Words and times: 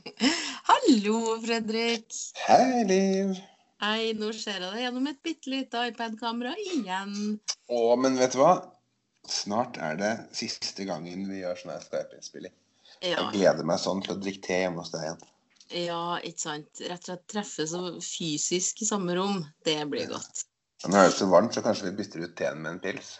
Hallo, 0.70 1.18
Fredrik. 1.44 2.06
Hei, 2.46 2.84
Liv. 2.88 3.32
Hei, 3.82 4.12
nå 4.14 4.30
ser 4.36 4.60
jeg 4.60 4.68
deg 4.70 4.84
gjennom 4.84 5.08
et 5.10 5.18
bitte 5.26 5.50
lite 5.50 5.80
iPad-kamera 5.90 6.52
igjen. 6.62 7.16
Å, 7.72 7.80
men 7.98 8.18
vet 8.20 8.36
du 8.36 8.40
hva? 8.42 8.52
Snart 9.28 9.78
er 9.82 9.98
det 9.98 10.12
siste 10.36 10.86
gangen 10.86 11.26
vi 11.30 11.42
gjør 11.42 11.58
sånn 11.58 11.74
her 11.74 11.82
Skype-innspilling. 11.84 12.54
Ja, 13.02 13.16
Jeg 13.16 13.28
gleder 13.34 13.66
meg 13.66 13.80
sånn 13.82 14.02
til 14.04 14.14
å 14.14 14.20
drikke 14.22 14.44
te 14.46 14.60
hjemme 14.62 14.82
hos 14.84 14.92
deg 14.94 15.06
igjen. 15.08 15.22
ja, 15.88 16.02
ikke 16.22 16.44
sant. 16.44 16.82
Rett 16.84 17.02
og 17.02 17.08
slett 17.10 17.26
treffes 17.32 17.72
så 17.72 17.82
fysisk 18.04 18.82
i 18.84 18.88
samme 18.88 19.16
rom. 19.18 19.40
Det 19.66 19.78
blir 19.90 20.10
godt. 20.10 20.44
Nå 20.86 20.98
er 20.98 21.08
det 21.10 21.16
så 21.16 21.28
varmt, 21.30 21.54
så 21.54 21.62
kanskje 21.64 21.88
vi 21.90 21.96
bytter 22.02 22.26
ut 22.26 22.36
teen 22.38 22.62
med 22.62 22.76
en 22.76 22.80
pils. 22.82 23.16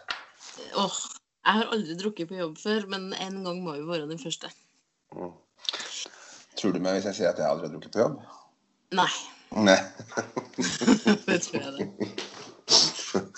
Åh, 0.78 0.98
jeg 1.46 1.58
har 1.58 1.70
aldri 1.74 1.94
drukket 1.98 2.30
på 2.30 2.38
jobb 2.38 2.58
før, 2.62 2.86
men 2.90 3.10
en 3.18 3.42
gang 3.46 3.62
må 3.64 3.76
jo 3.78 3.86
være 3.90 4.06
den 4.10 4.20
første. 4.22 4.50
Tror 6.62 6.76
du 6.76 6.78
meg 6.78 6.94
hvis 6.94 7.08
jeg 7.10 7.16
sier 7.16 7.32
at 7.32 7.40
jeg 7.42 7.50
aldri 7.50 7.66
har 7.66 7.72
drukket 7.72 7.94
på 7.96 8.02
jobb? 8.04 8.18
Nei, 8.94 9.08
Nei. 9.66 9.80
det 11.26 11.38
tror 11.42 11.56
jeg 11.58 11.72
det. 11.74 12.12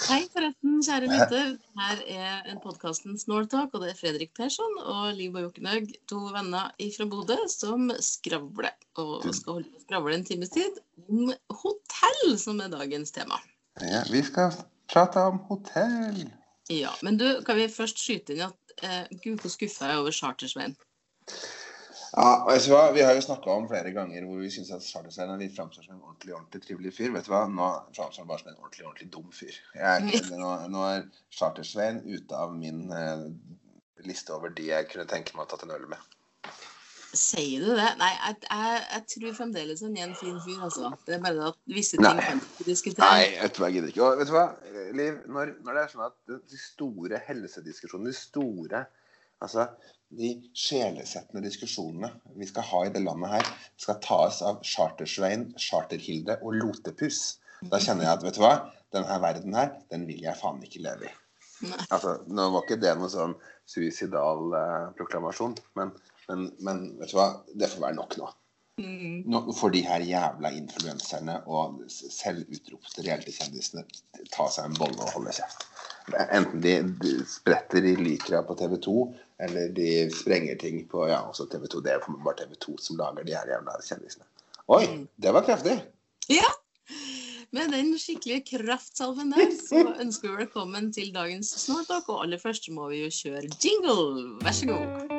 Hei, 0.05 0.19
forresten, 0.28 0.74
kjære 0.84 1.09
lytter. 1.09 1.55
Her 1.80 2.02
er 2.05 2.51
en 2.52 2.60
podkasten 2.60 3.16
Snortalk, 3.16 3.73
og 3.73 3.80
det 3.80 3.95
er 3.95 3.96
Fredrik 3.96 4.34
Persson 4.37 4.77
og 4.82 5.16
Liv 5.16 5.32
og 5.38 5.46
Jokenhaug, 5.46 5.88
to 6.10 6.20
venner 6.34 6.68
fra 6.98 7.09
Bodø, 7.15 7.38
som 7.48 7.88
skravler. 7.96 8.77
Og 9.01 9.24
skal 9.32 9.56
holde 9.56 9.73
på 9.73 9.80
å 9.80 9.87
skravle 9.87 10.20
en 10.20 10.29
times 10.29 10.52
tid 10.52 10.79
om 11.09 11.32
hotell, 11.65 12.37
som 12.45 12.60
er 12.60 12.77
dagens 12.77 13.16
tema. 13.16 13.41
Ja, 13.80 14.04
vi 14.12 14.20
skal 14.29 14.52
prate 14.93 15.24
om 15.32 15.41
hotell. 15.48 16.27
Ja, 16.68 16.93
Men 17.01 17.16
du, 17.16 17.30
kan 17.48 17.56
vi 17.56 17.73
først 17.73 18.04
skyte 18.04 18.37
inn 18.37 18.46
at 18.52 18.79
eh, 18.84 19.09
gud, 19.16 19.41
hvor 19.41 19.56
skuffa 19.56 19.88
jeg 19.88 19.96
er 19.96 20.04
over 20.04 20.12
Chartersveien. 20.12 20.77
Ja, 22.14 22.45
vet 22.46 22.62
du 22.62 22.70
hva? 22.70 22.92
Vi 22.95 23.02
har 23.02 23.16
jo 23.16 23.23
snakka 23.24 23.50
om 23.50 23.64
flere 23.66 23.91
ganger 23.95 24.23
hvor 24.28 24.38
vi 24.38 24.50
syns 24.54 24.70
at 24.74 24.84
Chartersveien 24.86 25.32
er 25.34 25.41
litt 25.41 25.56
framstår 25.56 25.86
som 25.86 25.96
en 25.96 26.04
ordentlig 26.04 26.37
ordentlig 26.37 26.62
trivelig 26.62 26.93
fyr. 26.95 27.10
Vet 27.16 27.26
du 27.26 27.32
hva? 27.32 27.43
Nå 27.51 27.70
framstår 27.96 28.23
han 28.23 28.30
bare 28.30 28.43
som 28.45 28.52
en 28.52 28.60
ordentlig 28.60 28.87
ordentlig 28.87 29.09
dum 29.16 29.32
fyr. 29.34 29.57
Jeg, 29.74 30.20
nå, 30.30 30.52
nå 30.70 30.85
er 30.92 31.09
Chartersveien 31.35 32.04
ute 32.07 32.38
av 32.38 32.54
min 32.54 32.87
eh, 32.95 33.26
liste 34.07 34.37
over 34.37 34.54
de 34.54 34.68
jeg 34.70 34.92
kunne 34.92 35.09
tenke 35.10 35.35
meg 35.35 35.48
å 35.48 35.51
tatt 35.54 35.66
en 35.66 35.74
øl 35.74 35.88
med. 35.90 36.15
Sier 37.15 37.62
du 37.62 37.74
det? 37.79 37.90
Nei, 37.98 38.10
jeg, 38.15 38.40
jeg, 38.46 38.80
jeg 38.92 39.04
tror 39.12 39.37
fremdeles 39.40 39.82
han 39.87 39.98
er 39.98 40.09
en 40.09 40.16
fin 40.18 40.40
fyr, 40.46 40.65
altså. 40.68 40.95
Det 41.07 41.18
er 41.18 41.23
bare 41.23 41.51
at 41.51 41.62
visse 41.70 41.98
Nei. 41.98 42.10
ting 42.10 42.26
kan 42.26 42.42
vi 42.42 42.51
ikke 42.52 42.70
diskutere. 42.70 43.10
Nei, 43.10 43.29
vet 43.42 43.54
du 43.54 43.62
hva, 43.62 43.70
jeg 43.70 43.80
gidder 43.80 43.95
ikke. 43.95 44.07
Og 44.07 44.23
vet 44.23 44.30
du 44.30 44.38
hva, 44.38 44.48
Liv, 44.95 45.23
når, 45.35 45.57
når 45.66 45.79
det 45.79 45.82
er 45.82 45.95
sånn 45.95 46.07
at 46.07 46.37
de 46.54 46.59
store 46.62 47.26
helsediskusjonene, 47.26 48.15
de 48.15 48.23
store 48.23 48.87
Altså, 49.42 49.66
de 50.18 50.30
sjelesettende 50.57 51.45
diskusjonene 51.45 52.10
vi 52.38 52.48
skal 52.48 52.66
ha 52.70 52.84
i 52.87 52.93
det 52.95 53.02
landet 53.04 53.32
her, 53.37 53.51
skal 53.80 54.01
tas 54.04 54.40
av 54.46 54.62
Chartersvein, 54.66 55.51
Charterhilde 55.60 56.38
og 56.43 56.59
Lotepus. 56.60 57.40
Da 57.70 57.80
kjenner 57.80 58.09
jeg 58.09 58.18
at, 58.18 58.24
vet 58.26 58.38
du 58.38 58.45
hva, 58.45 58.54
denne 58.95 59.18
verden 59.23 59.57
her, 59.57 59.74
den 59.90 60.07
vil 60.09 60.23
jeg 60.24 60.38
faen 60.40 60.62
ikke 60.65 60.85
leve 60.85 61.09
i. 61.09 61.15
Altså, 61.88 62.18
nå 62.29 62.48
var 62.52 62.65
ikke 62.65 62.80
det 62.82 62.95
noen 62.98 63.12
sånn 63.12 63.35
suicidal 63.70 64.56
eh, 64.59 64.88
proklamasjon, 64.98 65.54
men, 65.78 65.92
men, 66.28 66.48
men 66.66 66.87
vet 67.00 67.15
du 67.15 67.19
hva, 67.19 67.28
det 67.54 67.70
får 67.72 67.87
være 67.87 67.98
nok 68.00 68.19
nå. 68.20 68.31
Mm. 68.82 69.22
Nå 69.31 69.53
får 69.54 69.70
de 69.70 69.81
her 69.87 70.03
jævla 70.03 70.50
influenserne 70.50 71.37
og 71.47 71.84
selvutropte 71.94 73.04
reality-kjendisene 73.06 73.84
ta 74.34 74.48
seg 74.50 74.66
en 74.66 74.78
bolle 74.81 74.98
og 74.98 75.12
holde 75.15 75.34
kjeft. 75.37 75.69
Enten 76.25 76.60
de, 76.65 76.75
de 77.00 77.12
spretter 77.28 77.87
i 77.87 77.94
Lykra 77.97 78.42
på 78.44 78.56
TV 78.59 78.75
2, 78.82 78.97
eller 79.41 79.69
de 79.75 80.10
sprenger 80.15 80.59
ting 80.60 80.84
på 80.91 81.06
ja, 81.09 81.21
også 81.28 81.47
TV 81.50 81.66
2. 81.66 81.81
Det 81.81 81.93
er 81.93 82.04
bare 82.25 82.37
TV 82.43 82.54
2 82.60 82.77
som 82.78 82.97
lager 83.00 83.25
de 83.27 83.34
her 83.34 83.50
jævla 83.54 83.78
kjendisene. 83.82 84.25
Oi, 84.69 84.84
Mm. 84.87 85.09
det 85.22 85.32
var 85.34 85.43
kraftig! 85.44 85.78
Ja. 86.31 86.50
Med 87.54 87.69
den 87.71 87.93
skikkelige 87.99 88.43
kraftsalven 88.59 89.31
der, 89.32 89.50
så 89.69 89.82
ønsker 90.03 90.31
vi 90.31 90.37
velkommen 90.44 90.92
til 90.92 91.12
dagens 91.14 91.53
Snortalk. 91.66 92.08
Og 92.08 92.25
aller 92.25 92.38
først 92.42 92.70
må 92.70 92.88
vi 92.91 93.04
jo 93.04 93.10
kjøre 93.10 93.47
jingle. 93.62 94.38
Vær 94.42 94.50
så 94.53 94.66
god. 94.66 95.13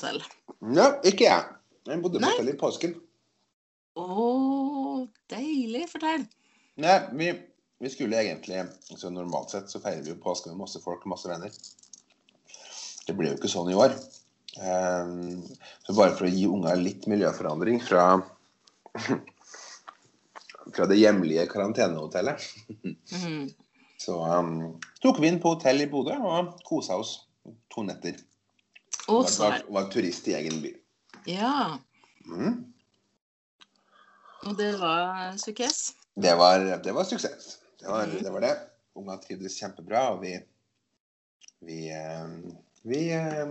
Hotell. 0.00 0.20
Ja, 0.76 0.88
ikke 1.06 1.28
jeg. 1.28 1.46
Jeg 1.88 2.02
bodde 2.02 2.20
på 2.20 2.32
hotell 2.32 2.52
i 2.52 2.58
påsken. 2.60 2.96
Å, 4.00 5.06
deilig. 5.32 5.86
Fortell. 5.92 6.26
Nei, 6.80 6.96
vi, 7.20 7.30
vi 7.84 7.92
skulle 7.92 8.22
egentlig 8.24 8.64
så 8.88 9.12
Normalt 9.12 9.52
sett 9.52 9.72
så 9.72 9.82
feirer 9.82 10.02
vi 10.06 10.14
jo 10.14 10.20
påske 10.22 10.52
med 10.52 10.62
masse 10.62 10.80
folk 10.82 11.04
og 11.04 11.14
masse 11.14 11.30
venner. 11.30 11.52
Det 13.06 13.16
ble 13.16 13.32
jo 13.32 13.38
ikke 13.38 13.50
sånn 13.50 13.72
i 13.72 13.78
år. 13.78 13.96
Um, 14.60 15.42
så 15.86 15.94
bare 15.94 16.14
for 16.18 16.26
å 16.26 16.32
gi 16.32 16.48
unga 16.48 16.74
litt 16.78 17.06
miljøforandring 17.10 17.78
fra 17.84 18.16
fra 20.74 20.86
det 20.86 20.98
hjemlige 21.00 21.46
karantenehotellet, 21.50 22.40
Mm. 23.24 23.50
så 24.04 24.16
um, 24.24 24.80
tok 25.02 25.18
vi 25.20 25.28
inn 25.28 25.40
på 25.42 25.54
hotell 25.54 25.82
i 25.84 25.88
Bodø 25.90 26.14
og 26.16 26.54
kosa 26.66 26.96
oss 27.00 27.26
to 27.72 27.82
netter. 27.84 28.16
Å, 29.10 29.20
Var, 29.20 29.30
så 29.32 29.46
var, 29.48 29.64
var 29.74 29.88
turist 29.92 30.28
i 30.30 30.36
egen 30.38 30.60
by. 30.62 30.70
Ja. 31.28 31.54
Mm. 32.30 32.60
Og 34.46 34.54
det 34.56 34.70
var 34.80 35.34
suksess? 35.40 35.96
Det, 36.14 36.32
var, 36.38 36.62
det 36.84 36.94
var 36.94 37.08
suksess. 37.08 37.56
Det 37.82 37.90
var 37.90 38.06
mm. 38.06 38.22
det. 38.22 38.32
Var 38.36 38.46
det. 38.46 38.54
Unga 39.00 39.18
trivdes 39.22 39.58
kjempebra, 39.58 40.06
og 40.14 40.22
vi 40.22 40.36
vi, 41.60 41.90
eh, 41.92 42.28
vi 42.82 43.00
eh, 43.12 43.50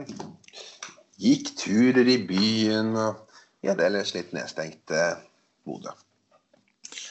gikk 1.22 1.52
turer 1.60 2.08
i 2.10 2.18
byen 2.26 2.96
og 2.98 3.28
vi 3.62 3.70
hadde 3.70 3.86
ellers 3.86 4.16
litt 4.16 4.32
nedstengt 4.34 4.94
eh, 4.96 5.20
Bodø. 5.68 5.94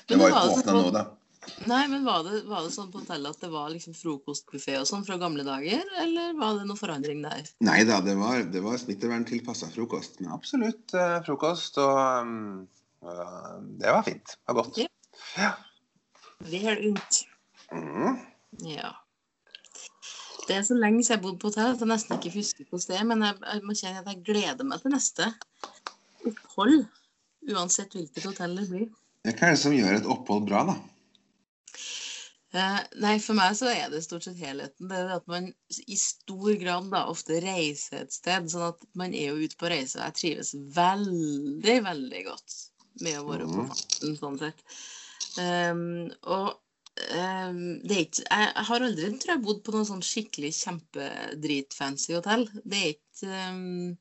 Det 0.09 0.16
var 0.19 0.32
jo 0.32 0.34
ikke 0.34 0.56
åpna 0.56 0.75
nå, 0.75 0.88
da. 0.94 1.04
Nei, 1.69 1.82
men 1.91 2.04
var 2.06 2.22
det, 2.26 2.42
var 2.48 2.64
det 2.64 2.72
sånn 2.75 2.91
på 2.92 3.03
hotellet 3.03 3.36
at 3.36 3.42
det 3.44 3.50
var 3.53 3.70
liksom 3.72 3.97
frokostbuffé 3.97 4.76
og 4.81 4.86
sånn 4.88 5.04
fra 5.06 5.19
gamle 5.20 5.44
dager, 5.47 5.82
eller 6.03 6.36
var 6.38 6.59
det 6.59 6.69
noe 6.69 6.78
forandring 6.78 7.20
der? 7.25 7.48
Nei 7.66 7.81
da, 7.88 7.98
det 8.04 8.14
var, 8.20 8.44
det 8.53 8.62
var 8.64 8.78
smitteverntilpassa 8.81 9.70
frokost. 9.75 10.20
Men 10.22 10.34
absolutt 10.36 10.94
eh, 10.97 11.19
frokost, 11.26 11.81
og 11.82 11.98
um, 12.25 12.38
eh, 13.04 13.56
det 13.82 13.92
var 13.97 14.06
fint. 14.06 14.36
Det 14.38 14.54
var 14.54 14.60
godt. 14.62 14.81
Ja. 15.38 15.53
Unt. 16.88 17.22
Mm. 17.75 18.20
Ja. 18.65 18.92
Det 20.48 20.56
er 20.56 20.62
så 20.65 20.76
lenge 20.78 21.03
siden 21.03 21.19
jeg 21.19 21.25
bodd 21.26 21.41
på 21.42 21.50
hotell 21.50 21.75
at 21.75 21.82
jeg 21.82 21.91
nesten 21.91 22.16
ikke 22.16 22.36
husker 22.38 22.69
hvordan 22.70 22.86
det 22.88 23.00
er, 23.00 23.09
men 23.10 23.25
jeg, 23.26 23.41
jeg 23.44 23.65
må 23.66 23.75
kjenne 23.76 24.04
at 24.04 24.12
jeg 24.12 24.22
gleder 24.30 24.69
meg 24.69 24.84
til 24.84 24.94
neste 24.94 25.26
opphold. 26.28 26.86
Uansett 27.48 27.92
hvilket 27.97 28.30
hotell 28.30 28.56
det 28.56 28.69
blir. 28.70 28.86
Hva 29.28 29.50
er 29.50 29.53
det 29.53 29.60
som 29.60 29.75
gjør 29.75 29.98
et 29.98 30.09
opphold 30.09 30.47
bra, 30.48 30.62
da? 30.70 30.78
Eh, 32.56 32.78
nei, 33.04 33.19
for 33.20 33.36
meg 33.36 33.56
så 33.59 33.69
er 33.69 33.91
det 33.92 34.00
stort 34.06 34.25
sett 34.25 34.38
helheten. 34.41 34.88
Det 34.88 34.97
er 35.03 35.10
at 35.19 35.26
man 35.28 35.50
i 35.84 35.97
stor 36.00 36.54
grad 36.60 36.86
da 36.94 37.03
ofte 37.12 37.41
reiser 37.44 38.06
et 38.06 38.14
sted. 38.14 38.48
Sånn 38.53 38.70
at 38.70 38.86
man 38.97 39.12
er 39.16 39.32
jo 39.34 39.42
ute 39.44 39.59
på 39.60 39.69
reise, 39.72 39.98
og 39.98 40.06
jeg 40.06 40.16
trives 40.22 40.54
veldig, 40.78 41.76
veldig 41.91 42.22
godt 42.31 42.56
med 43.04 43.19
å 43.20 43.26
være 43.28 43.50
på 43.50 43.60
Mhm. 43.60 43.69
farten, 43.69 44.16
sånn 44.22 44.39
sett. 44.41 44.65
Um, 45.39 46.09
og 46.24 46.48
um, 47.15 47.60
det 47.84 47.95
er 47.95 48.00
ikke 48.06 48.24
Jeg 48.24 48.47
jeg 48.56 48.65
har 48.71 48.80
aldri 48.89 49.10
tror 49.21 49.33
jeg, 49.34 49.42
bodd 49.45 49.60
på 49.65 49.74
noe 49.77 49.86
sånn 49.86 50.03
skikkelig 50.03 50.50
kjempedritfancy 50.56 52.15
hotell. 52.16 52.48
Det 52.65 52.80
er 52.80 52.89
ikke 52.97 53.42
um, 53.53 53.98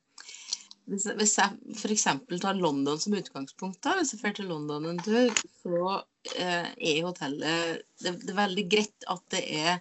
hvis, 0.88 1.04
hvis 1.20 1.36
jeg 1.38 1.76
f.eks. 1.76 2.06
tar 2.40 2.56
London 2.58 2.98
som 2.98 3.12
utgangspunkt, 3.18 3.82
da, 3.84 3.98
hvis 4.00 4.14
jeg 4.14 4.22
drar 4.22 4.34
til 4.38 4.48
London 4.50 4.86
en 4.88 5.02
tur, 5.04 5.36
så 5.60 5.98
eh, 6.36 6.68
er 6.90 7.06
hotellet 7.06 7.80
det, 8.02 8.12
det 8.22 8.32
er 8.32 8.42
veldig 8.42 8.66
greit 8.70 9.08
at 9.08 9.24
det 9.34 9.44
er 9.58 9.80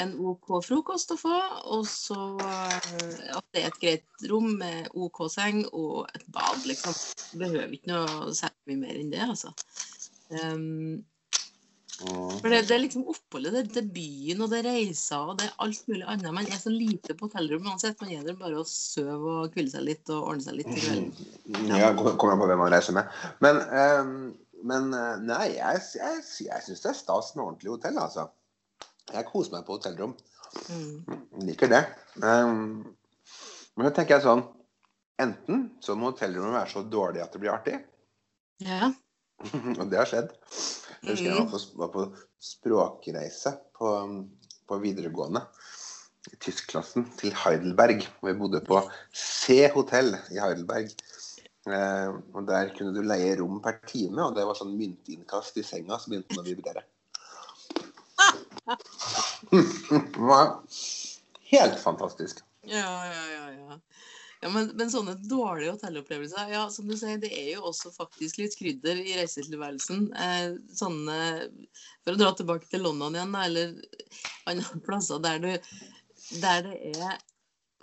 en 0.00 0.12
OK 0.30 0.52
frokost 0.62 1.10
å 1.14 1.18
få, 1.18 1.36
og 1.74 1.86
så 1.88 2.18
eh, 2.46 3.30
at 3.34 3.46
det 3.54 3.62
er 3.62 3.70
et 3.70 3.80
greit 3.82 4.26
rom 4.30 4.52
med 4.60 4.90
OK 4.94 5.24
seng 5.32 5.64
og 5.70 6.10
et 6.14 6.26
bad, 6.30 6.62
liksom. 6.66 6.94
Behøver 7.40 7.74
ikke 7.74 7.90
noe 7.90 8.34
særlig 8.36 8.70
mye 8.70 8.82
mer 8.84 9.00
enn 9.00 9.14
det, 9.14 9.24
altså. 9.26 9.54
Um, 10.30 11.00
Mm. 12.00 12.36
For 12.40 12.48
det, 12.48 12.62
det 12.64 12.74
er 12.74 12.80
liksom 12.80 13.08
oppholdet, 13.12 13.52
det, 13.52 13.62
det 13.74 13.80
er 13.82 13.88
byen 13.92 14.40
og 14.40 14.52
det 14.52 14.60
er 14.62 14.68
reiser 14.70 15.20
og 15.20 15.34
det 15.36 15.48
er 15.50 15.56
alt 15.66 15.82
mulig 15.90 16.06
annet. 16.08 16.30
Man 16.32 16.48
er 16.48 16.60
så 16.60 16.72
lite 16.72 17.16
på 17.16 17.28
hotellrom 17.28 17.66
uansett. 17.68 17.98
Man 18.00 18.14
er 18.14 18.22
der 18.24 18.38
bare 18.40 18.62
å 18.62 18.64
sove 18.68 19.34
og 19.42 19.56
hvile 19.56 19.72
seg 19.72 19.84
litt 19.84 20.12
og 20.12 20.30
ordne 20.30 20.46
seg 20.46 20.56
litt 20.56 20.70
til 20.72 20.80
kvelden. 20.80 21.74
Ja, 21.76 21.90
kommer 21.92 22.38
an 22.38 22.40
på 22.40 22.48
hvem 22.48 22.62
man 22.64 22.72
reiser 22.72 22.96
med. 22.96 23.18
Men, 23.44 23.60
ehm, 23.82 24.14
men 24.66 24.92
eh, 24.96 25.16
nei, 25.24 25.46
jeg, 25.56 25.82
jeg, 25.96 26.22
jeg 26.46 26.66
syns 26.66 26.84
det 26.84 26.92
er 26.92 26.98
stas 26.98 27.34
med 27.36 27.44
ordentlig 27.44 27.74
hotell, 27.74 27.98
altså. 28.02 28.28
Jeg 29.10 29.26
koser 29.30 29.56
meg 29.56 29.66
på 29.66 29.76
hotellrom. 29.78 30.14
Mm. 30.70 31.20
Liker 31.46 31.70
det. 31.70 31.82
Ehm, 32.26 32.82
men 33.76 33.86
så 33.86 33.92
tenker 33.94 34.16
jeg 34.16 34.26
sånn 34.26 34.42
Enten 35.20 35.66
så 35.84 35.94
må 35.98 36.10
hotellrommet 36.10 36.56
være 36.56 36.72
så 36.72 36.82
dårlig 36.88 37.20
at 37.20 37.34
det 37.34 37.40
blir 37.42 37.52
artig. 37.52 37.74
Ja. 38.64 38.88
Og 39.80 39.82
det 39.90 39.98
har 40.00 40.08
skjedd. 40.08 40.30
Jeg 41.02 41.10
husker 41.10 41.26
jeg 41.26 41.36
var 41.36 41.50
på, 41.50 41.60
var 41.82 41.90
på 41.92 42.04
språkreise 42.40 43.52
på, 43.76 43.90
på 44.64 44.78
videregående. 44.80 45.42
I 46.30 46.38
tyskklassen 46.40 47.04
til 47.20 47.36
Heidelberg. 47.36 48.06
Og 48.22 48.30
vi 48.30 48.36
bodde 48.40 48.62
på 48.64 48.80
C-hotell 49.12 50.14
i 50.32 50.40
Heidelberg. 50.40 50.88
Eh, 51.72 52.14
og 52.34 52.46
Der 52.48 52.72
kunne 52.76 52.94
du 52.96 53.02
leie 53.06 53.36
rom 53.40 53.60
per 53.64 53.80
time, 53.86 54.24
og 54.26 54.36
det 54.36 54.46
var 54.48 54.58
sånn 54.58 54.76
myntinnkast 54.78 55.60
i 55.60 55.66
senga 55.66 55.98
som 56.00 56.14
begynte 56.14 56.40
å 56.40 56.46
vibrere. 56.46 56.84
Det 59.50 60.20
var 60.20 60.60
helt 61.50 61.78
fantastisk. 61.80 62.42
Ja, 62.62 63.06
ja, 63.06 63.22
ja. 63.32 63.46
ja. 63.56 63.78
ja 64.42 64.50
men, 64.52 64.70
men 64.78 64.92
sånne 64.92 65.16
dårlige 65.24 65.74
hotellopplevelser, 65.74 66.52
ja, 66.52 66.66
som 66.70 66.90
du 66.90 66.96
sier, 66.98 67.18
det 67.22 67.32
er 67.34 67.54
jo 67.54 67.64
også 67.72 67.92
faktisk 67.94 68.42
litt 68.42 68.56
krydder 68.58 69.00
i 69.00 69.16
reisetilværelsen. 69.18 70.10
Eh, 70.12 70.58
sånne 70.76 71.16
For 72.04 72.14
å 72.14 72.20
dra 72.20 72.34
tilbake 72.36 72.70
til 72.70 72.84
London 72.86 73.16
igjen, 73.16 73.34
eller 73.46 73.74
andre 74.50 74.84
plasser 74.86 75.22
der 75.24 75.42
du 75.42 75.50
Der 76.40 76.62
det 76.62 76.76
er 76.94 77.18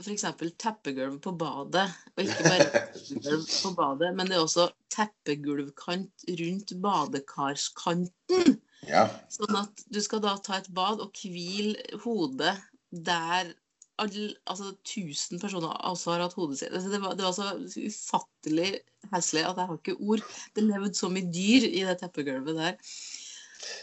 f.eks. 0.02 0.26
teppegulv 0.62 1.20
på 1.24 1.34
badet, 1.40 1.88
og 2.16 2.24
ikke 2.24 2.46
bare 2.46 2.66
teppegulv 2.70 3.46
på 3.50 3.72
badet, 3.78 4.12
men 4.18 4.30
det 4.30 4.38
er 4.38 4.44
også 4.46 4.68
teppegulvkant 4.94 6.28
rundt 6.42 6.74
badekarskanten. 6.84 8.58
Ja. 8.88 9.08
Sånn 9.34 9.58
at 9.58 9.86
du 9.90 10.00
skal 10.06 10.22
da 10.24 10.36
ta 10.44 10.60
et 10.62 10.70
bad 10.76 11.02
og 11.04 11.18
hvile 11.18 11.76
hodet 12.04 12.54
der 12.92 13.50
all, 13.98 14.18
altså 14.46 14.76
1000 14.86 15.42
personer 15.42 15.74
også 15.90 16.14
har 16.14 16.22
hatt 16.28 16.36
hodet 16.38 16.60
sitt. 16.60 16.74
Altså 16.74 16.92
det, 16.94 17.00
var, 17.02 17.16
det 17.18 17.26
var 17.26 17.34
så 17.34 17.48
ufattelig 17.58 18.70
heslig 19.14 19.44
at 19.48 19.58
jeg 19.58 19.70
har 19.72 19.80
ikke 19.80 19.98
ord. 19.98 20.22
Det 20.56 20.66
levde 20.68 20.94
så 20.98 21.10
mye 21.12 21.26
dyr 21.34 21.66
i 21.72 21.82
det 21.88 21.98
teppegulvet 22.04 22.60
der. 22.60 22.78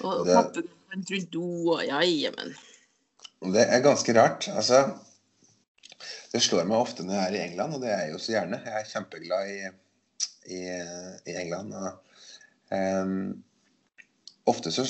Og 0.06 0.22
Det- 0.28 0.36
teppegulvet 0.38 1.10
rundt 1.10 1.32
do 1.34 1.48
og 1.74 1.82
ja. 1.82 1.98
Det 3.44 3.66
er 3.66 3.82
ganske 3.84 4.14
rart. 4.16 4.46
Altså, 4.54 4.84
det 6.32 6.42
slår 6.42 6.66
meg 6.68 6.80
ofte 6.82 7.04
når 7.06 7.14
jeg 7.18 7.24
er 7.30 7.36
i 7.38 7.42
England, 7.48 7.74
og 7.76 7.82
det 7.84 7.90
er 7.94 8.04
jeg 8.04 8.14
jo 8.14 8.20
så 8.22 8.34
gjerne. 8.36 8.60
Jeg 8.66 8.80
er 8.80 8.90
kjempeglad 8.92 9.50
i, 9.54 9.58
i, 10.54 10.62
i 11.30 11.36
England. 11.44 11.74
Og, 11.78 12.16
um, 12.74 13.14
ofte 14.50 14.72
så 14.74 14.84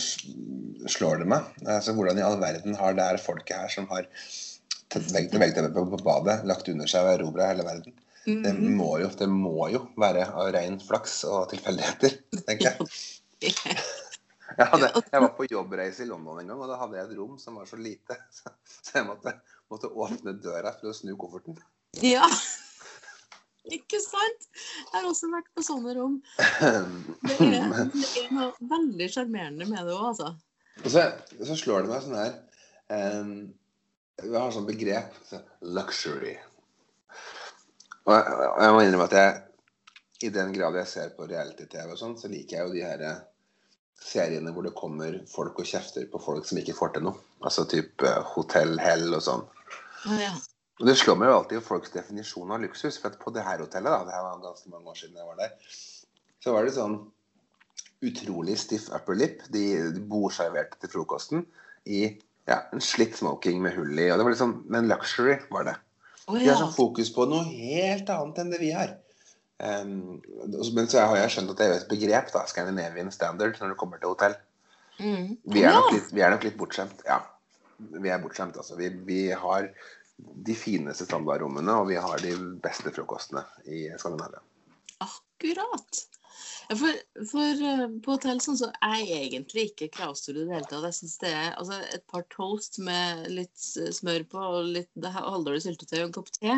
slår 0.91 1.21
det 1.23 1.29
meg 1.31 1.45
altså, 1.71 1.93
hvordan 1.95 2.19
i 2.19 2.25
all 2.27 2.41
verden 2.43 2.75
har 2.81 2.97
det 2.99 3.05
her 3.07 3.21
folket 3.23 3.55
her 3.57 3.71
som 3.71 3.87
har 3.93 4.09
veggteppet 4.95 5.75
på, 5.75 5.85
på 5.91 6.01
badet, 6.07 6.41
lagt 6.47 6.69
under 6.71 6.91
seg 6.91 7.07
og 7.07 7.13
erobra 7.19 7.51
hele 7.53 7.67
verden. 7.67 7.95
Det 8.25 8.55
Mhm. 8.55 8.73
må, 8.79 8.89
jo, 9.03 9.11
det 9.21 9.27
må 9.29 9.67
jo 9.69 9.83
være 10.01 10.25
av 10.33 10.49
ren 10.55 10.79
flaks 10.81 11.19
og 11.29 11.51
tilfeldigheter, 11.51 12.15
tenker 12.47 12.71
jeg. 12.71 12.87
Jeg, 14.55 14.67
hadde, 14.71 14.89
jeg 15.13 15.21
var 15.25 15.33
på 15.37 15.47
jobbreise 15.51 16.05
i 16.05 16.09
London 16.09 16.39
en 16.41 16.49
gang, 16.53 16.61
og 16.63 16.71
da 16.71 16.79
hadde 16.81 16.97
jeg 16.97 17.09
et 17.11 17.19
rom 17.19 17.35
som 17.43 17.59
var 17.59 17.67
så 17.69 17.77
lite. 17.81 18.17
Så, 18.39 18.53
så 18.85 18.99
jeg 19.01 19.07
måtte, 19.09 19.33
måtte 19.73 19.91
åpne 19.91 20.37
døra 20.43 20.75
for 20.77 20.91
å 20.91 20.97
snu 20.97 21.15
kofferten. 21.21 21.57
Ja. 22.05 22.27
Ikke 23.73 23.99
sant? 24.03 24.49
Jeg 24.91 24.93
har 24.93 25.07
også 25.09 25.31
vært 25.33 25.49
på 25.57 25.65
sånne 25.65 25.95
rom. 25.97 26.19
Det 27.25 27.37
er, 27.49 27.87
det 27.95 28.09
er 28.21 28.33
noe 28.37 28.51
veldig 28.71 29.07
sjarmerende 29.11 29.67
med 29.71 29.87
det 29.89 29.95
òg, 29.95 30.11
altså. 30.11 30.35
Og 30.83 30.91
så, 30.93 31.05
så 31.49 31.57
slår 31.57 31.85
det 31.85 31.93
meg 31.93 32.03
sånn 32.03 32.17
her 32.19 32.33
um, 33.23 33.31
Vi 34.25 34.35
har 34.35 34.53
sånn 34.53 34.67
begrep 34.69 35.15
så, 35.25 35.41
luxury. 35.77 36.35
Og 38.05 38.13
jeg, 38.13 38.37
og 38.37 38.61
jeg 38.67 38.75
må 38.75 38.83
innrømme 38.85 39.09
at 39.09 39.17
jeg 39.17 40.29
i 40.29 40.33
den 40.35 40.53
grad 40.55 40.77
jeg 40.79 40.91
ser 40.91 41.15
på 41.17 41.27
reality-TV 41.29 41.95
og 41.95 42.01
sånn, 42.01 42.19
så 42.21 42.31
liker 42.33 42.59
jeg 42.59 42.69
jo 42.69 42.75
de 42.75 42.85
her 42.85 43.03
eh, 43.05 43.23
seriene 44.05 44.53
hvor 44.53 44.67
det 44.67 44.75
kommer 44.77 45.17
folk 45.31 45.61
og 45.63 45.69
kjefter 45.69 46.07
på 46.11 46.21
folk 46.23 46.49
som 46.49 46.61
ikke 46.61 46.77
får 46.77 46.97
til 46.97 47.07
noe. 47.09 47.21
Altså 47.45 47.65
type 47.71 48.11
Hotell 48.35 48.77
Hell 48.83 49.17
og 49.17 49.25
sånn. 49.25 49.47
Ja. 50.21 50.35
Og 50.83 50.89
Det 50.89 50.97
slår 50.99 51.19
meg 51.21 51.31
jo 51.31 51.39
alltid 51.39 51.65
folks 51.65 51.93
definisjon 51.95 52.53
av 52.53 52.63
luksus. 52.65 52.99
For 53.01 53.13
at 53.13 53.21
på 53.21 53.33
det 53.35 53.45
her 53.47 53.63
hotellet, 53.63 53.93
da, 53.93 54.05
det 54.07 54.17
her 54.17 54.25
var 54.27 54.43
ganske 54.43 54.73
mange 54.73 54.91
år 54.91 54.99
siden 54.99 55.21
jeg 55.21 55.29
var 55.29 55.39
der, 55.41 55.77
så 56.43 56.55
var 56.55 56.67
det 56.67 56.75
sånn 56.77 56.99
utrolig 58.05 58.59
stiff 58.61 58.91
upper 58.93 59.17
lip. 59.17 59.45
De, 59.55 59.65
de 59.95 60.03
bordserverte 60.11 60.81
til 60.83 60.93
frokosten 60.93 61.47
i 61.87 62.03
ja, 62.49 62.59
en 62.75 62.83
slitt 62.85 63.17
smoking 63.17 63.63
med 63.65 63.77
hull 63.79 63.95
i. 63.97 64.11
og 64.11 64.19
det 64.19 64.27
var 64.27 64.35
liksom, 64.35 64.59
Men 64.69 64.91
luxury 64.91 65.39
var 65.55 65.71
det. 65.71 65.79
Å, 66.27 66.37
De 66.37 66.45
har 66.49 66.61
sånn 66.61 66.75
fokus 66.75 67.13
på 67.15 67.27
noe 67.31 67.47
helt 67.49 68.11
annet 68.13 68.43
enn 68.43 68.53
det 68.53 68.61
vi 68.61 68.75
har. 68.75 68.99
Um, 69.65 70.21
men 70.77 70.89
så 70.93 71.07
har 71.09 71.17
jeg 71.23 71.33
skjønt 71.33 71.55
at 71.55 71.61
det 71.61 71.67
er 71.67 71.77
et 71.79 71.89
begrep, 71.89 72.33
da, 72.35 72.45
Scandinavian 72.51 73.13
standard, 73.15 73.57
når 73.61 73.73
du 73.73 73.79
kommer 73.81 74.01
til 74.01 74.13
hotell. 74.13 74.37
Mm. 74.99 75.37
Vi 75.51 75.65
er, 75.65 75.79
litt, 75.91 76.11
vi 76.15 76.23
er 76.23 76.35
nok 76.35 76.45
litt 76.47 76.59
bortskjemt. 76.61 77.05
Ja. 77.09 77.23
Vi 77.79 78.13
er 78.13 78.21
bortskjemt, 78.23 78.59
altså. 78.61 78.77
Vi, 78.79 78.91
vi 79.09 79.21
har 79.35 79.71
de 80.17 80.55
fineste 80.59 81.07
standardrommene, 81.09 81.79
og 81.81 81.89
vi 81.91 81.99
har 81.99 82.21
de 82.23 82.35
beste 82.63 82.93
frokostene 82.95 83.43
i 83.67 83.87
Skandinavia. 83.99 84.43
Akkurat. 85.03 86.05
For, 86.65 86.97
for 87.29 87.61
eh, 87.69 87.83
på 88.05 88.15
hotell 88.15 88.39
sånn 88.41 88.57
så 88.57 88.71
er 88.87 89.01
jeg 89.03 89.27
egentlig 89.29 89.65
ikke 89.71 89.91
kravstor 89.93 90.37
i 90.39 90.45
det 90.47 90.55
hele 90.55 90.69
tatt. 90.71 90.87
Jeg 90.89 90.97
synes 90.97 91.17
det 91.21 91.33
er 91.37 91.49
altså, 91.61 91.79
et 91.93 92.05
par 92.11 92.25
toast 92.33 92.79
med 92.85 93.27
litt 93.37 93.65
smør 93.65 94.25
på 94.33 94.41
og 94.41 94.71
litt 94.77 95.09
halvdårlig 95.17 95.61
syltetøy 95.67 95.99
og 95.99 96.07
en 96.07 96.15
kopp 96.17 96.31
te. 96.37 96.55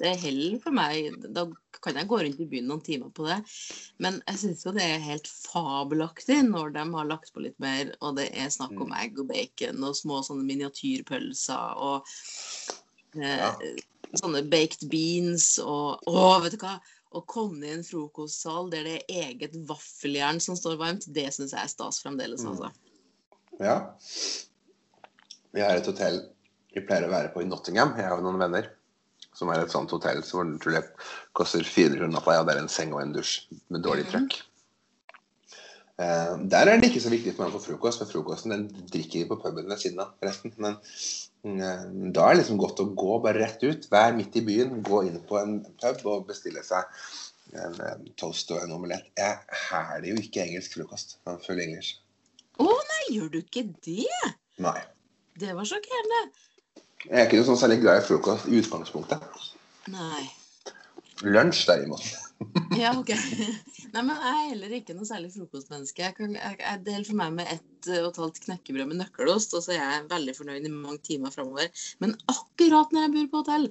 Det 0.00 0.08
er 0.10 0.22
heller 0.22 0.56
for 0.62 0.76
meg. 0.76 1.10
Da 1.36 1.44
kan 1.84 1.96
jeg 2.00 2.08
gå 2.10 2.20
rundt 2.22 2.40
i 2.40 2.48
byen 2.54 2.70
noen 2.70 2.82
timer 2.86 3.12
på 3.16 3.26
det. 3.28 3.38
Men 4.04 4.18
jeg 4.28 4.40
syns 4.44 4.64
jo 4.66 4.74
det 4.76 4.86
er 4.86 5.04
helt 5.04 5.28
fabelaktig 5.28 6.40
når 6.48 6.74
de 6.78 6.86
har 6.96 7.10
lagt 7.10 7.32
på 7.34 7.44
litt 7.44 7.58
mer, 7.62 7.92
og 8.00 8.16
det 8.20 8.30
er 8.32 8.52
snakk 8.52 8.76
om 8.80 8.94
egg 8.96 9.20
og 9.20 9.28
bacon 9.30 9.84
og 9.86 9.96
små 9.98 10.22
sånne 10.26 10.46
miniatyrpølser 10.48 11.80
og 11.90 12.08
eh, 13.18 13.36
Ja. 13.40 13.52
sånne 14.20 14.42
baked 14.50 14.88
beans 14.90 15.52
og 15.62 16.00
Å, 16.08 16.40
vet 16.44 16.56
du 16.56 16.64
hva? 16.64 16.78
Å 17.10 17.24
komme 17.26 17.66
i 17.66 17.72
en 17.74 17.82
frokostsal 17.82 18.68
der 18.70 18.84
det 18.86 18.96
er 19.10 19.30
eget 19.32 19.56
vaffeljern 19.66 20.38
som 20.40 20.54
står 20.58 20.76
varmt, 20.78 21.08
det 21.10 21.26
syns 21.34 21.50
jeg 21.56 21.62
er 21.64 21.68
stas 21.72 21.98
fremdeles, 22.04 22.42
Mm. 22.44 22.50
altså. 22.52 22.70
Ja. 23.60 23.94
Vi 25.52 25.60
har 25.60 25.74
et 25.76 25.86
hotell 25.86 26.20
vi 26.72 26.80
pleier 26.86 27.08
å 27.08 27.10
være 27.10 27.32
på 27.34 27.42
i 27.42 27.48
Nottingham, 27.50 27.96
jeg 27.98 28.12
og 28.12 28.22
noen 28.22 28.38
venner. 28.38 28.68
Som 29.34 29.48
er 29.50 29.60
et 29.64 29.70
sånt 29.72 29.90
hotell 29.90 30.22
som 30.26 30.56
tror 30.58 30.72
jeg 30.76 30.84
koster 31.34 31.62
400 31.66 31.98
kroner 31.98 32.14
natta, 32.14 32.32
Ja, 32.34 32.44
det 32.44 32.54
er 32.56 32.60
en 32.62 32.68
seng 32.68 32.92
og 32.94 33.02
en 33.02 33.12
dusj 33.12 33.40
med 33.70 33.82
dårlig 33.82 34.06
Mhm. 34.06 34.12
trøkk. 34.12 34.42
Uh, 36.00 36.36
der 36.48 36.66
er 36.68 36.78
det 36.80 36.90
ikke 36.90 37.02
så 37.02 37.10
viktig 37.10 37.34
for 37.36 37.44
meg 37.44 37.52
å 37.52 37.58
få 37.60 37.66
frokost, 37.74 37.98
for 37.98 38.06
frokosten 38.06 38.50
den 38.50 38.68
drikker 38.88 39.18
vi 39.20 39.28
på 39.28 39.36
puben 39.42 39.68
ved 39.68 39.78
siden 39.78 40.00
av 40.00 40.14
resten. 40.22 40.54
Men 40.56 40.78
da 41.42 42.26
er 42.26 42.34
det 42.34 42.42
liksom 42.42 42.60
godt 42.60 42.82
å 42.82 42.90
gå 42.92 43.16
bare 43.24 43.40
rett 43.40 43.62
ut, 43.64 43.86
vær 43.92 44.12
midt 44.16 44.36
i 44.36 44.44
byen, 44.44 44.82
gå 44.84 45.02
inn 45.08 45.20
på 45.24 45.38
en 45.40 45.58
pub 45.80 46.02
og 46.12 46.26
bestille 46.28 46.62
seg 46.66 46.84
en, 47.56 47.78
eh, 47.80 47.96
toast 48.20 48.50
og 48.52 48.60
en 48.62 48.74
omelett. 48.76 49.08
Jeg 49.16 49.38
hæler 49.68 50.10
jo 50.12 50.20
ikke 50.20 50.44
engelsk 50.44 50.76
frokost. 50.76 51.16
I'm 51.26 51.40
full 51.44 51.60
oh, 52.60 52.82
Nei, 52.92 53.04
gjør 53.16 53.32
du 53.32 53.38
ikke 53.40 53.64
det? 53.86 54.34
Nei. 54.60 54.78
Det 55.40 55.56
var 55.56 55.64
sjokkerende. 55.64 56.20
Jeg 57.06 57.16
er 57.16 57.26
ikke 57.26 57.40
noe 57.40 57.48
sånn 57.48 57.62
særlig 57.62 57.80
glad 57.80 58.02
i 58.02 58.04
frokost 58.04 58.50
i 58.50 58.60
utgangspunktet. 58.60 59.24
Nei. 59.88 60.26
Lunsj 61.24 61.64
derimot. 61.68 62.04
Ja, 62.78 62.94
OK. 62.96 63.10
Nei, 63.92 64.02
men 64.06 64.14
jeg 64.14 64.30
er 64.30 64.46
heller 64.52 64.72
ikke 64.76 64.94
noe 64.96 65.08
særlig 65.08 65.32
frokostmenneske. 65.34 66.04
Jeg, 66.06 66.14
kan, 66.16 66.36
jeg, 66.38 66.56
jeg 66.62 66.80
deler 66.86 67.06
for 67.08 67.18
meg 67.18 67.34
med 67.36 67.50
ett 67.52 67.88
og 67.90 68.06
et 68.10 68.20
halvt 68.20 68.38
knekkebrød 68.44 68.88
med 68.90 69.00
nøkkelost, 69.00 69.56
og 69.56 69.64
så 69.64 69.74
er 69.74 69.80
jeg 69.80 70.06
veldig 70.10 70.34
fornøyd 70.36 70.68
i 70.68 70.72
mange 70.72 71.00
timer 71.04 71.34
framover. 71.34 71.68
Men 72.00 72.14
akkurat 72.30 72.94
når 72.94 73.04
jeg 73.04 73.12
bor 73.16 73.28
på 73.32 73.42
hotell, 73.42 73.66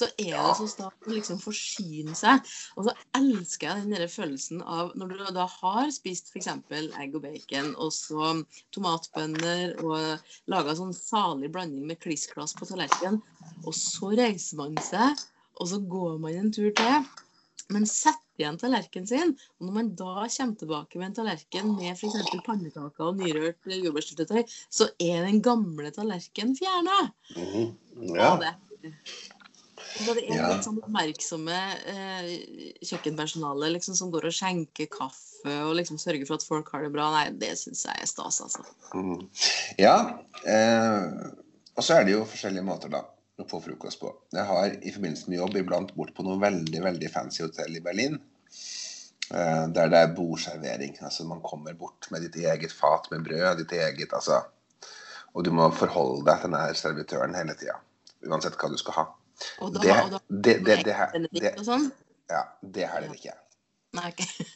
så 0.00 0.08
er 0.14 0.32
det 0.34 0.56
så 0.58 0.68
stas 0.72 1.06
å 1.06 1.12
liksom 1.12 1.40
forsyne 1.42 2.16
seg. 2.18 2.50
Og 2.78 2.88
så 2.88 2.96
elsker 3.20 3.68
jeg 3.68 3.84
den 3.84 3.94
der 3.96 4.10
følelsen 4.12 4.64
av 4.64 4.94
når 4.98 5.14
du 5.14 5.24
da 5.38 5.46
har 5.58 5.94
spist 5.94 6.32
f.eks. 6.32 6.50
egg 6.72 7.14
og 7.18 7.22
bacon, 7.28 7.70
og 7.76 7.94
så 7.94 8.32
tomatbønner, 8.74 9.78
og 9.84 10.50
laga 10.50 10.76
sånn 10.78 10.96
salig 10.96 11.52
blanding 11.54 11.86
med 11.90 12.00
kliss-klass 12.02 12.56
på 12.58 12.66
tallerkenen, 12.70 13.22
og 13.64 13.72
så 13.76 14.14
reiser 14.16 14.62
man 14.62 14.78
seg, 14.86 15.26
og 15.58 15.70
så 15.70 15.82
går 15.82 16.20
man 16.22 16.38
en 16.38 16.54
tur 16.54 16.70
til. 16.74 17.08
Men 17.74 17.86
sett 17.86 18.22
igjen 18.38 18.56
tallerkenen 18.60 19.08
sin. 19.10 19.34
Og 19.58 19.66
når 19.68 19.74
man 19.74 19.88
da 19.98 20.12
kommer 20.24 20.56
tilbake 20.60 21.00
med 21.00 21.10
en 21.10 21.16
tallerken 21.18 21.74
med 21.76 21.90
f.eks. 21.98 22.30
pannekaker 22.46 23.10
og 23.10 23.18
nyrørt 23.20 23.68
jordbærsyltetøy, 23.68 24.44
så 24.72 24.88
er 25.02 25.26
den 25.26 25.42
gamle 25.44 25.90
tallerkenen 25.92 26.56
fjerna. 26.58 27.00
Mm, 27.36 27.74
Ja. 28.14 28.32
Og 28.32 28.40
det 28.44 28.54
og 29.98 30.14
det 30.14 30.22
er 30.28 30.36
Ja. 30.36 30.48
litt 30.52 30.64
sånn 30.66 30.78
oppmerksomme 30.78 31.56
eh, 31.90 32.28
kjøkkenpersonale 32.84 33.70
liksom, 33.74 33.94
som 33.98 34.10
går 34.12 34.26
og 34.28 34.34
skjenker 34.34 34.86
kaffe 34.90 35.54
og 35.64 35.74
liksom 35.78 35.98
sørger 35.98 36.26
for 36.26 36.34
at 36.38 36.44
folk 36.46 36.70
har 36.72 36.82
det 36.82 36.92
bra. 36.92 37.10
Nei, 37.14 37.30
det 37.38 37.54
syns 37.58 37.84
jeg 37.86 37.96
er 38.02 38.06
stas, 38.10 38.40
altså. 38.44 38.64
Mm. 38.94 39.28
Ja. 39.78 39.96
Eh, 40.44 41.30
og 41.76 41.82
så 41.84 41.98
er 41.98 42.04
det 42.04 42.12
jo 42.16 42.24
forskjellige 42.28 42.66
måter 42.66 42.90
da 42.92 43.04
å 43.38 43.46
få 43.48 43.60
frokost 43.62 44.00
på. 44.02 44.10
Jeg 44.34 44.44
har 44.48 44.72
i 44.82 44.92
forbindelse 44.94 45.30
med 45.30 45.38
jobb 45.38 45.56
iblant 45.60 45.92
bort 45.96 46.14
på 46.16 46.24
noe 46.26 46.40
veldig 46.42 46.80
veldig 46.84 47.10
fancy 47.12 47.44
hotell 47.44 47.76
i 47.78 47.82
Berlin. 47.84 48.18
Eh, 49.30 49.64
der 49.76 49.90
det 49.92 49.98
er 50.00 50.14
bordservering. 50.16 50.96
Altså 51.04 51.26
man 51.28 51.42
kommer 51.44 51.76
bort 51.78 52.08
med 52.10 52.24
ditt 52.26 52.38
eget 52.42 52.72
fat 52.74 53.10
med 53.12 53.22
brød, 53.26 53.60
ditt 53.62 53.74
eget 53.78 54.14
altså 54.16 54.40
Og 55.36 55.44
du 55.44 55.50
må 55.52 55.68
forholde 55.76 56.24
deg 56.26 56.40
til 56.40 56.50
denne 56.50 56.74
servitøren 56.74 57.34
hele 57.36 57.54
tida. 57.54 57.76
Uansett 58.26 58.56
hva 58.58 58.70
du 58.72 58.78
skal 58.80 58.94
ha. 58.96 59.04
Og 59.62 59.74
da, 59.74 59.80
Det, 59.84 59.92
og 60.02 60.10
da 60.10 60.18
det, 60.28 60.54
det, 60.66 60.78
det, 60.88 60.94
her- 60.96 61.12
det, 61.30 61.52
sånn. 61.62 61.84
ja, 62.32 62.40
det 62.64 62.88
her 62.90 63.04
er 63.04 63.12
det 63.12 63.18
ikke. 63.20 63.34
Nei. 63.98 64.10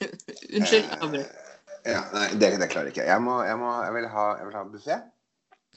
Unnskyld. 0.57 0.89
jeg 0.89 0.99
avbrøt. 0.99 1.37
Ja, 1.87 2.01
nei, 2.15 2.27
det, 2.39 2.49
det 2.63 2.69
klarer 2.73 2.89
jeg 2.91 2.97
ikke. 2.97 3.05
Jeg, 3.07 3.23
må, 3.23 3.37
jeg, 3.47 3.59
må, 3.61 3.71
jeg 3.85 3.95
vil 3.95 4.09
ha, 4.17 4.25
jeg 4.41 4.49
vil 4.49 4.57
ha 4.59 4.65
buffé. 4.73 4.97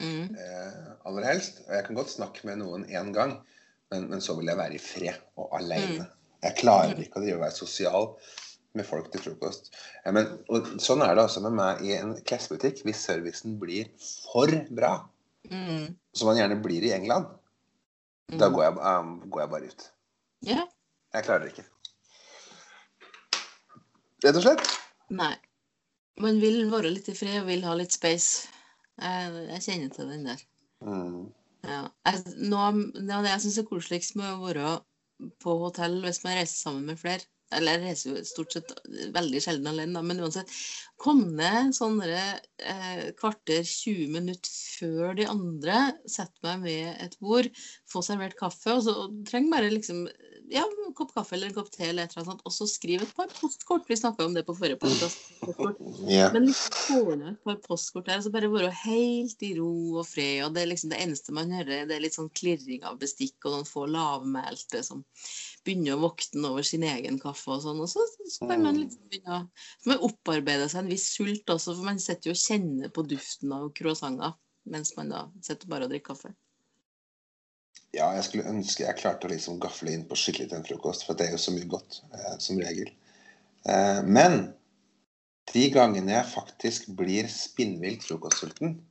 Mm. 0.01 0.35
Eh, 0.35 0.79
aller 1.07 1.27
helst. 1.29 1.61
Og 1.67 1.75
jeg 1.77 1.85
kan 1.87 1.95
godt 1.99 2.11
snakke 2.11 2.45
med 2.47 2.59
noen 2.63 2.83
én 2.89 3.13
gang, 3.15 3.37
men, 3.93 4.09
men 4.11 4.21
så 4.23 4.35
vil 4.37 4.49
jeg 4.51 4.59
være 4.59 4.75
i 4.75 4.81
fred 4.81 5.21
og 5.39 5.53
alene. 5.59 6.07
Jeg 6.43 6.57
klarer 6.59 6.99
ikke 7.01 7.21
å 7.21 7.23
drive 7.23 7.37
og 7.39 7.45
være 7.45 7.57
sosial 7.57 8.09
med 8.75 8.85
folk 8.85 9.07
til 9.13 9.21
frokost. 9.23 9.71
Ja, 10.03 10.11
men, 10.11 10.27
og 10.51 10.67
sånn 10.83 11.01
er 11.05 11.15
det 11.15 11.23
også 11.23 11.41
med 11.45 11.55
meg 11.55 11.81
i 11.87 11.93
en 11.95 12.15
klesbutikk. 12.27 12.81
Hvis 12.85 13.05
servicen 13.07 13.57
blir 13.61 13.91
for 14.31 14.51
bra, 14.75 14.97
Mm. 15.45 15.91
som 16.17 16.25
man 16.25 16.37
gjerne 16.39 16.55
blir 16.63 16.81
i 16.87 16.91
England, 16.95 17.27
Mm. 18.31 18.39
da 18.41 18.47
går 18.49 18.63
jeg, 18.63 18.77
um, 18.81 19.29
går 19.29 19.41
jeg 19.43 19.49
bare 19.51 19.67
ut. 19.69 19.83
Ja. 20.41 20.63
Jeg 21.13 21.23
klarer 21.27 21.43
det 21.45 21.51
ikke. 21.53 21.65
Rett 24.25 24.39
og 24.39 24.41
slett. 24.41 24.71
Nei. 25.13 25.35
Man 26.17 26.39
vil 26.41 26.63
være 26.71 26.89
litt 26.95 27.09
i 27.11 27.13
fred 27.13 27.41
og 27.43 27.49
vil 27.51 27.61
ha 27.67 27.75
litt 27.77 27.93
space. 27.93 28.47
Jeg, 29.01 29.45
jeg 29.51 29.63
kjenner 29.67 29.93
til 29.95 30.11
den 30.11 30.27
der. 30.29 30.41
Mm. 30.85 31.21
Ja. 31.65 31.85
Jeg, 32.07 32.35
noe, 32.45 32.73
noe 32.75 33.17
av 33.17 33.25
det 33.25 33.31
jeg 33.33 33.45
syns 33.45 33.61
er 33.61 33.69
koseligst 33.69 34.17
med 34.19 34.27
å 34.33 34.43
være 34.43 34.75
på 35.41 35.55
hotell 35.61 36.01
hvis 36.03 36.21
man 36.25 36.37
reiser 36.37 36.59
sammen 36.59 36.89
med 36.89 36.99
flere 36.99 37.23
Eller 37.55 37.77
jeg 37.77 37.83
reiser 37.85 38.09
jo 38.11 38.23
stort 38.27 38.55
sett 38.55 38.71
veldig 39.15 39.41
sjelden 39.43 39.69
alene, 39.69 39.93
da, 39.95 40.01
men 40.03 40.19
uansett. 40.23 40.49
Kom 40.99 41.21
ned 41.37 41.75
sånne 41.77 42.07
eh, 42.17 43.03
kvarter, 43.19 43.61
20 43.61 44.09
minutter 44.15 44.55
før 44.79 45.13
de 45.19 45.27
andre. 45.29 45.77
Sett 46.09 46.33
meg 46.43 46.63
med 46.65 47.03
et 47.05 47.15
bord, 47.21 47.47
få 47.91 48.01
servert 48.03 48.35
kaffe, 48.39 48.73
og 48.73 48.81
så 48.87 48.95
og 49.05 49.21
trenger 49.29 49.53
bare 49.53 49.71
liksom 49.75 50.07
ja, 50.51 50.63
en 50.85 50.93
kopp 50.93 51.13
kaffe 51.15 51.35
eller 51.35 51.49
en 51.49 51.55
kopp 51.55 51.69
te 51.73 51.85
eller 51.87 52.05
et 52.05 52.13
eller 52.13 52.21
annet 52.21 52.31
sånt, 52.31 52.43
og 52.45 52.53
så 52.53 52.67
skriv 52.69 53.03
et 53.03 53.13
par 53.17 53.31
postkort. 53.33 53.87
Vi 53.89 53.97
snakka 53.99 54.25
om 54.25 54.35
det 54.35 54.45
på 54.47 54.55
forrige 54.57 54.79
podkast. 54.81 55.23
Yeah. 56.05 56.33
Men 56.33 56.47
liksom 56.49 56.75
få 56.75 57.15
ned 57.15 57.31
et 57.31 57.47
par 57.47 57.57
postkort 57.63 58.07
der, 58.09 58.19
og 58.19 58.25
så 58.25 58.31
bare 58.33 58.51
være 58.51 58.71
helt 58.83 59.45
i 59.45 59.51
ro 59.57 59.71
og 60.01 60.07
fred. 60.09 60.43
Og 60.45 60.55
det 60.55 60.63
er 60.63 60.71
liksom 60.71 60.93
det 60.93 61.01
eneste 61.03 61.35
man 61.35 61.53
hører, 61.55 61.87
det 61.89 61.97
er 61.97 62.05
litt 62.05 62.17
sånn 62.17 62.31
klirring 62.37 62.85
av 62.85 62.99
bestikk 63.01 63.47
og 63.47 63.57
noen 63.57 63.69
få 63.69 63.87
lavmælte 63.89 64.83
som 64.85 65.03
begynner 65.65 65.97
å 65.97 66.03
vokte 66.05 66.41
over 66.45 66.65
sin 66.67 66.85
egen 66.85 67.19
kaffe 67.21 67.57
og 67.57 67.65
sånn. 67.65 67.81
Og 67.81 67.91
så, 67.91 68.05
så 68.29 68.49
kan 68.49 68.63
man 68.65 68.79
liksom 68.79 69.11
begynne 69.11 69.41
å 69.41 69.43
så 69.81 69.91
man 69.91 70.07
opparbeider 70.07 70.69
seg 70.71 70.83
en 70.83 70.93
viss 70.93 71.09
sult 71.15 71.49
også, 71.51 71.73
for 71.73 71.89
man 71.89 72.01
sitter 72.01 72.31
jo 72.31 72.37
og 72.37 72.41
kjenner 72.41 72.93
på 72.93 73.05
duften 73.09 73.53
av 73.55 73.69
croissanter 73.77 74.35
mens 74.69 74.95
man 74.97 75.11
da 75.13 75.27
sitter 75.45 75.69
bare 75.69 75.85
og 75.85 75.93
drikker 75.93 76.13
kaffe. 76.13 76.31
Ja, 77.95 78.09
jeg 78.17 78.25
skulle 78.27 78.51
ønske 78.51 78.83
jeg 78.83 78.99
klarte 78.99 79.27
å 79.27 79.31
liksom 79.31 79.59
gafle 79.63 79.93
inn 79.95 80.03
på 80.09 80.17
skikkelig 80.19 80.49
til 80.51 80.59
en 80.59 80.67
frokost, 80.67 81.05
for 81.07 81.15
det 81.17 81.29
er 81.29 81.35
jo 81.35 81.41
så 81.41 81.53
mye 81.55 81.67
godt, 81.71 82.01
eh, 82.11 82.33
som 82.43 82.59
regel. 82.59 82.91
Eh, 83.71 84.01
men 84.03 84.41
de 85.53 85.69
gangene 85.71 86.17
jeg 86.17 86.31
faktisk 86.33 86.89
blir 86.97 87.29
spinnvilt 87.31 88.03
frokostsulten, 88.07 88.81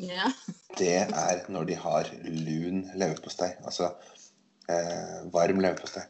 Ja. 0.00 0.30
det 0.80 1.04
er 1.04 1.44
når 1.52 1.68
de 1.68 1.76
har 1.76 2.08
lun 2.24 2.86
leverpostei. 2.96 3.52
Altså 3.68 3.92
eh, 4.70 5.20
varm 5.34 5.60
leverpostei. 5.60 6.06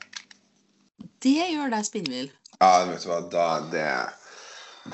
Det 1.20 1.36
gjør 1.50 1.72
deg 1.74 1.86
spinnvill. 1.88 2.32
Ja, 2.60 2.84
vet 2.86 3.02
du 3.02 3.10
hva, 3.10 3.20
da 3.32 3.46
det, 3.72 3.86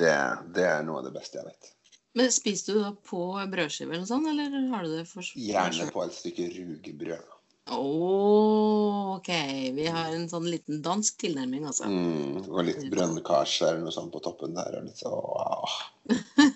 det, 0.00 0.12
det 0.57 0.67
er 0.67 0.85
noe 0.87 1.03
av 1.03 1.11
det 1.11 1.15
beste 1.19 1.38
jeg 1.38 1.50
vet. 1.50 1.73
Men 2.17 2.33
spiser 2.33 2.73
du 2.73 2.81
da 2.81 2.93
på 3.05 3.23
brødskive 3.53 3.93
eller 3.93 4.09
sånt, 4.09 4.29
eller 4.31 4.55
har 4.73 4.87
du 4.87 4.95
det 4.97 5.05
for 5.11 5.26
Gjerne 5.37 5.91
på 5.93 6.05
et 6.07 6.17
stykke 6.17 6.47
rugebrød. 6.55 7.36
Å, 7.66 9.16
OK. 9.16 9.30
Vi 9.75 9.87
har 9.90 10.12
en 10.14 10.28
sånn 10.30 10.46
liten 10.46 10.82
dansk 10.85 11.18
tilnærming, 11.25 11.66
altså. 11.66 11.88
Mm, 11.90 12.44
og 12.46 12.62
litt 12.68 12.85
brønnkarse 12.92 13.73
eller 13.73 13.82
noe 13.88 13.94
sånt 13.94 14.12
på 14.14 14.23
toppen 14.23 14.54
der. 14.54 14.78
Og 14.78 14.87
litt 14.87 15.02
så, 15.02 15.11
wow. 15.11 15.66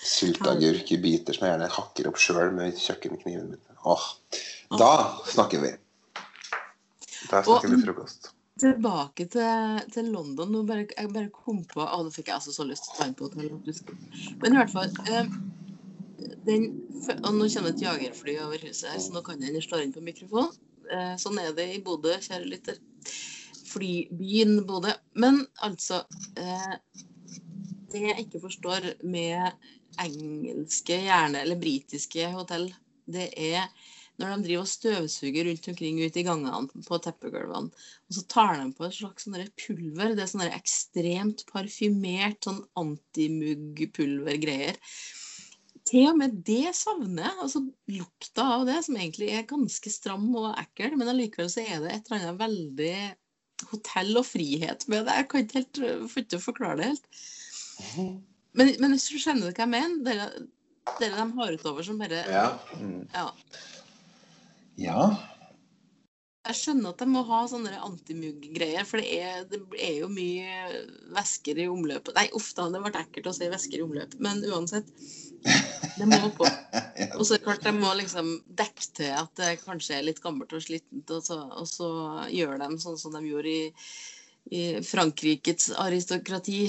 Sylteagurk 0.00 0.92
i 0.94 0.98
biter 1.02 1.36
som 1.36 1.46
jeg 1.46 1.56
gjerne 1.56 1.72
hakker 1.74 2.08
opp 2.08 2.20
sjøl 2.22 2.54
med 2.56 2.78
kjøkkenkniven 2.78 3.50
min. 3.52 3.78
Åh, 3.90 4.06
Da 4.78 4.92
snakker 5.28 5.64
vi. 5.64 5.72
Da 7.30 7.42
snakker 7.44 7.68
vi 7.74 7.82
frokost. 7.82 8.30
Tilbake 8.60 9.26
til, 9.32 9.80
til 9.92 10.10
London. 10.12 10.52
Nå 10.52 10.62
bare, 10.68 10.86
jeg 10.86 11.12
bare 11.12 11.32
kom 11.32 11.62
på 11.68 11.82
Å, 11.82 12.02
nå 12.04 12.12
fikk 12.14 12.28
jeg 12.28 12.38
altså 12.38 12.54
så 12.54 12.66
lyst 12.68 12.86
til 12.86 12.94
å 12.94 12.98
ta 12.98 13.08
inn 13.08 13.16
på 13.16 13.28
hotellet. 13.28 13.82
Men 14.40 14.54
i 14.54 14.60
hvert 14.60 14.72
fall 14.72 14.92
eh, 15.08 15.34
den, 16.46 16.66
Og 17.24 17.34
nå 17.36 17.48
kommer 17.52 17.72
et 17.72 17.82
jagerfly 17.82 18.36
over 18.44 18.66
huset 18.66 18.90
her, 18.90 18.98
så 19.02 19.14
nå 19.14 19.22
kan 19.26 19.42
jeg 19.42 19.62
slå 19.64 19.82
inn 19.82 19.94
på 19.94 20.04
mikrofon. 20.04 20.50
Eh, 20.90 21.14
sånn 21.22 21.38
er 21.40 21.52
det 21.56 21.68
i 21.74 21.82
Bodø, 21.84 22.16
kjære 22.18 22.48
lytter. 22.50 22.80
Flybyen 23.70 24.64
Bodø. 24.66 24.92
Men 25.14 25.44
altså 25.62 26.02
eh, 26.38 26.74
Det 27.90 28.02
jeg 28.06 28.26
ikke 28.26 28.42
forstår 28.42 28.92
med 29.02 29.50
engelske, 30.00 31.00
gjerne, 31.06 31.42
eller 31.42 31.58
britiske 31.58 32.28
hotell, 32.34 32.68
det 33.10 33.32
er 33.34 33.66
når 34.20 34.34
de 34.36 34.44
driver 34.44 34.62
og 34.62 34.68
støvsuger 34.68 35.46
rundt 35.48 35.68
omkring 35.72 36.00
ute 36.04 36.20
i 36.20 36.26
gangene 36.26 36.84
på 36.86 36.98
teppegulvene. 37.02 37.70
Og 38.08 38.16
så 38.16 38.24
tar 38.28 38.58
de 38.60 38.66
på 38.76 38.84
et 38.86 38.96
slags 38.98 39.26
sånn 39.26 39.38
pulver. 39.62 40.14
Det 40.14 40.24
er 40.24 40.30
sånn 40.30 40.44
ekstremt 40.46 41.46
parfymert 41.48 42.44
sånn 42.44 42.60
antimugg-pulvergreier. 42.82 44.76
Til 45.90 46.06
og 46.12 46.20
med 46.20 46.36
det 46.46 46.70
savner 46.78 47.24
jeg. 47.26 47.36
Altså 47.42 47.62
lukta 47.90 48.46
av 48.58 48.68
det, 48.68 48.78
som 48.86 48.98
egentlig 48.98 49.32
er 49.34 49.48
ganske 49.50 49.90
stram 49.90 50.28
og 50.38 50.52
ekkel, 50.52 50.94
men 50.98 51.10
allikevel 51.10 51.50
så 51.50 51.64
er 51.64 51.82
det 51.82 51.94
et 51.94 52.10
eller 52.10 52.28
annet 52.28 52.42
veldig 52.44 52.94
hotell 53.72 54.20
og 54.20 54.26
frihet 54.28 54.86
med 54.88 55.08
det. 55.08 55.16
Jeg 55.18 55.28
kan 55.30 55.44
ikke 55.44 55.58
helt 55.58 55.82
får 56.12 56.24
ikke 56.24 56.42
forklare 56.44 56.78
det 56.80 56.92
helt. 56.92 57.10
Men, 58.52 58.72
men 58.82 58.94
hvis 58.94 59.08
du 59.10 59.18
skjønner 59.18 59.50
hva 59.50 59.66
jeg 59.66 59.72
mener? 59.72 59.98
Dere, 60.06 60.30
dere 61.00 61.18
de 61.18 61.26
har 61.40 61.58
utover 61.58 61.86
som 61.86 62.00
bare 62.00 62.22
Ja. 62.30 62.46
Ja. 63.14 63.26
ja. 64.78 65.02
Jeg 66.48 66.56
skjønner 66.56 66.94
at 66.94 67.02
de 67.02 67.06
må 67.10 67.20
ha 67.28 67.42
sånne 67.50 67.82
antimugg-greier, 67.84 68.86
for 68.88 69.02
det 69.02 69.18
er, 69.20 69.42
det 69.50 69.60
er 69.76 69.98
jo 70.00 70.08
mye 70.10 70.80
væsker 71.12 71.60
i 71.60 71.66
omløpet. 71.68 72.14
Nei, 72.16 72.30
uff 72.36 72.48
da, 72.56 72.70
det 72.72 72.80
ble 72.80 73.02
ekkelt 73.02 73.28
å 73.28 73.34
si 73.36 73.50
væsker 73.52 73.82
i 73.82 73.84
omløp, 73.84 74.16
men 74.24 74.40
uansett. 74.48 74.88
Det 76.00 76.08
må 76.08 76.30
på. 76.36 76.48
Og 77.18 77.24
så 77.26 77.34
er 77.34 77.40
det 77.40 77.44
klart 77.44 77.66
de 77.66 77.74
må 77.76 77.90
liksom 77.98 78.32
dekke 78.58 78.86
til 78.96 79.12
at 79.16 79.32
det 79.40 79.50
kanskje 79.64 79.98
er 79.98 80.06
litt 80.06 80.22
gammelt 80.24 80.52
og 80.56 80.64
slitent, 80.64 81.12
og 81.12 81.24
så, 81.24 81.38
og 81.60 81.68
så 81.68 81.90
gjør 82.32 82.56
de 82.62 82.70
sånn 82.82 82.98
som 83.00 83.14
de 83.16 83.22
gjorde 83.28 83.52
i, 83.52 83.62
i 84.56 84.62
Frankrikes 84.86 85.70
aristokrati 85.80 86.64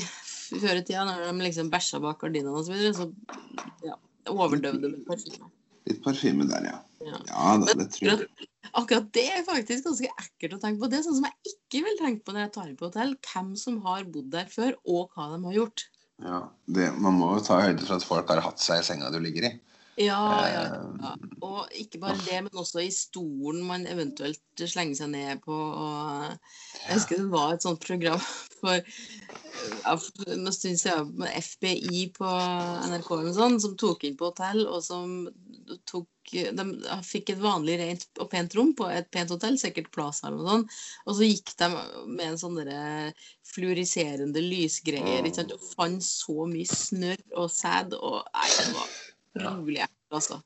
før 0.59 0.81
i 0.81 0.85
tida, 0.85 1.05
når 1.07 1.25
de 1.29 1.47
liksom 1.47 1.71
bæsja 1.71 2.01
bak 2.03 2.19
gardinene 2.23 2.55
og 2.57 2.67
så 2.67 2.75
videre, 2.75 2.93
så 2.97 3.87
ja, 3.87 3.97
overdøvde 4.31 4.91
med 4.91 5.03
parfyme. 5.07 5.51
Litt 5.89 6.01
parfyme 6.05 6.47
der, 6.49 6.71
ja. 6.71 6.79
Ja. 7.01 7.19
Ja 7.31 7.53
da, 7.61 7.75
det 7.79 7.87
tror 7.95 8.09
jeg. 8.11 8.49
Akkurat 8.77 9.07
det 9.15 9.23
er 9.33 9.41
faktisk 9.47 9.87
ganske 9.87 10.11
ekkelt 10.21 10.55
å 10.55 10.59
tenke 10.61 10.83
på. 10.83 10.89
Det 10.91 10.99
er 10.99 11.05
sånn 11.07 11.17
som 11.17 11.25
jeg 11.27 11.53
ikke 11.55 11.81
vil 11.87 11.97
tenke 11.99 12.23
på 12.23 12.35
når 12.35 12.45
jeg 12.45 12.53
tar 12.55 12.67
inn 12.69 12.77
på 12.79 12.87
hotell. 12.87 13.15
Hvem 13.25 13.49
som 13.59 13.79
har 13.87 14.05
bodd 14.13 14.29
der 14.31 14.51
før, 14.51 14.77
og 14.85 15.15
hva 15.15 15.31
de 15.33 15.41
har 15.47 15.57
gjort. 15.57 15.87
Ja, 16.21 16.39
det, 16.69 16.91
man 17.01 17.17
må 17.17 17.33
jo 17.35 17.43
ta 17.45 17.59
høyde 17.63 17.83
for 17.85 17.97
at 17.97 18.05
folk 18.05 18.31
har 18.31 18.43
hatt 18.45 18.61
seg 18.61 18.81
i 18.81 18.87
senga 18.87 19.09
du 19.13 19.19
ligger 19.21 19.49
i. 19.49 19.53
Ja, 19.99 20.21
ja, 20.47 20.61
ja. 21.01 21.11
Og 21.43 21.73
ikke 21.75 21.99
bare 22.01 22.19
det, 22.23 22.37
men 22.45 22.57
også 22.57 22.79
i 22.85 22.91
stolen 22.95 23.63
man 23.67 23.83
eventuelt 23.89 24.63
slenger 24.63 25.01
seg 25.01 25.11
ned 25.11 25.41
på. 25.43 25.53
Og 25.53 26.29
jeg 26.85 26.95
husker 26.95 27.19
det 27.19 27.31
var 27.33 27.55
et 27.55 27.65
sånt 27.65 27.83
program 27.83 28.21
for 28.61 28.79
ja, 29.83 29.95
syns 30.53 30.85
jeg 30.85 31.07
med 31.17 31.33
FBI 31.35 32.01
på 32.15 32.27
NRK 32.91 33.09
eller 33.17 33.35
sånn, 33.35 33.57
som 33.63 33.75
tok 33.79 34.05
inn 34.07 34.17
på 34.19 34.31
hotell, 34.31 34.63
og 34.67 34.81
som 34.85 35.25
tok 35.89 36.07
De 36.31 36.63
fikk 37.03 37.31
et 37.33 37.39
vanlig 37.41 37.77
rent 37.79 38.19
og 38.21 38.27
pent 38.31 38.53
rom 38.55 38.69
på 38.77 38.85
et 38.93 39.07
pent 39.11 39.31
hotell, 39.33 39.57
sikkert 39.59 39.89
Plaza 39.91 40.27
eller 40.27 40.37
noe 40.37 40.51
sånt. 40.51 40.75
Og 41.09 41.17
så 41.17 41.27
gikk 41.27 41.53
de 41.59 41.69
med 41.73 42.25
en 42.27 42.39
sånn 42.39 42.59
derre 42.59 43.09
fluoriserende 43.51 44.43
lysgreier 44.45 45.25
ikke 45.25 45.41
sant? 45.41 45.55
og 45.55 45.65
fant 45.73 46.05
så 46.05 46.45
mye 46.47 46.69
snørr 46.69 47.25
og 47.41 47.49
sæd 47.51 47.97
og 47.97 48.21
Nei, 48.37 48.47
det 48.53 48.69
var 48.77 48.95
rolig 49.47 49.81
ekkelt, 49.81 50.17
altså. 50.21 50.39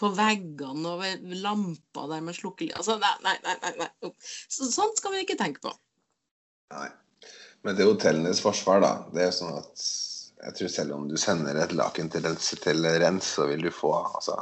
På 0.00 0.12
veggene 0.16 0.92
og 0.92 1.02
ved 1.02 1.24
lamper 1.42 2.12
der 2.12 2.24
man 2.28 2.36
slukker 2.36 2.70
Altså, 2.76 3.00
nei, 3.00 3.14
nei. 3.24 3.56
nei, 3.64 3.72
nei. 3.80 4.12
Så, 4.46 4.68
sånt 4.70 5.00
skal 5.00 5.16
vi 5.16 5.24
ikke 5.24 5.40
tenke 5.40 5.64
på. 5.64 5.72
Nei. 6.76 6.88
Men 7.66 7.76
til 7.76 7.90
hotellenes 7.90 8.40
forsvar, 8.44 8.80
da. 8.84 8.92
Det 9.14 9.26
er 9.26 9.34
sånn 9.36 9.58
at 9.58 9.82
jeg 10.40 10.56
tror 10.56 10.70
selv 10.72 10.94
om 10.96 11.08
du 11.08 11.18
sender 11.20 11.58
et 11.60 11.74
laken 11.76 12.08
til 12.12 12.24
til 12.40 12.86
rens 13.02 13.34
så 13.36 13.44
vil 13.50 13.66
du 13.66 13.70
få 13.74 13.92
altså, 13.98 14.38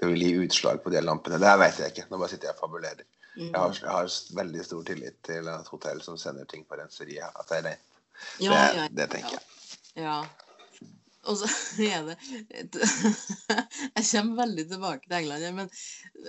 Det 0.00 0.08
vil 0.10 0.22
gi 0.22 0.32
utslag 0.46 0.82
på 0.82 0.90
de 0.94 1.02
lampene. 1.02 1.38
Det 1.42 1.54
vet 1.58 1.78
jeg 1.82 1.92
ikke. 1.92 2.06
Nå 2.10 2.18
bare 2.18 2.30
sitter 2.30 2.50
jeg 2.50 2.56
og 2.56 2.60
fabulerer. 2.62 3.06
Jeg, 3.38 3.54
har, 3.54 3.74
jeg 3.82 3.90
har 3.90 4.10
veldig 4.34 4.64
stor 4.66 4.82
tillit 4.86 5.16
til 5.26 5.48
et 5.50 5.70
hotell 5.70 6.02
som 6.02 6.18
sender 6.18 6.46
ting 6.50 6.64
på 6.66 6.78
renseriet, 6.78 7.34
at 7.34 7.50
det 7.50 7.58
er 7.58 7.64
rent. 7.68 7.84
Ja, 8.42 8.50
det, 8.50 8.60
ja, 8.78 8.86
det 8.98 9.06
tenker 9.14 9.36
jeg. 9.36 9.42
Ja. 10.02 10.16
Og 11.28 11.36
så 11.40 11.48
er 11.84 12.06
det 12.08 12.16
Jeg 13.98 14.06
kommer 14.10 14.42
veldig 14.42 14.66
tilbake 14.70 15.08
til 15.08 15.18
England, 15.20 15.48
men 15.58 15.70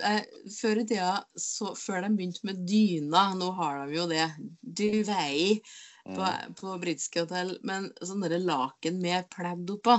eh, 0.04 0.22
før 0.56 0.82
i 0.82 0.86
tida, 0.88 1.14
så, 1.34 1.74
før 1.78 2.04
de 2.04 2.12
begynte 2.16 2.46
med 2.48 2.62
dyna 2.68 3.30
Nå 3.38 3.50
har 3.58 3.84
de 3.84 3.96
jo 3.96 4.06
det. 4.10 4.26
Duvei 4.60 5.60
på, 6.04 6.30
på 6.58 6.78
britiske 6.82 7.24
hotell, 7.24 7.56
men 7.66 7.90
sånne 8.02 8.40
laken 8.42 9.00
med 9.02 9.28
pledd 9.32 9.70
oppå. 9.76 9.98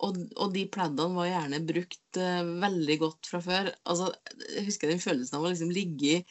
Og, 0.00 0.20
og 0.40 0.54
de 0.54 0.64
pleddene 0.72 1.16
var 1.16 1.28
gjerne 1.28 1.60
brukt 1.68 2.20
uh, 2.20 2.52
veldig 2.62 2.96
godt 3.02 3.28
fra 3.28 3.40
før. 3.44 3.72
Altså, 3.84 4.08
jeg 4.46 4.68
husker 4.70 4.88
den 4.88 5.02
følelsen 5.02 5.36
av 5.36 5.44
å 5.44 5.50
liksom 5.52 5.72
ligge 5.74 6.22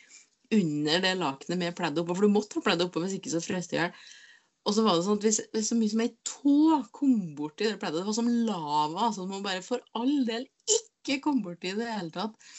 under 0.56 1.04
det 1.04 1.12
lakenet 1.20 1.62
med 1.62 1.76
pledd 1.78 2.00
oppå, 2.02 2.16
for 2.16 2.26
du 2.26 2.34
måtte 2.34 2.58
ha 2.58 2.66
pledd 2.66 2.82
oppå, 2.86 3.04
hvis 3.04 3.20
ikke 3.20 3.34
så 3.36 3.44
frøs 3.44 3.70
du 3.70 3.76
i 3.76 3.82
hjel. 3.84 3.94
Og 4.70 4.76
så 4.76 4.84
var 4.86 4.98
det 5.00 5.06
sånn 5.08 5.18
at 5.18 5.24
hvis, 5.26 5.40
hvis 5.50 5.70
så 5.72 5.76
mye 5.78 5.90
som 5.90 6.02
ei 6.04 6.12
tå 6.28 6.58
kom 6.94 7.14
borti 7.38 7.66
det 7.66 7.80
pleddet, 7.82 8.04
det 8.04 8.10
var 8.10 8.18
som 8.20 8.30
lava, 8.30 9.08
altså 9.08 9.26
må 9.26 9.40
bare 9.42 9.64
for 9.66 9.82
all 9.98 10.20
del 10.28 10.46
ikke 10.70 11.18
komme 11.24 11.42
borti 11.48 11.72
det 11.72 11.80
i 11.80 11.88
det 11.88 11.96
hele 11.96 12.14
tatt. 12.14 12.52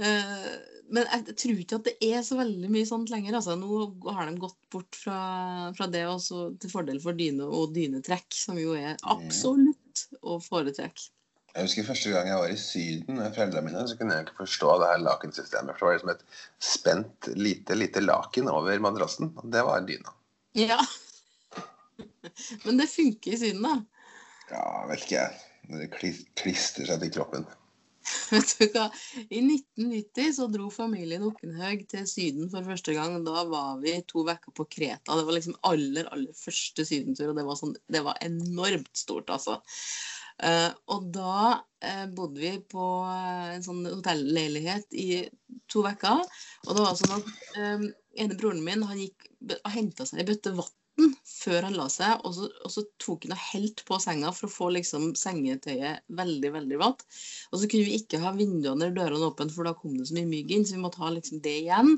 Eh, 0.00 0.50
men 0.90 1.06
jeg 1.06 1.36
tror 1.38 1.62
ikke 1.62 1.78
at 1.78 1.86
det 1.88 2.10
er 2.10 2.24
så 2.26 2.36
veldig 2.38 2.68
mye 2.72 2.88
sånt 2.88 3.12
lenger. 3.12 3.38
Altså, 3.38 3.56
nå 3.56 4.10
har 4.10 4.28
de 4.28 4.42
gått 4.42 4.58
bort 4.72 4.98
fra, 5.00 5.20
fra 5.76 5.88
det 5.92 6.04
også 6.10 6.50
til 6.60 6.72
fordel 6.72 7.00
for 7.00 7.16
dyne 7.16 7.46
og 7.46 7.72
dynetrekk, 7.76 8.28
som 8.36 8.60
jo 8.60 8.74
er 8.76 9.00
absolutt 9.08 10.06
å 10.20 10.36
foretrekke. 10.44 11.08
Jeg 11.50 11.66
husker 11.66 11.86
første 11.88 12.12
gang 12.12 12.28
jeg 12.30 12.38
var 12.38 12.52
i 12.52 12.58
Syden 12.60 13.16
med 13.18 13.32
foreldrene 13.34 13.66
mine, 13.66 13.82
så 13.90 13.96
kunne 13.98 14.16
jeg 14.16 14.28
ikke 14.28 14.42
forstå 14.44 14.74
det 14.82 14.90
her 14.92 15.00
lakensystemet. 15.02 15.78
For 15.78 15.82
det 15.82 15.88
var 15.88 15.96
liksom 15.96 16.12
et 16.12 16.42
spent, 16.62 17.30
lite, 17.34 17.78
lite 17.78 18.02
laken 18.04 18.50
over 18.52 18.82
madrassen. 18.82 19.32
og 19.34 19.48
Det 19.50 19.64
var 19.66 19.82
dyna. 19.88 20.14
Ja. 20.58 20.78
Men 22.64 22.80
det 22.80 22.90
funker 22.92 23.36
i 23.36 23.40
Syden, 23.40 23.64
da. 23.66 23.76
Ja, 24.50 24.66
vet 24.90 25.06
ikke 25.06 25.18
jeg. 25.20 25.40
Det 25.70 25.88
klis- 25.94 26.26
klistrer 26.38 26.88
seg 26.90 27.02
til 27.04 27.12
kroppen. 27.14 27.46
Vet 28.32 28.54
du 28.58 28.66
hva? 28.74 28.86
I 29.28 29.40
1990 29.44 30.32
så 30.38 30.46
dro 30.50 30.70
familien 30.72 31.26
Okkenhaug 31.26 31.84
til 31.90 32.06
Syden 32.08 32.48
for 32.52 32.66
første 32.66 32.94
gang. 32.96 33.18
Da 33.26 33.44
var 33.48 33.80
vi 33.82 33.94
to 34.08 34.24
uker 34.24 34.54
på 34.56 34.66
Kreta. 34.72 35.18
Det 35.18 35.26
var 35.28 35.36
liksom 35.36 35.58
aller, 35.68 36.08
aller 36.14 36.36
første 36.36 36.86
sydentur, 36.86 37.30
og 37.30 37.38
det 37.38 37.46
var, 37.46 37.60
sånn, 37.60 37.76
det 37.92 38.02
var 38.06 38.18
enormt 38.24 38.90
stort, 38.96 39.30
altså. 39.32 39.60
Uh, 40.40 40.72
og 40.88 41.10
da 41.12 41.60
uh, 41.60 42.06
bodde 42.16 42.40
vi 42.40 42.54
på 42.72 42.84
uh, 43.04 43.50
en 43.52 43.64
sånn 43.64 43.84
hotelleilighet 43.84 44.96
i 44.96 45.08
to 45.68 45.84
uker. 45.84 46.24
Og 46.64 46.72
det 46.72 46.84
var 46.86 46.96
sånn 46.96 47.18
at 47.18 47.32
um, 47.60 47.88
ene 48.16 48.38
broren 48.40 48.64
min 48.64 48.86
han 48.88 49.02
gikk 49.02 49.28
og 49.60 49.72
henta 49.74 50.08
seg 50.08 50.22
ei 50.22 50.30
bøtte 50.32 50.56
vann 50.56 50.76
før 51.26 51.66
han 51.66 51.76
la 51.78 51.86
seg, 51.92 52.20
og 52.26 52.34
så, 52.36 52.48
og 52.64 52.72
så 52.74 52.84
tok 53.02 53.26
han 53.26 53.34
og 53.36 53.44
helt 53.50 53.82
på 53.88 53.98
senga 54.02 54.32
for 54.36 54.48
å 54.48 54.52
få 54.52 54.68
liksom 54.76 55.10
sengetøyet 55.18 56.04
veldig 56.20 56.52
veldig 56.56 56.80
vått. 56.82 57.04
Og 57.50 57.62
så 57.62 57.70
kunne 57.70 57.88
vi 57.88 58.00
ikke 58.00 58.20
ha 58.22 58.34
vinduene 58.36 58.88
eller 58.88 58.96
dørene 58.96 59.30
åpne, 59.30 59.54
for 59.54 59.68
da 59.68 59.74
kom 59.78 59.96
det 59.98 60.08
så 60.10 60.18
mye 60.18 60.30
mygg 60.30 60.54
inn, 60.56 60.66
så 60.68 60.76
vi 60.76 60.84
måtte 60.84 61.02
ha 61.02 61.12
liksom 61.14 61.42
det 61.44 61.56
igjen. 61.62 61.94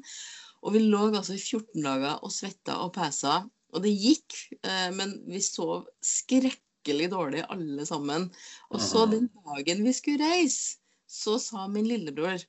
Og 0.62 0.76
vi 0.76 0.84
lå 0.84 1.08
altså 1.10 1.36
i 1.36 1.42
14 1.42 1.82
dager 1.82 2.20
og 2.22 2.34
svetta 2.34 2.78
og 2.84 2.92
pesa, 2.96 3.40
og 3.72 3.84
det 3.84 3.92
gikk, 3.96 4.36
eh, 4.68 4.90
men 4.94 5.16
vi 5.28 5.40
sov 5.42 5.88
skrekkelig 6.04 7.08
dårlig 7.12 7.46
alle 7.52 7.86
sammen. 7.88 8.28
Og 8.70 8.82
så 8.84 9.06
den 9.10 9.30
dagen 9.46 9.82
vi 9.86 9.94
skulle 9.96 10.28
reise, 10.32 10.78
så 11.08 11.38
sa 11.40 11.66
min 11.68 11.88
lillebror 11.88 12.44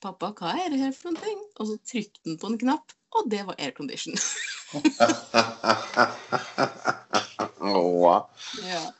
Pappa, 0.00 0.30
hva 0.32 0.54
er 0.56 0.70
det 0.72 0.78
her 0.80 0.94
for 0.96 1.12
noe? 1.12 1.34
Og 1.60 1.68
så 1.68 1.74
trykte 1.84 2.22
han 2.24 2.38
på 2.40 2.48
en 2.48 2.60
knapp, 2.62 2.94
og 3.18 3.28
det 3.28 3.42
var 3.44 3.58
aircondition. 3.60 4.16
Ja. 8.64 8.94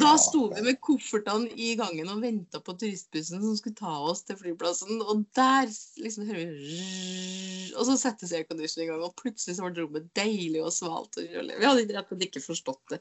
Da 0.00 0.18
sto 0.18 0.46
vi 0.54 0.62
med 0.62 0.78
koffertene 0.84 1.50
i 1.58 1.72
gangen 1.78 2.08
og 2.12 2.22
venta 2.22 2.60
på 2.62 2.74
turistbussen 2.78 3.42
som 3.42 3.56
skulle 3.58 3.78
ta 3.78 3.92
oss 4.10 4.22
til 4.26 4.38
flyplassen. 4.38 5.00
Og 5.02 5.24
der 5.36 5.68
liksom 6.00 6.28
hører 6.28 6.52
vi 6.54 7.72
Og 7.74 7.86
så 7.88 7.96
settes 7.98 8.32
aircondition 8.36 8.84
i 8.84 8.88
gang, 8.88 9.02
og 9.04 9.16
plutselig 9.18 9.56
så 9.56 9.66
ble 9.66 9.84
rommet 9.84 10.08
deilig 10.16 10.62
og 10.62 10.72
svalt. 10.74 11.18
og. 11.18 11.22
Vi 11.26 11.66
hadde 11.66 11.84
ikke 11.84 11.96
rett 11.96 12.10
og 12.10 12.16
slett 12.16 12.26
ikke 12.28 12.44
forstått 12.44 12.94
det. 12.94 13.00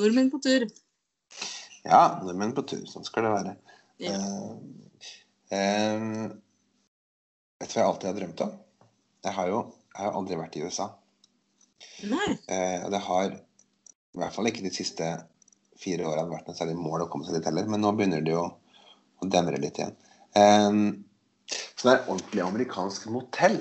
Nordmenn 0.00 0.30
på 0.32 0.40
tur. 0.44 0.66
Ja, 1.84 2.20
nordmenn 2.22 2.54
på 2.56 2.64
tur. 2.70 2.84
Sånn 2.90 3.06
skal 3.06 3.26
det 3.26 3.34
være. 3.34 3.56
Ja. 4.00 4.14
Uh, 4.16 4.54
eh, 5.56 6.06
vet 7.60 7.68
du 7.68 7.76
hva 7.76 7.82
jeg 7.82 7.88
alltid 7.90 8.10
har 8.10 8.18
drømt 8.20 8.44
om? 8.46 8.56
Jeg 9.26 9.36
har 9.36 9.50
jo 9.52 9.64
jeg 9.94 10.04
har 10.06 10.12
aldri 10.16 10.36
vært 10.38 10.56
i 10.56 10.62
USA. 10.64 10.88
Nei. 12.10 12.28
Eh, 12.48 12.84
og 12.84 12.90
det 12.94 13.00
har 13.06 13.30
i 13.34 14.18
hvert 14.20 14.34
fall 14.34 14.46
ikke 14.50 14.62
de 14.64 14.72
siste 14.74 15.06
fire 15.80 16.04
årene 16.08 16.30
vært 16.30 16.48
noe 16.50 16.56
særlig 16.58 16.76
mål 16.76 17.06
å 17.06 17.10
komme 17.10 17.24
seg 17.26 17.38
dit 17.38 17.44
heller. 17.48 17.66
Men 17.70 17.80
nå 17.84 17.92
begynner 17.96 18.24
det 18.24 18.32
jo 18.34 18.44
å 19.20 19.28
demre 19.30 19.58
litt 19.60 19.78
igjen. 19.80 19.94
Eh, 20.36 20.70
sånn 21.76 21.90
der 21.90 22.04
ordentlig 22.06 22.42
amerikansk 22.44 23.06
motell. 23.12 23.58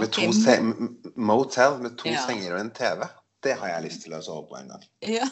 Med 0.00 0.08
Ok, 0.08 0.14
to 0.16 0.22
mo- 0.26 0.32
se 0.32 0.58
motel 1.16 1.78
med 1.82 1.98
to 1.98 2.08
Ja. 2.08 2.22
senger 2.26 2.54
og 2.54 2.60
en 2.60 2.70
TV. 2.70 3.08
Det 3.42 3.56
har 3.58 3.68
jeg 3.68 3.82
lyst 3.84 4.02
til 4.04 4.12
å 4.14 4.22
sove 4.22 4.48
på 4.48 4.56
en 4.58 4.68
gang. 4.68 4.84
Ja. 5.02 5.26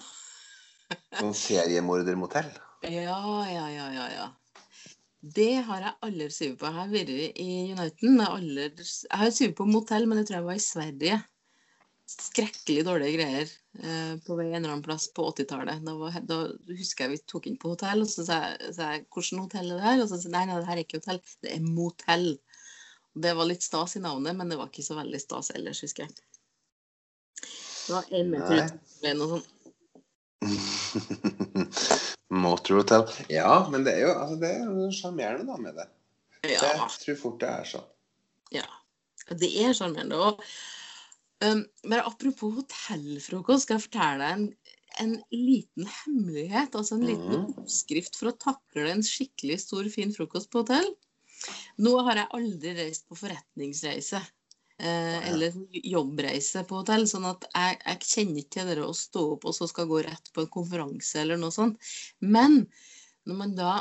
Sånn 1.19 1.33
seriemordermotell. 1.35 2.51
Ja, 2.83 3.47
ja, 3.47 3.67
ja, 3.71 3.89
ja, 3.95 4.07
ja. 4.11 4.29
Det 5.21 5.53
har 5.67 5.83
jeg 5.85 5.99
aldri 6.07 6.31
sovet 6.33 6.57
på. 6.61 6.65
Jeg 6.69 6.75
har 6.79 6.89
vært 6.89 7.11
i 7.13 7.73
Uniten. 7.75 8.15
Jeg 8.17 8.31
aldri- 8.31 9.05
jeg 9.11 9.19
har 9.21 9.31
sovet 9.37 9.57
på 9.59 9.67
motell, 9.69 10.07
men 10.09 10.19
det 10.19 10.27
tror 10.29 10.39
jeg 10.41 10.47
var 10.49 10.55
i 10.57 10.65
Sverige. 10.65 11.19
Skrekkelig 12.11 12.85
dårlige 12.89 13.17
greier 13.21 13.51
eh, 13.85 14.15
på 14.25 14.35
en 14.41 14.49
eller 14.49 14.57
annen 14.73 14.83
plass 14.83 15.09
på 15.15 15.23
80-tallet. 15.31 15.85
Da, 15.85 15.95
var- 15.95 16.25
da 16.27 16.39
husker 16.73 17.05
jeg 17.05 17.11
vi 17.13 17.19
tok 17.29 17.47
inn 17.47 17.59
på 17.61 17.69
hotell, 17.75 18.01
og 18.03 18.09
så 18.11 18.25
sa 18.27 18.41
jeg, 18.49 18.75
sa 18.75 18.83
jeg 18.97 19.05
hvordan 19.13 19.45
hotell 19.45 19.71
er 19.71 19.77
det 19.77 19.85
her? 19.85 20.01
Og 20.03 20.09
så 20.09 20.17
sa 20.19 20.27
jeg 20.27 20.33
nei, 20.35 20.47
nei, 20.49 20.57
det 20.59 20.67
her 20.71 20.79
er 20.81 20.85
ikke 20.87 21.01
hotell, 21.03 21.21
det 21.45 21.53
er 21.55 21.61
motell. 21.69 22.29
Det 23.21 23.37
var 23.37 23.47
litt 23.51 23.63
stas 23.63 23.97
i 23.97 24.01
navnet, 24.03 24.35
men 24.39 24.49
det 24.49 24.57
var 24.59 24.69
ikke 24.73 24.87
så 24.87 24.97
veldig 24.99 25.21
stas 25.21 25.53
ellers, 25.55 25.85
husker 25.85 26.07
jeg. 26.09 26.13
Det 27.87 27.95
var 27.95 28.05
en 28.17 28.31
meter 28.31 29.15
noe 29.19 29.29
sånt. 29.37 29.49
Motorhotel. 32.31 33.09
Ja, 33.33 33.67
men 33.73 33.85
det 33.87 33.97
er 33.99 34.05
jo 34.07 34.13
altså, 34.15 34.37
det 34.39 34.51
er 34.55 34.93
sjarmerende 34.95 35.49
da 35.49 35.57
med 35.59 35.79
det. 35.81 35.87
Ja. 36.47 36.61
Jeg 36.63 37.01
tror 37.03 37.19
fort 37.21 37.41
det 37.43 37.49
er 37.51 37.67
sånn. 37.69 37.89
Ja, 38.55 38.67
det 39.43 39.51
er 39.65 39.75
sjarmerende. 39.77 40.21
Og 40.21 40.45
um, 41.45 41.65
bare 41.85 42.07
apropos 42.07 42.55
hotellfrokost, 42.61 43.67
skal 43.67 43.79
jeg 43.79 43.87
fortelle 43.89 44.23
deg 44.23 44.37
en, 44.37 44.47
en 45.03 45.15
liten 45.35 45.91
hemmelighet. 45.99 46.79
Altså 46.79 46.97
en 46.97 47.07
liten 47.09 47.35
mm. 47.35 47.49
oppskrift 47.65 48.19
for 48.21 48.31
å 48.31 48.39
takle 48.47 48.87
en 48.95 49.07
skikkelig 49.07 49.59
stor, 49.67 49.91
fin 49.93 50.15
frokost 50.15 50.53
på 50.53 50.63
hotell. 50.63 50.93
Nå 51.83 51.97
har 52.07 52.23
jeg 52.23 52.35
aldri 52.37 52.77
reist 52.79 53.09
på 53.09 53.19
forretningsreise. 53.19 54.23
Eh, 54.81 55.29
eller 55.29 55.53
jobbreise 55.73 56.63
på 56.65 56.79
hotell. 56.81 57.03
sånn 57.09 57.27
at 57.29 57.45
jeg, 57.53 57.79
jeg 57.85 58.11
kjenner 58.11 58.41
ikke 58.41 58.55
til 58.55 58.69
det 58.71 58.85
å 58.87 58.97
stå 58.97 59.25
opp 59.35 59.43
og 59.51 59.53
så 59.53 59.67
skal 59.69 59.89
gå 59.91 59.99
rett 60.07 60.31
på 60.33 60.45
en 60.45 60.53
konferanse 60.55 61.21
eller 61.21 61.41
noe 61.41 61.53
sånt. 61.53 61.91
Men 62.25 62.63
når 63.29 63.37
man 63.43 63.53
da 63.59 63.73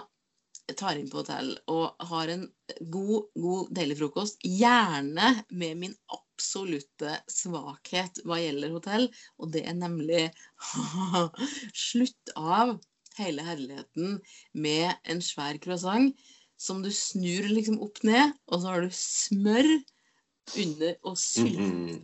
tar 0.78 1.00
inn 1.00 1.08
på 1.10 1.22
hotell 1.22 1.54
og 1.72 2.04
har 2.10 2.32
en 2.34 2.44
god, 2.92 3.30
god 3.40 3.70
deilig 3.78 3.96
frokost, 4.02 4.44
gjerne 4.44 5.32
med 5.50 5.80
min 5.86 5.96
absolutte 6.12 7.16
svakhet 7.32 8.20
hva 8.28 8.42
gjelder 8.42 8.76
hotell, 8.76 9.08
og 9.40 9.54
det 9.56 9.64
er 9.72 9.78
nemlig 9.80 10.26
slutt 11.88 12.34
av 12.36 12.76
hele 13.20 13.46
herligheten 13.48 14.20
med 14.52 14.92
en 15.08 15.24
svær 15.24 15.62
croissant 15.64 16.12
som 16.60 16.84
du 16.84 16.92
snur 16.92 17.48
liksom 17.54 17.80
opp 17.88 18.04
ned, 18.04 18.36
og 18.52 18.60
så 18.60 18.74
har 18.74 18.84
du 18.84 18.92
smør 18.96 19.72
under 20.58 20.96
og 21.04 21.18
sylte 21.18 21.60
Mhm. 21.60 22.04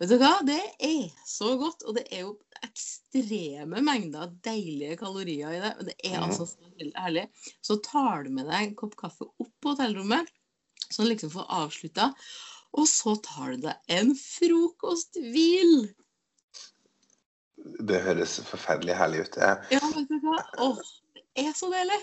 Vet 0.00 0.08
du 0.10 0.18
hva? 0.18 0.32
Det 0.46 0.60
er 0.80 1.10
så 1.26 1.56
godt. 1.58 1.82
Og 1.86 1.94
det 1.96 2.04
er 2.12 2.20
jo 2.26 2.38
ekstreme 2.62 3.82
mengder 3.82 4.30
deilige 4.44 4.96
kalorier 5.00 5.50
i 5.56 5.60
det. 5.60 5.72
Og 5.78 5.84
det 5.86 5.94
er 6.04 6.20
Mhm. 6.20 6.30
altså 6.30 6.46
så 6.46 6.92
herlig. 6.96 7.28
Så 7.62 7.80
tar 7.82 8.24
du 8.24 8.30
med 8.30 8.46
deg 8.46 8.68
en 8.68 8.74
kopp 8.76 8.96
kaffe 8.96 9.26
opp 9.38 9.52
på 9.60 9.74
hotellrommet, 9.74 10.28
sånn 10.90 11.08
liksom 11.08 11.30
får 11.30 11.46
avslutta. 11.48 12.14
Og 12.74 12.86
så 12.88 13.16
tar 13.22 13.52
du 13.52 13.56
deg 13.66 13.76
en 13.88 14.14
frokosthvil. 14.16 15.94
Det 17.86 18.00
høres 18.02 18.40
forferdelig 18.48 18.96
herlig 18.96 19.20
ut. 19.26 19.36
Jeg, 19.36 19.58
Ja, 19.70 19.80
vet 19.94 20.08
du 20.08 20.18
hva? 20.20 20.38
Åh, 20.58 20.78
det 21.14 21.46
er 21.46 21.52
så 21.52 21.70
deilig. 21.70 22.00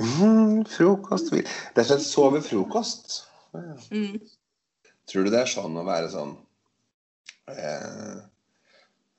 mm, 0.00 0.64
frokosthvil. 0.74 1.44
Det 1.44 1.78
er 1.78 1.80
og 1.80 1.86
slett 1.86 2.06
sove. 2.06 2.42
Ja. 3.54 3.76
Mm. 3.92 4.20
Tror 5.10 5.26
du 5.26 5.32
det 5.32 5.40
er 5.42 5.50
sånn 5.50 5.78
å 5.78 5.86
være 5.86 6.10
sånn 6.12 6.36
eh, 7.50 8.18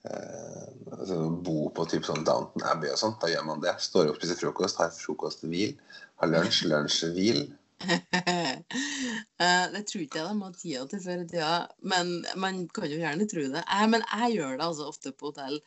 eh, 0.08 0.70
altså, 0.94 1.18
Bo 1.44 1.68
på 1.76 1.88
typ 1.92 2.08
sånn 2.08 2.24
Downton 2.28 2.66
Abbey 2.70 2.92
og 2.94 3.00
sånt. 3.02 3.20
Da 3.22 3.32
gjør 3.32 3.48
man 3.50 3.64
det. 3.64 3.76
Står 3.84 4.12
opp, 4.12 4.22
spiser 4.22 4.40
frokost, 4.40 4.80
har 4.80 4.94
frokost, 4.96 5.44
hvil. 5.50 5.76
Har 6.22 6.32
lunsj, 6.32 6.66
lunsjhvil. 6.72 7.44
Eh, 7.50 7.63
det 9.74 9.82
tror 9.90 10.04
ikke 10.04 10.20
jeg 10.20 10.28
de 10.28 10.44
har 10.44 10.56
tida 10.58 10.84
til 10.90 11.02
før 11.04 11.24
i 11.24 11.28
tida, 11.30 11.52
men 11.94 12.14
man 12.40 12.64
kan 12.74 12.92
jo 12.92 13.00
gjerne 13.02 13.28
tro 13.30 13.44
det. 13.56 13.64
Jeg, 13.64 13.92
men 13.94 14.06
jeg 14.06 14.38
gjør 14.38 14.54
det 14.58 14.68
altså 14.68 14.90
ofte 14.92 15.14
på 15.16 15.32
hotell. 15.32 15.60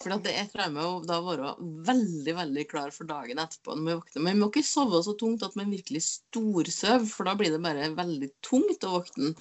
For 0.00 0.16
det 0.24 0.32
er 0.32 0.48
jeg 0.48 0.72
meg 0.72 0.86
å 0.86 1.02
da 1.04 1.18
være 1.24 1.54
veldig 1.86 2.34
veldig 2.38 2.64
klar 2.70 2.94
for 2.94 3.08
dagen 3.08 3.42
etterpå. 3.42 3.74
når 3.74 3.82
man 3.82 3.98
våkner. 4.00 4.22
Men 4.22 4.30
man 4.30 4.46
må 4.46 4.48
ikke 4.52 4.64
sove 4.64 5.02
så 5.04 5.16
tungt 5.20 5.44
at 5.44 5.58
man 5.60 5.72
virkelig 5.74 6.02
storsover, 6.06 7.04
for 7.10 7.28
da 7.28 7.36
blir 7.36 7.52
det 7.52 7.60
bare 7.64 7.92
veldig 7.98 8.30
tungt 8.46 8.88
å 8.88 8.94
våkne. 8.96 9.34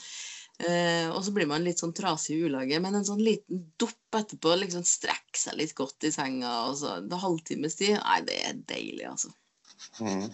Eh, 0.59 1.07
og 1.13 1.21
så 1.23 1.31
blir 1.31 1.47
man 1.47 1.63
litt 1.63 1.79
sånn 1.79 1.95
trasig 1.95 2.35
i 2.35 2.47
ulaget. 2.49 2.83
Men 2.83 2.99
en 2.99 3.07
sånn 3.07 3.23
liten 3.23 3.63
dupp 3.79 4.19
etterpå, 4.19 4.57
liksom 4.59 4.83
strekke 4.87 5.39
seg 5.39 5.55
litt 5.61 5.75
godt 5.77 6.09
i 6.09 6.11
senga, 6.11 6.51
og 6.67 6.79
så 6.81 6.97
det 7.05 7.21
halvtimes 7.21 7.79
tid, 7.79 7.95
nei, 8.01 8.19
det 8.27 8.39
er 8.49 8.59
deilig, 8.67 9.05
altså. 9.07 9.31
Mm. 10.03 10.25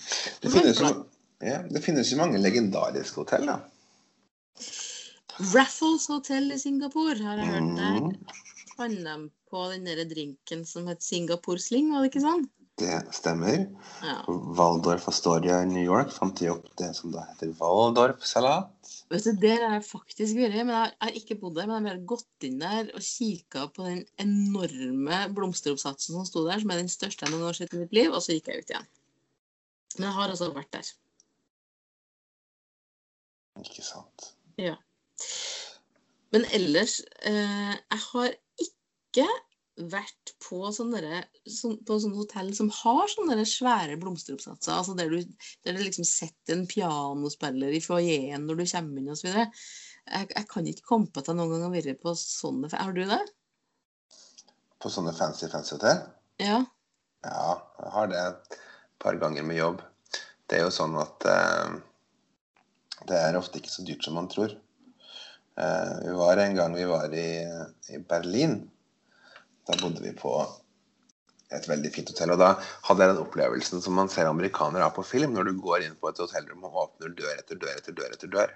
Det, 0.42 0.50
finnes 0.50 0.80
jo, 0.82 0.90
ja, 1.42 1.62
det 1.70 1.82
finnes 1.84 2.12
jo 2.12 2.18
mange 2.18 2.40
legendariske 2.42 3.16
hotell, 3.24 3.46
da. 3.46 3.60
Raffles 5.54 6.08
Hotel 6.08 6.52
i 6.56 6.60
Singapore 6.60 7.18
har 7.24 7.42
jeg 7.42 7.50
hørt 7.52 7.72
der. 7.80 7.98
Mm, 8.02 8.36
Fant 8.76 9.02
de 9.08 9.16
på 9.52 9.64
den 9.72 9.86
der 9.88 10.04
drinken 10.08 10.66
som 10.68 10.88
het 10.88 11.04
Singapore 11.04 11.60
Sling, 11.60 11.92
var 11.94 12.04
det 12.06 12.14
ikke 12.14 12.24
sånn? 12.28 12.46
det 12.76 12.96
stemmer. 13.16 13.70
Ja. 14.04 14.18
Waldorf 14.28 15.06
Astoria 15.08 15.62
i 15.64 15.68
New 15.70 15.84
York 15.86 16.10
fant 16.12 16.36
de 16.42 16.50
opp 16.52 16.66
det 16.76 16.90
som 16.98 17.14
da 17.14 17.22
heter 17.30 17.54
Waldorf-salat. 17.56 18.68
Vet 19.14 19.24
du, 19.24 19.32
Der 19.40 19.62
har 19.64 19.78
jeg 19.78 19.86
faktisk 19.88 20.36
vært, 20.36 20.58
men 20.66 20.74
jeg 20.76 20.92
har- 21.00 21.16
ikke 21.16 21.40
bodd 21.40 21.56
der. 21.56 21.68
Men 21.68 21.86
jeg 21.86 21.92
har 21.94 21.96
bare 21.96 22.06
gått 22.06 22.44
inn 22.44 22.60
der 22.60 22.92
og 22.94 23.00
kikka 23.00 23.68
på 23.72 23.86
den 23.86 24.06
enorme 24.20 25.34
blomsteroppsatsen 25.34 26.16
som 26.20 26.26
sto 26.26 26.44
der, 26.46 26.60
som 26.60 26.72
er 26.72 26.78
den 26.84 26.90
største 26.92 27.24
jeg 27.24 27.32
noen 27.32 27.44
har 27.48 27.54
sett 27.54 27.74
i 27.74 27.78
mitt 27.78 27.94
liv, 27.94 28.12
og 28.12 28.20
så 28.22 28.34
gikk 28.36 28.48
jeg 28.52 28.60
ut 28.66 28.70
igjen. 28.76 28.88
Men 29.98 30.08
jeg 30.10 30.16
har 30.20 30.30
altså 30.30 30.54
vært 30.54 30.72
der. 30.72 30.84
Ikke 33.62 33.84
sant. 33.86 34.32
Ja. 34.60 34.76
Men 36.36 36.48
ellers 36.56 37.00
eh, 37.24 37.76
Jeg 37.76 38.02
har 38.10 38.34
ikke 38.66 39.28
vært 39.92 40.32
på 40.44 40.62
sånne, 40.72 41.22
sånn, 41.52 41.78
på 41.84 41.98
sånne 42.00 42.16
hotell 42.16 42.52
som 42.56 42.70
har 42.72 43.10
sånne 43.12 43.44
svære 43.48 43.98
blomsteroppsatser. 44.00 44.72
Altså 44.72 44.96
der 44.96 45.12
du, 45.12 45.18
der 45.68 45.76
du 45.76 45.82
liksom 45.84 46.08
setter 46.08 46.56
en 46.56 46.68
pianospiller 46.70 47.76
i 47.76 47.82
foajeen 47.84 48.48
når 48.48 48.62
du 48.62 48.66
kommer 48.72 49.02
inn 49.02 49.12
osv. 49.12 49.32
Jeg, 49.32 50.30
jeg 50.32 50.48
kan 50.52 50.70
ikke 50.72 50.88
komme 50.88 51.12
på 51.12 51.24
at 51.24 51.32
jeg 51.32 51.40
noen 51.40 51.52
gang 51.52 51.66
har 51.68 51.74
vært 51.76 52.04
på 52.04 52.14
sånne 52.20 52.70
Har 52.72 52.96
du 52.96 53.04
det? 53.10 53.20
På 54.80 54.92
sånne 54.94 55.16
fancy, 55.18 55.50
fancy 55.52 55.76
hotell? 55.76 56.06
Ja. 56.40 56.62
Ja, 57.26 57.52
jeg 57.82 57.92
har 57.96 58.10
det 58.12 58.22
et 58.22 58.58
par 59.02 59.18
ganger 59.20 59.44
med 59.48 59.60
jobb. 59.60 59.84
Det 60.46 60.60
er 60.60 60.68
jo 60.68 60.74
sånn 60.74 60.96
at 61.02 61.26
eh, 61.28 61.76
det 63.10 63.18
er 63.22 63.40
ofte 63.40 63.62
ikke 63.62 63.74
så 63.74 63.86
dyrt 63.88 64.06
som 64.06 64.18
man 64.18 64.30
tror. 64.32 64.54
Eh, 65.60 65.96
vi 66.04 66.14
var 66.18 66.42
en 66.42 66.56
gang 66.58 66.76
vi 66.76 66.86
var 66.90 67.14
i, 67.14 67.30
i 67.94 68.00
Berlin. 68.10 68.60
Da 69.66 69.78
bodde 69.82 70.04
vi 70.04 70.14
på 70.18 70.36
et 71.54 71.68
veldig 71.70 71.92
fint 71.94 72.12
hotell. 72.12 72.34
Og 72.36 72.42
da 72.42 72.52
hadde 72.60 73.06
jeg 73.06 73.14
den 73.14 73.24
opplevelsen 73.24 73.84
som 73.84 73.98
man 73.98 74.12
ser 74.12 74.30
amerikanere 74.30 74.86
ha 74.86 74.94
på 74.94 75.06
film, 75.06 75.36
når 75.36 75.50
du 75.50 75.60
går 75.62 75.86
inn 75.86 75.98
på 76.00 76.12
et 76.12 76.22
hotellrom 76.22 76.66
og 76.68 76.82
åpner 76.86 77.14
dør 77.18 77.36
etter 77.38 77.60
dør 77.62 77.78
etter 77.78 77.98
dør 77.98 78.18
etter 78.18 78.32
dør. 78.32 78.56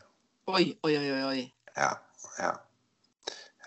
Oi, 0.50 0.66
oi, 0.88 0.96
oi. 0.98 1.22
oi. 1.30 1.42
Ja. 1.78 1.94
ja. 2.40 2.54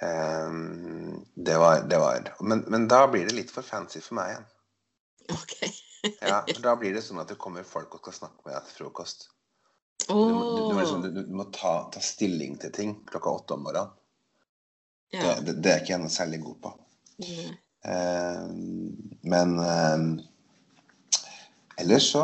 Um, 0.03 1.23
det 1.39 1.55
var, 1.63 1.85
det 1.87 1.99
var 2.03 2.33
men, 2.43 2.65
men 2.67 2.89
da 2.91 3.05
blir 3.07 3.29
det 3.29 3.37
litt 3.37 3.53
for 3.55 3.63
fancy 3.63 4.03
for 4.03 4.19
meg 4.19 4.33
igjen. 4.33 4.49
OK. 5.31 5.55
Ja, 6.19 6.41
for 6.49 6.65
Da 6.65 6.75
blir 6.81 6.97
det 6.97 7.05
sånn 7.07 7.23
at 7.23 7.31
det 7.31 7.39
kommer 7.43 7.67
folk 7.67 7.95
og 7.95 8.03
skal 8.03 8.19
snakke 8.25 8.43
med 8.47 8.57
deg 8.57 8.67
til 8.67 8.83
frokost. 8.83 9.29
Du, 10.09 10.15
må- 10.15 10.57
du, 10.57 10.63
du, 10.75 10.79
liksom- 10.81 11.03
du, 11.03 11.23
du 11.23 11.35
må 11.37 11.45
ta, 11.55 11.89
ta 11.93 12.01
stilling 12.01 12.59
til 12.61 12.73
ting 12.73 12.95
klokka 13.07 13.31
åtte 13.31 13.55
om 13.55 13.63
morgenen. 13.69 13.91
Det, 15.13 15.19
Ja. 15.21 15.35
det, 15.41 15.59
det 15.63 15.71
er 15.73 15.81
ikke 15.83 15.93
jeg 15.93 16.01
noe 16.01 16.09
særlig 16.13 16.39
god 16.43 16.57
på. 16.65 16.71
Mm. 17.21 17.57
Ehm, 17.85 19.19
men 19.23 19.59
ehm, 19.61 20.07
ellers 21.79 22.07
så 22.15 22.23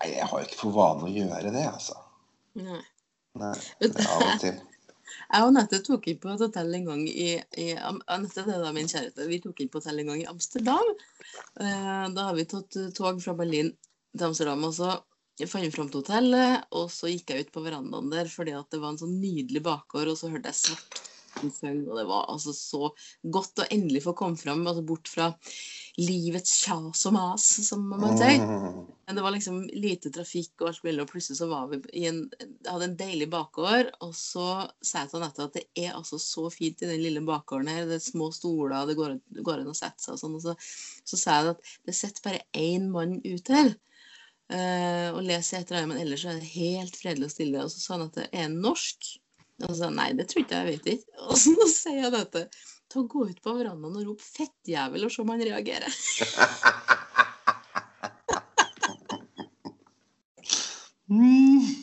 Nei, 0.00 0.14
jeg 0.14 0.24
har 0.30 0.40
ikke 0.46 0.56
for 0.62 0.72
vane 0.72 1.04
å 1.04 1.12
gjøre 1.12 1.50
det, 1.52 1.62
altså. 1.68 1.96
Nei. 2.56 2.78
Nei, 3.40 3.50
det 3.82 3.90
er 4.00 4.08
av 4.14 4.22
og 4.30 4.38
til. 4.40 4.60
Jeg 5.30 5.44
og 5.46 5.52
Nette 5.54 5.78
tok 5.86 6.06
inn 6.10 6.18
på 6.22 6.30
et 6.32 6.40
hotell 6.42 6.72
en 6.74 6.86
gang 6.88 7.02
i, 7.06 7.26
i 7.58 7.66
Am- 7.76 8.00
Nette, 8.22 8.42
det 8.46 8.54
er 8.56 8.62
da 8.64 8.70
min 8.74 8.88
kjæreste. 8.90 9.26
Vi 9.28 9.38
tok 9.44 9.60
inn 9.62 9.68
på 9.70 9.78
hotell 9.78 10.00
en 10.02 10.08
gang 10.10 10.22
i 10.22 10.26
Amsterdam. 10.30 10.88
Eh, 11.60 12.06
Da 12.16 12.24
har 12.30 12.34
vi 12.38 12.44
tatt 12.50 12.78
tog 12.96 13.20
fra 13.22 13.34
Berlin 13.38 13.70
til 14.16 14.26
Amsterdam. 14.30 14.64
og 14.64 14.72
så 14.74 14.94
fant 15.50 15.64
vi 15.64 15.72
fram 15.74 15.88
til 15.90 16.02
hotellet, 16.02 16.66
og 16.76 16.90
så 16.92 17.12
gikk 17.12 17.32
jeg 17.32 17.46
ut 17.46 17.54
på 17.54 17.64
verandaen 17.64 18.10
der 18.12 18.28
fordi 18.32 18.56
at 18.56 18.68
det 18.72 18.82
var 18.82 18.94
en 18.94 19.00
sånn 19.00 19.20
nydelig 19.22 19.62
bakgård, 19.64 20.12
og 20.12 20.18
så 20.20 20.32
hørte 20.32 20.52
jeg 20.52 20.60
svart 20.60 21.00
sang, 21.54 21.82
og 21.88 21.96
det 21.96 22.04
var 22.08 22.28
altså 22.30 22.52
så 22.54 22.90
godt 23.22 23.62
å 23.62 23.66
endelig 23.72 24.02
få 24.04 24.14
komme 24.18 24.38
fram, 24.40 24.66
altså 24.66 24.82
bort 24.86 25.08
fra 25.08 25.30
livets 26.00 26.52
kjas 26.64 27.04
og 27.08 27.14
mas, 27.14 27.46
som 27.68 27.86
man 27.90 28.16
sier. 28.18 28.42
Mm. 28.42 28.80
Men 29.06 29.18
det 29.18 29.24
var 29.24 29.34
liksom 29.34 29.60
lite 29.72 30.12
trafikk 30.14 30.60
og 30.60 30.70
alt 30.70 30.84
mulig, 30.84 31.02
og 31.02 31.10
plutselig 31.10 31.38
så 31.40 31.48
var 31.50 31.70
vi 31.70 31.80
i 32.02 32.06
en, 32.10 32.22
hadde 32.66 32.90
en 32.90 32.96
deilig 32.98 33.28
bakgård. 33.32 33.92
Og 34.06 34.14
så 34.16 34.46
sa 34.82 35.04
jeg 35.04 35.12
til 35.12 35.20
Anette 35.20 35.46
at 35.46 35.58
det 35.58 35.66
er 35.84 35.96
altså 35.96 36.20
så 36.22 36.46
fint 36.52 36.84
i 36.84 36.90
den 36.90 37.02
lille 37.02 37.24
bakgården 37.26 37.70
her. 37.72 37.88
Det 37.88 37.98
er 37.98 38.04
små 38.04 38.30
stoler, 38.34 38.78
det 38.88 38.98
går, 38.98 39.18
går 39.40 39.62
an 39.62 39.72
å 39.72 39.76
sette 39.76 40.04
seg 40.04 40.16
og 40.16 40.22
sånn. 40.22 40.38
Og 40.38 40.44
så, 40.44 40.56
så 41.12 41.20
sa 41.20 41.38
jeg 41.38 41.54
at 41.56 41.72
det 41.88 41.96
sitter 41.98 42.26
bare 42.28 42.44
én 42.56 42.90
mann 42.94 43.18
ute 43.24 43.56
her 43.56 43.74
eh, 44.52 45.08
og 45.14 45.22
leser 45.26 45.62
etter 45.62 45.86
men 45.88 46.00
ellers 46.02 46.26
er 46.26 46.38
det 46.40 46.52
helt 46.54 46.98
fredelig 46.98 47.30
og 47.30 47.34
stille. 47.34 47.64
Og 47.64 47.72
så 47.72 47.82
sa 47.82 47.96
han 47.96 48.08
at 48.08 48.18
det 48.20 48.28
er 48.42 48.52
norsk. 48.52 49.12
Og 49.60 49.68
så 49.68 49.78
sa 49.78 49.88
han 49.90 49.98
nei, 50.00 50.10
det 50.18 50.28
tror 50.30 50.44
ikke 50.44 50.60
jeg, 50.60 50.74
vet 50.74 50.92
ikke. 50.96 51.16
Og 51.28 51.40
så 51.40 51.70
sier 51.80 52.06
han 52.08 52.16
dette. 52.18 52.46
Ta 52.90 53.04
Gå 53.06 53.28
ut 53.30 53.42
på 53.44 53.54
verandaen 53.54 54.00
og 54.00 54.08
rop 54.08 54.24
'fettjævel' 54.24 55.06
og 55.06 55.12
se 55.14 55.22
om 55.22 55.30
han 55.34 55.46
reagerer. 55.46 56.00
Mm. 61.10 61.79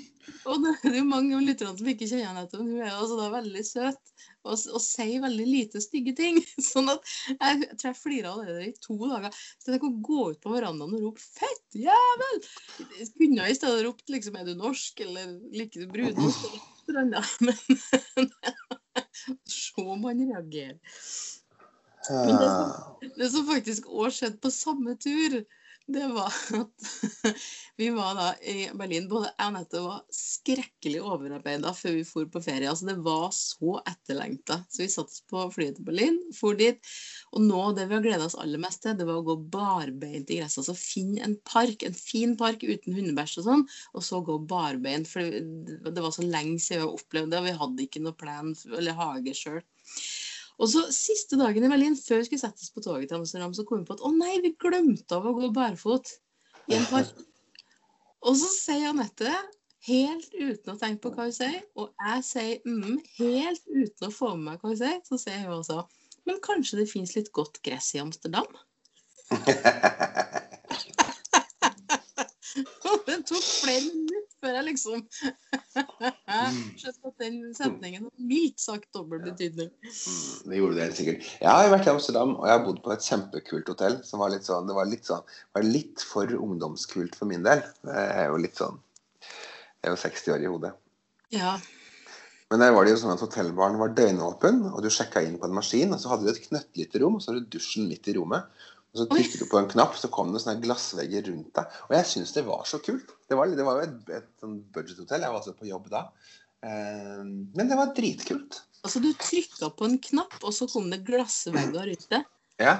Og 0.57 0.65
det 0.83 0.91
er 0.91 0.99
jo 1.01 1.07
mange 1.07 1.35
av 1.37 1.43
lytterne 1.45 1.77
som 1.77 1.89
ikke 1.91 2.07
kjenner 2.09 2.41
henne, 2.41 2.59
men 2.59 2.71
hun 2.71 2.81
er 2.81 2.95
altså 2.95 3.17
da 3.19 3.27
veldig 3.33 3.63
søt 3.67 4.13
og, 4.47 4.55
og 4.55 4.81
sier 4.83 5.23
veldig 5.23 5.45
lite 5.47 5.81
stygge 5.83 6.13
ting. 6.17 6.39
Sånn 6.71 6.89
at 6.93 7.03
jeg, 7.29 7.61
jeg 7.65 7.75
tror 7.75 7.89
jeg 7.91 7.99
flirer 7.99 8.29
av 8.31 8.43
det 8.47 8.69
i 8.69 8.73
to 8.83 8.97
dager. 9.03 9.37
Så 9.61 9.75
jeg 9.75 9.83
kan 9.83 9.99
gå 10.09 10.23
ut 10.31 10.41
på 10.43 10.53
verandaen 10.53 10.95
og 10.97 11.05
rope 11.05 11.23
'fett 11.23 11.77
jævel'! 11.77 12.41
Jeg 12.97 13.11
kunne 13.17 13.49
i 13.51 13.57
stedet 13.57 13.85
ropt 13.85 14.13
liksom 14.13 14.39
'er 14.39 14.49
du 14.49 14.55
norsk', 14.57 15.03
eller 15.05 15.37
'liker 15.53 15.85
du 15.85 15.93
brunost'. 15.93 16.59
Men 16.87 17.57
se 19.43 19.81
om 19.83 20.05
han 20.07 20.21
reagerer. 20.29 20.77
Men 22.09 22.37
det 22.39 22.47
er 22.47 22.53
Ja. 23.01 23.09
Det 23.17 23.27
som 23.33 23.47
faktisk 23.47 23.89
òg 23.91 24.13
skjedde 24.15 24.39
på 24.39 24.51
samme 24.53 24.95
tur, 24.95 25.41
det 25.87 26.07
var 26.11 26.33
at 26.57 26.87
vi 27.77 27.89
var 27.95 28.15
da 28.15 28.27
i 28.43 28.67
Berlin. 28.75 29.07
Både 29.07 29.29
jeg 29.29 29.35
og 29.37 29.43
Anette 29.45 29.81
var 29.83 30.01
skrekkelig 30.13 30.99
overarbeida 30.99 31.71
før 31.75 31.95
vi 31.95 32.03
for 32.07 32.27
på 32.31 32.41
ferie. 32.43 32.67
Altså, 32.67 32.89
det 32.89 32.97
var 33.05 33.29
så 33.35 33.77
etterlengta. 33.87 34.59
Så 34.67 34.83
vi 34.83 34.89
satte 34.91 35.15
oss 35.15 35.23
på 35.31 35.45
flyet 35.55 35.79
til 35.79 35.87
Berlin, 35.87 36.19
for 36.35 36.59
dit. 36.59 36.81
Og 37.31 37.45
nå, 37.45 37.61
det 37.77 37.87
vi 37.87 37.95
har 37.95 38.03
gleda 38.03 38.27
oss 38.27 38.37
aller 38.39 38.61
mest 38.61 38.83
til, 38.83 38.97
det 38.99 39.07
var 39.07 39.21
å 39.21 39.27
gå 39.29 39.37
barbeint 39.53 40.27
i 40.33 40.41
gresset. 40.41 40.65
Altså 40.65 40.75
finne 40.75 41.23
en 41.23 41.37
park, 41.47 41.87
en 41.87 41.97
fin 41.97 42.35
park 42.39 42.67
uten 42.67 42.97
hundebæsj 42.97 43.39
og 43.41 43.47
sånn, 43.47 43.67
og 43.95 44.07
så 44.09 44.23
gå 44.27 44.39
barbeint. 44.49 45.07
For 45.07 45.23
det 45.23 46.03
var 46.03 46.15
så 46.15 46.27
lenge 46.27 46.59
siden 46.59 46.83
vi 46.83 46.83
har 46.83 46.97
opplevd 46.99 47.31
det, 47.31 47.39
og 47.39 47.47
vi 47.47 47.59
hadde 47.63 47.87
ikke 47.87 48.03
noe 48.03 48.19
plan 48.19 48.51
eller 48.75 48.99
hage 48.99 49.37
sjøl. 49.37 49.63
Og 50.57 50.69
så 50.71 50.85
Siste 50.93 51.37
dagen 51.39 51.65
i 51.65 51.69
Berlin, 51.69 51.97
før 51.97 52.21
vi 52.21 52.29
skulle 52.29 52.41
settes 52.41 52.71
på 52.73 52.81
toget 52.81 53.11
til 53.11 53.19
Amsterdam, 53.19 53.53
så 53.53 53.65
kom 53.67 53.81
vi 53.81 53.89
på 53.89 53.97
at 53.97 54.05
å 54.05 54.11
nei, 54.13 54.39
vi 54.43 54.55
glemte 54.59 55.17
av 55.17 55.27
å 55.27 55.35
gå 55.37 55.51
barfot 55.53 56.15
i 56.71 56.77
en 56.77 56.87
park. 56.89 57.13
Og 58.25 58.37
så 58.39 58.49
sier 58.49 58.89
Anette, 58.89 59.33
helt 59.87 60.33
uten 60.33 60.73
å 60.73 60.79
tenke 60.79 61.03
på 61.03 61.11
hva 61.13 61.27
hun 61.27 61.35
sier, 61.35 61.61
og 61.77 61.93
jeg 62.01 62.25
sier 62.25 62.65
mm, 62.65 62.97
helt 63.19 63.63
uten 63.69 64.09
å 64.09 64.13
få 64.13 64.33
med 64.33 64.49
meg 64.49 64.63
hva 64.63 64.73
hun 64.73 64.81
sier, 64.81 64.99
så 65.05 65.21
sier 65.21 65.45
hun 65.45 65.59
også 65.61 65.83
Men 66.27 66.41
kanskje 66.43 66.81
det 66.81 66.91
fins 66.91 67.15
litt 67.15 67.31
godt 67.31 67.61
gress 67.63 67.93
i 67.95 68.01
Amsterdam? 68.03 68.49
det 73.07 73.21
tok 73.29 73.45
flere 73.45 73.85
minutter 73.85 74.16
før 74.43 74.57
jeg 74.57 74.65
liksom 74.67 75.03
skjønte 76.79 77.11
at 77.11 77.23
den 77.23 77.37
setningen 77.57 78.07
har 78.07 78.25
mildt 78.31 78.61
sagt 78.61 78.89
dobbel 78.95 79.21
betydning. 79.25 79.71
Mm, 79.83 80.49
det 80.51 80.59
gjorde 80.59 80.77
det 80.77 80.85
helt 80.85 80.99
sikkert. 80.99 81.29
Jeg 81.41 81.49
har 81.51 81.71
vært 81.73 81.87
i 81.87 81.93
Amsterdam, 81.93 82.35
og 82.37 82.49
jeg 82.49 82.55
har 82.55 82.65
bodd 82.65 82.81
på 82.85 82.93
et 82.95 83.07
kjempekult 83.07 83.71
hotell. 83.73 83.97
som 84.07 84.23
var 84.23 84.33
litt 84.33 84.47
sånn, 84.47 84.67
Det 84.69 84.77
var 84.77 84.91
litt, 84.91 85.07
sånn, 85.07 85.25
var 85.57 85.65
litt 85.65 86.03
for 86.05 86.35
ungdomskult 86.37 87.17
for 87.17 87.29
min 87.29 87.45
del. 87.47 87.63
Jeg 87.87 88.13
er 88.13 88.29
jo 88.31 88.43
litt 88.43 88.59
sånn 88.59 88.77
Jeg 89.17 89.89
er 89.89 89.95
jo 89.95 90.03
60 90.03 90.35
år 90.35 90.45
i 90.45 90.53
hodet. 90.53 90.73
Ja. 91.33 91.57
Men 92.47 92.63
der 92.63 92.71
var 92.71 92.87
det 92.87 92.93
jo 92.93 93.01
sånn 93.01 93.11
at 93.11 93.21
hotellbaren 93.23 93.79
var 93.81 93.91
døgnåpen, 93.95 94.61
og 94.71 94.79
du 94.83 94.87
sjekka 94.93 95.19
inn 95.25 95.35
på 95.39 95.49
en 95.49 95.55
maskin, 95.57 95.91
og 95.91 95.99
så 95.99 96.13
hadde 96.13 96.27
du 96.27 96.31
et 96.31 96.45
knøttlite 96.45 97.01
rom, 97.03 97.17
og 97.17 97.23
så 97.23 97.33
hadde 97.33 97.43
du 97.43 97.57
dusjen 97.57 97.89
midt 97.89 98.07
i 98.07 98.15
rommet. 98.15 98.47
Og 98.97 99.03
så 99.03 99.05
trykket 99.11 99.43
du 99.43 99.47
på 99.51 99.59
en 99.61 99.69
knapp, 99.69 99.93
så 99.99 100.09
kom 100.09 100.31
det 100.33 100.41
sånne 100.41 100.61
glassvegger 100.63 101.27
rundt 101.29 101.51
deg. 101.53 101.75
Og 101.85 101.93
jeg 101.93 102.07
syns 102.09 102.33
det 102.33 102.43
var 102.47 102.63
så 102.65 102.79
kult. 102.81 103.11
Det 103.29 103.37
var, 103.37 103.51
det 103.53 103.65
var 103.67 103.77
jo 103.77 103.85
et, 103.85 103.97
et 104.17 104.29
sånn 104.41 104.55
budgethotell. 104.73 105.21
Jeg 105.21 105.33
var 105.33 105.41
altså 105.41 105.53
på 105.57 105.69
jobb 105.69 105.91
da. 105.93 106.01
Eh, 106.65 107.21
men 107.21 107.69
det 107.69 107.77
var 107.77 107.93
dritkult. 107.97 108.63
Altså, 108.81 109.01
du 109.03 109.11
trykka 109.13 109.69
på 109.77 109.85
en 109.85 109.99
knapp, 110.01 110.39
og 110.41 110.55
så 110.55 110.65
kom 110.71 110.89
det 110.89 111.03
glassvegger 111.05 111.91
rundt 111.91 112.07
deg? 112.13 112.25
Ja, 112.63 112.73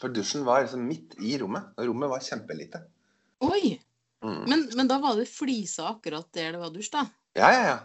for 0.00 0.14
dusjen 0.14 0.46
var 0.48 0.64
liksom 0.64 0.86
midt 0.88 1.18
i 1.20 1.36
rommet. 1.42 1.68
Og 1.76 1.90
rommet 1.90 2.12
var 2.14 2.24
kjempelite. 2.24 2.80
Oi! 3.44 3.76
Mm. 4.24 4.42
Men, 4.50 4.64
men, 4.74 4.88
da 4.90 4.96
var 5.02 5.14
det 5.20 5.28
flisa 5.30 5.92
akkurat 5.92 6.26
der 6.34 6.56
det 6.56 6.62
var 6.64 6.72
dusj, 6.74 6.90
da? 6.96 7.04
Ja, 7.38 7.52
ja, 7.54 7.62
ja. 7.68 7.78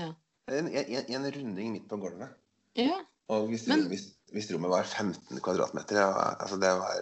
Ja. 0.00 0.08
En, 0.50 0.66
en, 0.66 1.04
en 1.14 1.28
runding 1.36 1.76
midt 1.76 1.86
på 1.90 2.00
gulvet. 2.00 2.32
ja. 2.78 2.98
Og 3.30 3.44
hvis, 3.46 3.68
Men- 3.70 3.84
hvis, 3.86 4.08
hvis 4.32 4.50
rommet 4.54 4.70
var 4.72 4.84
15 4.86 5.40
kvadratmeter, 5.42 5.96
ja, 6.00 6.10
altså 6.40 6.56
det 6.60 6.70
var 6.78 7.00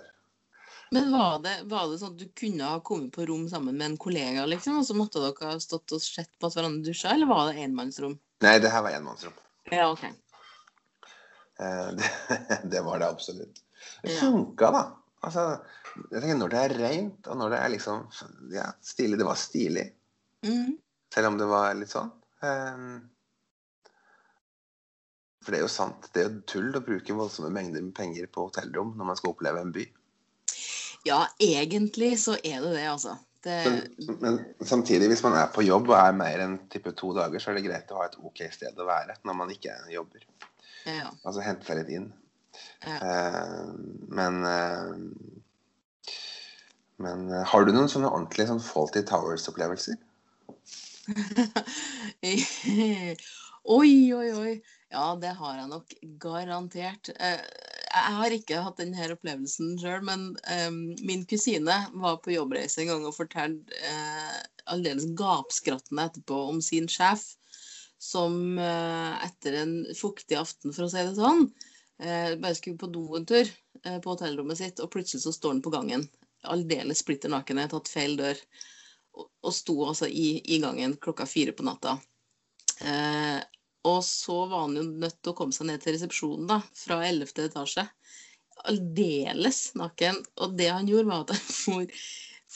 Men 0.93 1.11
var 1.13 1.39
det, 1.45 1.57
var 1.69 1.89
det 1.91 1.99
sånn 2.01 2.15
at 2.15 2.23
du 2.23 2.29
kunne 2.39 2.65
ha 2.65 2.79
kommet 2.81 3.13
på 3.13 3.27
rom 3.29 3.49
sammen 3.51 3.77
med 3.77 3.87
en 3.91 3.97
kollega, 4.01 4.47
liksom, 4.49 4.79
og 4.81 4.87
så 4.89 4.95
måtte 4.97 5.21
dere 5.21 5.51
ha 5.53 5.59
stått 5.61 5.93
og 5.93 6.01
sett 6.01 6.31
på 6.41 6.49
at 6.49 6.57
hverandre 6.57 6.87
dusja, 6.89 7.13
eller 7.13 7.29
var 7.29 7.51
det 7.51 7.61
enmannsrom? 7.67 8.15
Nei, 8.45 8.55
det 8.63 8.71
her 8.73 8.83
var 8.87 8.97
enmannsrom. 8.97 9.35
Ja, 9.71 9.91
OK. 9.93 10.05
Eh, 11.61 11.89
Det, 11.99 12.11
det 12.73 12.81
var 12.87 12.99
det 13.03 13.09
absolutt. 13.09 13.61
Det 14.03 14.17
funka, 14.21 14.71
da. 14.75 14.83
Altså, 15.27 15.45
jeg 16.13 16.21
tenker 16.23 16.37
Når 16.39 16.51
det 16.53 16.59
er 16.63 16.75
rent, 16.79 17.27
og 17.27 17.37
når 17.41 17.51
det 17.51 17.59
er 17.59 17.73
liksom 17.75 18.05
ja, 18.55 18.67
stilig 18.87 19.19
Det 19.19 19.27
var 19.27 19.39
stilig, 19.41 19.87
Mm. 20.47 20.77
selv 21.13 21.27
om 21.33 21.37
det 21.41 21.47
var 21.51 21.73
litt 21.75 21.91
sånn. 21.91 22.13
Eh, 22.47 22.83
For 25.49 25.57
det 25.57 25.63
er 25.63 25.65
jo 25.65 25.71
sant. 25.73 26.11
Det 26.13 26.21
er 26.21 26.27
jo 26.29 26.41
tull 26.45 26.75
å 26.77 26.81
bruke 26.85 27.15
voldsomme 27.17 27.49
mengder 27.55 27.81
med 27.81 27.95
penger 27.97 28.27
på 28.29 28.43
hotellrom 28.51 28.91
når 28.99 29.07
man 29.09 29.17
skal 29.17 29.31
oppleve 29.33 29.63
en 29.65 29.71
by. 29.73 29.87
Ja, 31.09 31.23
egentlig 31.41 32.11
så 32.21 32.35
er 32.37 32.61
det 32.61 32.75
det, 32.75 32.85
altså. 32.91 33.15
Det, 33.41 33.55
Men, 33.65 34.19
men 34.21 34.37
samtidig, 34.61 35.09
hvis 35.09 35.23
man 35.25 35.39
er 35.41 35.49
på 35.55 35.65
jobb 35.65 35.89
og 35.89 35.97
er 35.97 36.13
mer 36.21 36.43
enn 36.45 36.59
type 36.69 36.93
to 37.01 37.15
dager, 37.17 37.41
så 37.41 37.49
er 37.49 37.57
det 37.57 37.65
greit 37.65 37.89
å 37.95 38.03
ha 38.03 38.11
et 38.11 38.21
ok 38.21 38.45
sted 38.53 38.77
å 38.77 38.89
være 38.91 39.17
når 39.25 39.41
man 39.41 39.57
ikke 39.57 39.73
jobber. 39.95 40.29
ja, 40.85 41.09
Altså 41.25 41.41
hente 41.47 41.65
seg 41.65 41.81
litt 41.81 41.95
inn. 41.97 42.13
ja. 42.85 42.99
Eh, 43.01 43.73
men 44.21 44.45
eh, 44.53 44.95
Men 46.99 47.29
eh, 47.33 47.45
har 47.47 47.65
du 47.65 47.73
noen 47.73 47.89
sånne 47.89 48.11
ordentlige 48.11 48.51
sånn 48.51 48.61
Faulty 48.61 49.01
Towers-opplevelser? 49.07 49.97
oi, 53.79 53.93
oi, 54.13 54.29
oi. 54.35 54.53
Ja, 54.89 55.13
det 55.21 55.35
har 55.37 55.57
jeg 55.59 55.69
nok 55.71 55.95
garantert. 56.23 57.11
Eh, 57.21 57.41
Jeg 57.89 58.15
har 58.15 58.35
ikke 58.37 58.61
hatt 58.63 58.81
denne 58.81 59.07
opplevelsen 59.15 59.79
sjøl, 59.81 60.03
men 60.05 60.25
eh, 60.49 60.69
min 61.09 61.25
kusine 61.29 61.77
var 61.97 62.19
på 62.25 62.35
jobbreise 62.35 62.83
en 62.83 62.91
gang 62.93 63.07
og 63.09 63.17
fortalte 63.17 63.75
eh, 63.81 64.39
aldeles 64.69 65.09
gapskrattende 65.17 66.05
etterpå 66.09 66.41
om 66.53 66.61
sin 66.65 66.89
sjef, 66.93 67.25
som 67.99 68.61
etter 68.61 69.57
en 69.59 69.73
fuktig 69.99 70.37
aften, 70.39 70.71
for 70.71 70.85
å 70.85 70.91
si 70.93 71.01
det 71.03 71.17
sånn, 71.17 71.49
bare 71.99 72.55
skulle 72.55 72.79
på 72.79 72.87
do 72.95 73.03
en 73.19 73.25
tur 73.27 73.49
på 73.83 74.13
hotellrommet 74.13 74.61
sitt, 74.61 74.83
og 74.85 74.93
plutselig 74.93 75.25
så 75.25 75.33
står 75.35 75.57
han 75.57 75.63
på 75.65 75.73
gangen. 75.75 76.05
Aldeles 76.47 77.03
splitter 77.03 77.33
naken, 77.33 77.59
har 77.59 77.73
tatt 77.73 77.91
feil 77.91 78.15
dør 78.21 78.39
og 79.19 79.51
sto 79.57 79.75
altså 79.89 80.07
i, 80.07 80.29
i 80.47 80.61
gangen 80.63 80.95
klokka 81.03 81.27
fire 81.27 81.57
på 81.59 81.67
natta. 81.67 81.97
Eh, 82.87 83.41
og 83.89 84.01
så 84.07 84.39
var 84.51 84.67
han 84.67 84.77
jo 84.79 84.85
nødt 84.89 85.19
til 85.23 85.33
å 85.33 85.37
komme 85.39 85.55
seg 85.57 85.69
ned 85.71 85.83
til 85.83 85.95
resepsjonen 85.97 86.49
da, 86.51 86.61
fra 86.77 87.01
11. 87.09 87.33
etasje. 87.49 87.85
Aldeles 88.69 89.61
naken. 89.79 90.19
Og 90.43 90.57
det 90.59 90.71
han 90.73 90.89
gjorde, 90.91 91.09
var 91.11 91.25
at 91.27 91.35
han 91.37 91.45
for, 91.47 92.01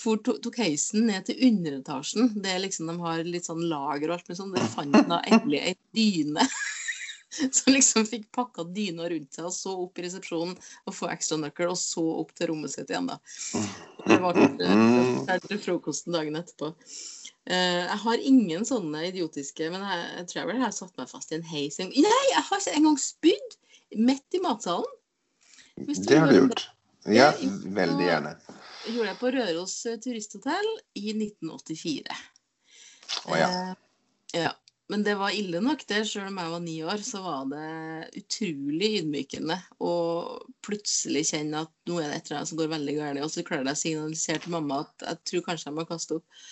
for, 0.03 0.23
to- 0.27 0.39
tok 0.43 0.59
heisen 0.63 1.07
ned 1.09 1.29
til 1.29 1.41
underetasjen. 1.49 2.33
Det 2.43 2.57
liksom, 2.65 2.91
De 2.91 2.99
har 3.05 3.23
litt 3.29 3.47
sånn 3.49 3.63
lager 3.71 4.11
og 4.11 4.19
alt 4.19 4.29
mulig 4.31 4.41
sånn. 4.41 4.55
Der 4.57 4.71
fant 4.75 4.99
han 4.99 5.11
da 5.13 5.21
endelig 5.31 5.63
ei 5.71 5.75
dyne. 5.97 6.49
Så 7.57 7.73
liksom 7.73 8.07
fikk 8.09 8.29
pakka 8.35 8.67
dyna 8.77 9.09
rundt 9.09 9.35
seg, 9.35 9.49
og 9.49 9.55
så 9.57 9.73
opp 9.85 9.99
i 9.99 10.05
resepsjonen 10.05 10.53
og 10.85 10.97
få 10.97 11.09
ekstranøkkel, 11.13 11.73
og 11.73 11.79
så 11.81 12.05
opp 12.21 12.35
til 12.37 12.51
rommet 12.53 12.75
sitt 12.75 12.93
igjen, 12.93 13.09
da. 13.09 13.19
Det 14.05 14.19
var 14.21 14.37
til 15.47 15.63
frokosten 15.63 16.17
dagen 16.17 16.37
etterpå. 16.37 16.73
Eh, 17.47 17.83
jeg 17.87 17.99
har 18.05 18.23
ingen 18.23 18.63
sånne 18.63 19.01
idiotiske 19.09 19.67
Men 19.75 19.83
jeg, 19.83 20.03
jeg 20.15 20.27
tror 20.31 20.39
jeg 20.39 20.49
vel 20.53 20.61
har 20.63 20.75
satt 20.77 20.93
meg 21.01 21.09
fast 21.11 21.33
i 21.33 21.35
en 21.35 21.43
heis 21.43 21.81
Nei, 21.83 22.21
jeg 22.31 22.45
har 22.47 22.61
ikke 22.61 22.75
engang 22.79 22.99
spydd! 23.03 23.57
Midt 23.99 24.37
i 24.39 24.41
matsalen. 24.41 24.87
Det 25.77 26.17
har 26.17 26.31
du 26.31 26.37
gjort. 26.37 26.63
Ja, 27.13 27.33
veldig 27.77 28.07
gjerne. 28.07 28.31
Det 28.87 28.95
gjorde 28.95 29.11
jeg 29.11 29.19
på 29.21 29.33
Røros 29.35 29.75
turisthotell 30.05 30.71
i 30.97 31.13
1984. 31.13 32.17
Å 33.29 33.37
ja. 33.37 33.51
Eh, 33.51 33.75
ja. 34.39 34.53
Men 34.93 35.05
det 35.07 35.15
var 35.17 35.33
ille 35.33 35.61
nok, 35.65 35.87
det. 35.89 36.03
Selv 36.05 36.29
om 36.29 36.37
jeg 36.37 36.53
var 36.53 36.61
ni 36.61 36.75
år, 36.85 37.01
så 37.07 37.23
var 37.25 37.47
det 37.49 38.21
utrolig 38.21 38.91
ydmykende 38.99 39.57
å 39.81 39.93
plutselig 40.67 41.23
kjenne 41.31 41.63
at 41.65 41.73
nå 41.89 41.97
er 42.03 42.11
det 42.11 42.19
et 42.19 42.29
eller 42.29 42.43
annet 42.43 42.51
som 42.51 42.61
går 42.61 42.75
veldig 42.75 42.97
galt. 42.99 43.23
Og 43.25 43.33
så 43.33 43.47
klarer 43.47 43.71
jeg 43.71 43.79
å 43.79 43.83
signalisere 43.83 44.45
til 44.45 44.53
mamma 44.53 44.83
at 44.85 45.07
jeg 45.07 45.23
tror 45.31 45.47
kanskje 45.49 45.71
jeg 45.71 45.79
må 45.79 45.87
kaste 45.89 46.21
opp. 46.21 46.45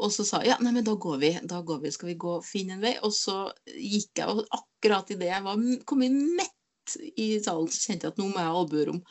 Og 0.00 0.12
så 0.12 0.24
sa 0.28 0.42
jeg 0.44 0.52
ja, 0.52 0.60
nei, 0.60 0.74
men 0.76 0.86
da 0.86 0.94
går 1.00 1.18
vi. 1.24 1.32
Da 1.48 1.60
går 1.66 1.80
vi, 1.86 1.92
skal 1.96 2.12
vi 2.12 2.20
gå 2.20 2.36
finne 2.44 2.76
en 2.76 2.84
vei. 2.84 2.94
Og 3.06 3.16
så 3.16 3.38
gikk 3.72 4.22
jeg, 4.22 4.28
og 4.28 4.44
akkurat 4.60 5.12
idet 5.16 5.32
jeg 5.32 5.46
var 5.48 5.64
kommet 5.88 6.20
midt 6.40 6.96
i 7.16 7.32
salen, 7.40 7.68
så 7.72 7.88
kjente 7.88 8.08
jeg 8.08 8.14
at 8.14 8.20
nå 8.20 8.28
må 8.28 8.36
jeg 8.36 8.50
ha 8.50 8.60
albuerom. 8.60 9.02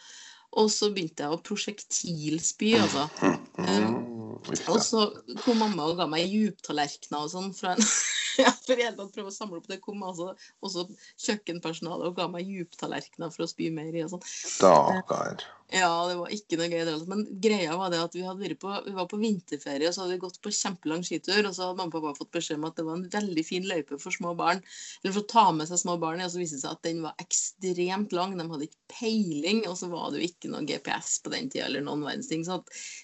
Og 0.59 0.69
så 0.73 0.89
begynte 0.93 1.25
jeg 1.25 1.33
å 1.33 1.41
prosjektilspy, 1.45 2.73
altså. 2.83 3.09
Um, 3.59 4.37
Og 4.71 4.77
så 4.79 5.01
kom 5.43 5.57
mamma 5.59 5.89
og 5.89 5.97
ga 5.99 6.05
meg 6.07 6.29
djuptallerkener 6.31 7.25
og 7.25 7.31
sånn. 7.33 7.49
Fra 7.57 7.73
en, 7.75 7.83
ja, 8.45 8.51
for 8.55 8.75
i 8.79 8.87
hele 8.87 8.97
tatt 8.97 9.13
prøve 9.15 9.31
å 9.31 9.35
samle 9.35 9.61
opp. 9.61 9.69
Det 9.69 9.79
kom 9.83 10.03
altså 10.07 10.31
også 10.65 10.87
kjøkkenpersonale 11.25 12.09
og 12.09 12.17
ga 12.19 12.29
meg 12.31 12.49
djuptallerkener 12.49 13.33
for 13.35 13.45
å 13.45 13.51
spy 13.51 13.71
mer 13.75 13.91
i. 13.93 14.05
og 14.05 14.15
sånn. 14.15 14.27
Stakkar. 14.29 15.45
Ja, 15.69 15.89
det 16.09 16.15
var 16.17 16.31
ikke 16.33 16.57
noe 16.57 16.67
gøy. 16.71 16.87
Men 17.09 17.19
greia 17.43 17.75
var 17.77 17.91
det 17.93 17.99
at 18.01 18.15
vi, 18.17 18.23
hadde 18.25 18.55
på, 18.57 18.71
vi 18.87 18.93
var 18.95 19.05
på 19.09 19.19
vinterferie, 19.21 19.85
og 19.85 19.93
så 19.93 20.01
hadde 20.01 20.15
vi 20.15 20.21
gått 20.23 20.39
på 20.41 20.53
kjempelang 20.55 21.03
skitur. 21.05 21.43
Og 21.45 21.53
så 21.53 21.67
hadde 21.67 21.77
mamma 21.77 21.93
og 21.93 22.07
pappa 22.07 22.13
fått 22.17 22.31
beskjed 22.39 22.57
om 22.57 22.65
at 22.71 22.79
det 22.79 22.85
var 22.87 22.97
en 22.97 23.09
veldig 23.13 23.43
fin 23.45 23.67
løype 23.69 23.99
for 24.01 24.15
små 24.15 24.33
barn. 24.39 24.63
Eller 25.03 25.13
for 25.13 25.21
å 25.21 25.29
ta 25.29 25.43
med 25.53 25.69
seg 25.69 25.81
små 25.83 25.99
barn. 26.01 26.23
Og 26.25 26.33
så 26.33 26.41
viste 26.41 26.57
det 26.57 26.63
seg 26.63 26.73
at 26.73 26.87
den 26.87 27.03
var 27.05 27.21
ekstremt 27.21 28.15
lang. 28.17 28.33
De 28.39 28.47
hadde 28.49 28.69
ikke 28.69 28.95
peiling. 28.95 29.61
Og 29.69 29.77
så 29.77 29.91
var 29.93 30.09
det 30.09 30.23
jo 30.23 30.31
ikke 30.31 30.53
noe 30.55 30.65
GPS 30.69 31.19
på 31.25 31.33
den 31.35 31.51
tida 31.53 31.67
eller 31.67 31.85
noen 31.85 32.07
verdens 32.07 32.31
ting. 32.31 32.45
Så 32.47 32.57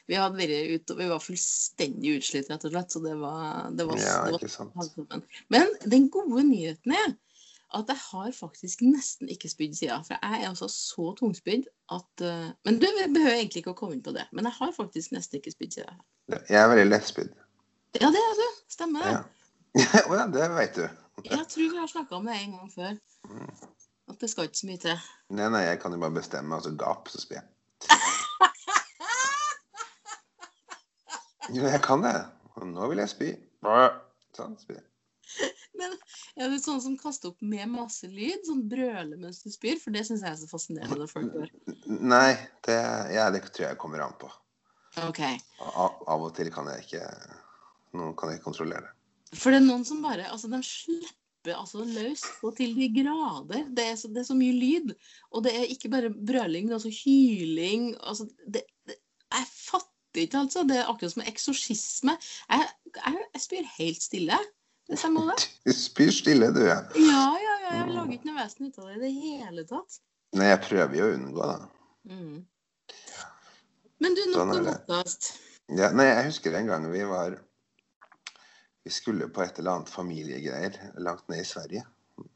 vi 0.10 0.18
og 0.18 0.40
vi 0.40 1.12
var 1.12 1.22
fullstendig 1.22 2.18
utslitt, 2.18 2.50
rett 2.50 2.66
og 2.66 2.74
slett. 2.74 2.98
Så 2.98 3.04
det 3.06 3.14
var, 3.22 3.70
det 3.78 3.86
var, 3.92 4.02
Ja, 4.02 4.18
det 4.26 4.40
var 4.40 4.42
ikke 4.42 4.56
sant. 4.56 5.30
men 5.54 5.78
den 5.86 6.10
gode 6.14 6.48
nyheten 6.50 6.98
er 6.98 7.14
at 7.76 7.90
jeg 7.92 8.00
har 8.00 8.32
faktisk 8.36 8.82
nesten 8.86 9.30
ikke 9.32 9.50
spydd 9.52 9.76
siden. 9.78 10.04
For 10.08 10.16
jeg 10.16 10.42
er 10.42 10.50
altså 10.50 10.70
så 10.72 11.12
tungspydd 11.20 11.68
at 11.92 12.24
uh, 12.24 12.52
Men 12.66 12.80
du 12.80 12.88
behøver 12.88 13.36
egentlig 13.38 13.64
ikke 13.64 13.74
å 13.76 13.80
komme 13.80 13.98
inn 13.98 14.04
på 14.06 14.14
det. 14.16 14.28
Men 14.32 14.48
jeg 14.50 14.58
har 14.60 14.76
faktisk 14.76 15.16
nesten 15.16 15.42
ikke 15.42 15.54
spydd 15.54 15.80
siden. 15.80 16.04
Jeg 16.36 16.60
er 16.62 16.70
veldig 16.72 16.88
lettspydd. 16.90 17.34
Ja, 18.00 18.12
det 18.12 18.22
er 18.22 18.40
du. 18.40 18.46
Stemmer 18.72 19.06
det. 19.06 19.16
Ja. 19.16 19.24
Å 20.10 20.20
ja, 20.22 20.28
det 20.32 20.48
veit 20.56 20.80
du. 20.80 20.86
Jeg 21.26 21.46
tror 21.52 21.70
vi 21.72 21.80
har 21.80 21.88
snakka 21.92 22.18
om 22.18 22.26
det 22.28 22.36
en 22.38 22.56
gang 22.58 22.72
før. 22.72 22.96
At 24.12 24.22
det 24.22 24.30
skal 24.30 24.50
ikke 24.50 24.60
så 24.60 24.68
mye 24.70 24.82
til. 24.84 25.06
Nei, 25.36 25.48
nei, 25.50 25.62
jeg 25.66 25.80
kan 25.82 25.96
jo 25.96 26.00
bare 26.04 26.14
bestemme, 26.14 26.58
altså 26.58 26.74
gap, 26.78 27.08
så 27.10 27.22
spyr 27.24 27.40
jeg. 27.40 27.48
Jo, 31.56 31.62
jeg 31.70 31.82
kan 31.86 32.02
det. 32.02 32.14
Og 32.58 32.68
Nå 32.68 32.88
vil 32.92 33.02
jeg 33.04 33.12
spy. 33.12 33.30
Sånn, 34.36 34.56
spyr 34.62 34.80
jeg. 34.80 34.86
Men 35.80 35.94
er 36.36 36.52
du 36.52 36.58
sånn 36.60 36.82
som 36.84 36.96
kaster 37.00 37.32
opp 37.32 37.44
med 37.46 37.70
masse 37.72 38.08
lyd? 38.12 38.44
Sånn 38.48 38.66
brøler 38.72 39.16
mens 39.20 39.42
du 39.44 39.52
spyr? 39.54 39.78
For 39.82 39.96
det 39.96 40.04
syns 40.08 40.24
jeg 40.26 40.34
er 40.34 40.40
så 40.42 40.50
fascinerende 40.50 41.00
når 41.00 41.12
folk 41.12 41.38
gjør. 41.38 41.54
Nei, 41.88 42.36
det, 42.68 42.80
ja, 43.16 43.30
det 43.32 43.46
tror 43.48 43.70
jeg 43.70 43.80
kommer 43.82 44.04
an 44.04 44.18
på. 44.20 44.32
Ok. 45.06 45.22
Av, 45.64 46.02
av 46.12 46.26
og 46.28 46.34
til 46.38 46.52
kan 46.56 46.70
jeg 46.72 46.86
ikke 46.86 47.04
Noen 47.96 48.14
kan 48.16 48.32
jeg 48.32 48.40
ikke 48.40 48.50
kontrollere 48.50 48.88
det. 48.88 48.92
For 49.36 49.52
det 49.52 49.62
er 49.62 49.66
noen 49.66 49.84
som 49.88 50.04
bare 50.04 50.28
Altså, 50.32 50.50
de 50.52 50.60
slipper 50.64 51.56
altså 51.56 51.84
løs 51.88 52.24
og 52.44 52.56
til 52.58 52.76
de 52.76 52.90
grader. 52.96 53.68
Det 53.76 53.88
er, 53.92 53.98
så, 54.00 54.12
det 54.12 54.24
er 54.24 54.28
så 54.28 54.38
mye 54.38 54.56
lyd. 54.56 54.94
Og 55.32 55.46
det 55.46 55.56
er 55.56 55.72
ikke 55.72 55.92
bare 55.94 56.12
brøling, 56.12 56.68
det 56.68 56.76
er 56.76 56.80
også 56.80 56.94
hyling. 57.04 57.92
Altså, 58.02 58.28
det, 58.44 58.66
det, 58.90 58.98
jeg 59.32 59.50
fatter 59.52 60.24
ikke, 60.24 60.42
altså. 60.46 60.64
Det 60.68 60.80
er 60.80 60.90
akkurat 60.90 61.16
som 61.16 61.26
eksorsisme. 61.28 62.16
Jeg, 62.50 62.70
jeg, 62.98 63.26
jeg 63.36 63.44
spyr 63.46 63.74
helt 63.78 64.04
stille. 64.04 64.40
Det. 64.86 65.46
Du 65.66 65.74
spyr 65.74 66.12
stille, 66.14 66.52
du, 66.54 66.62
ja. 66.68 66.82
Ja, 66.94 67.24
ja, 67.42 67.54
ja. 67.64 67.72
Jeg 67.80 67.94
lager 67.96 68.12
ikke 68.14 68.30
noe 68.30 68.38
vesen 68.38 68.68
ut 68.70 68.78
av 68.78 68.92
det 68.92 68.98
i 68.98 69.02
det 69.02 69.14
hele 69.16 69.64
tatt. 69.66 69.98
Nei, 70.38 70.52
jeg 70.52 70.62
prøver 70.68 71.00
jo 71.00 71.08
å 71.08 71.16
unngå, 71.16 71.48
det. 71.50 72.12
Mm. 72.12 72.36
Men 74.04 74.18
du, 74.18 74.22
nok 74.30 74.38
Sånn 74.38 74.54
om 74.54 74.68
podkast. 74.68 75.30
Ja, 75.74 75.90
nei, 75.96 76.06
jeg 76.12 76.28
husker 76.28 76.58
en 76.60 76.70
gang 76.70 76.86
vi 76.92 77.02
var 77.10 77.40
Vi 78.86 78.92
skulle 78.94 79.32
på 79.34 79.42
et 79.42 79.58
eller 79.58 79.80
annet 79.80 79.90
familiegreier 79.90 80.76
langt 81.02 81.26
ned 81.32 81.42
i 81.42 81.48
Sverige. 81.50 81.82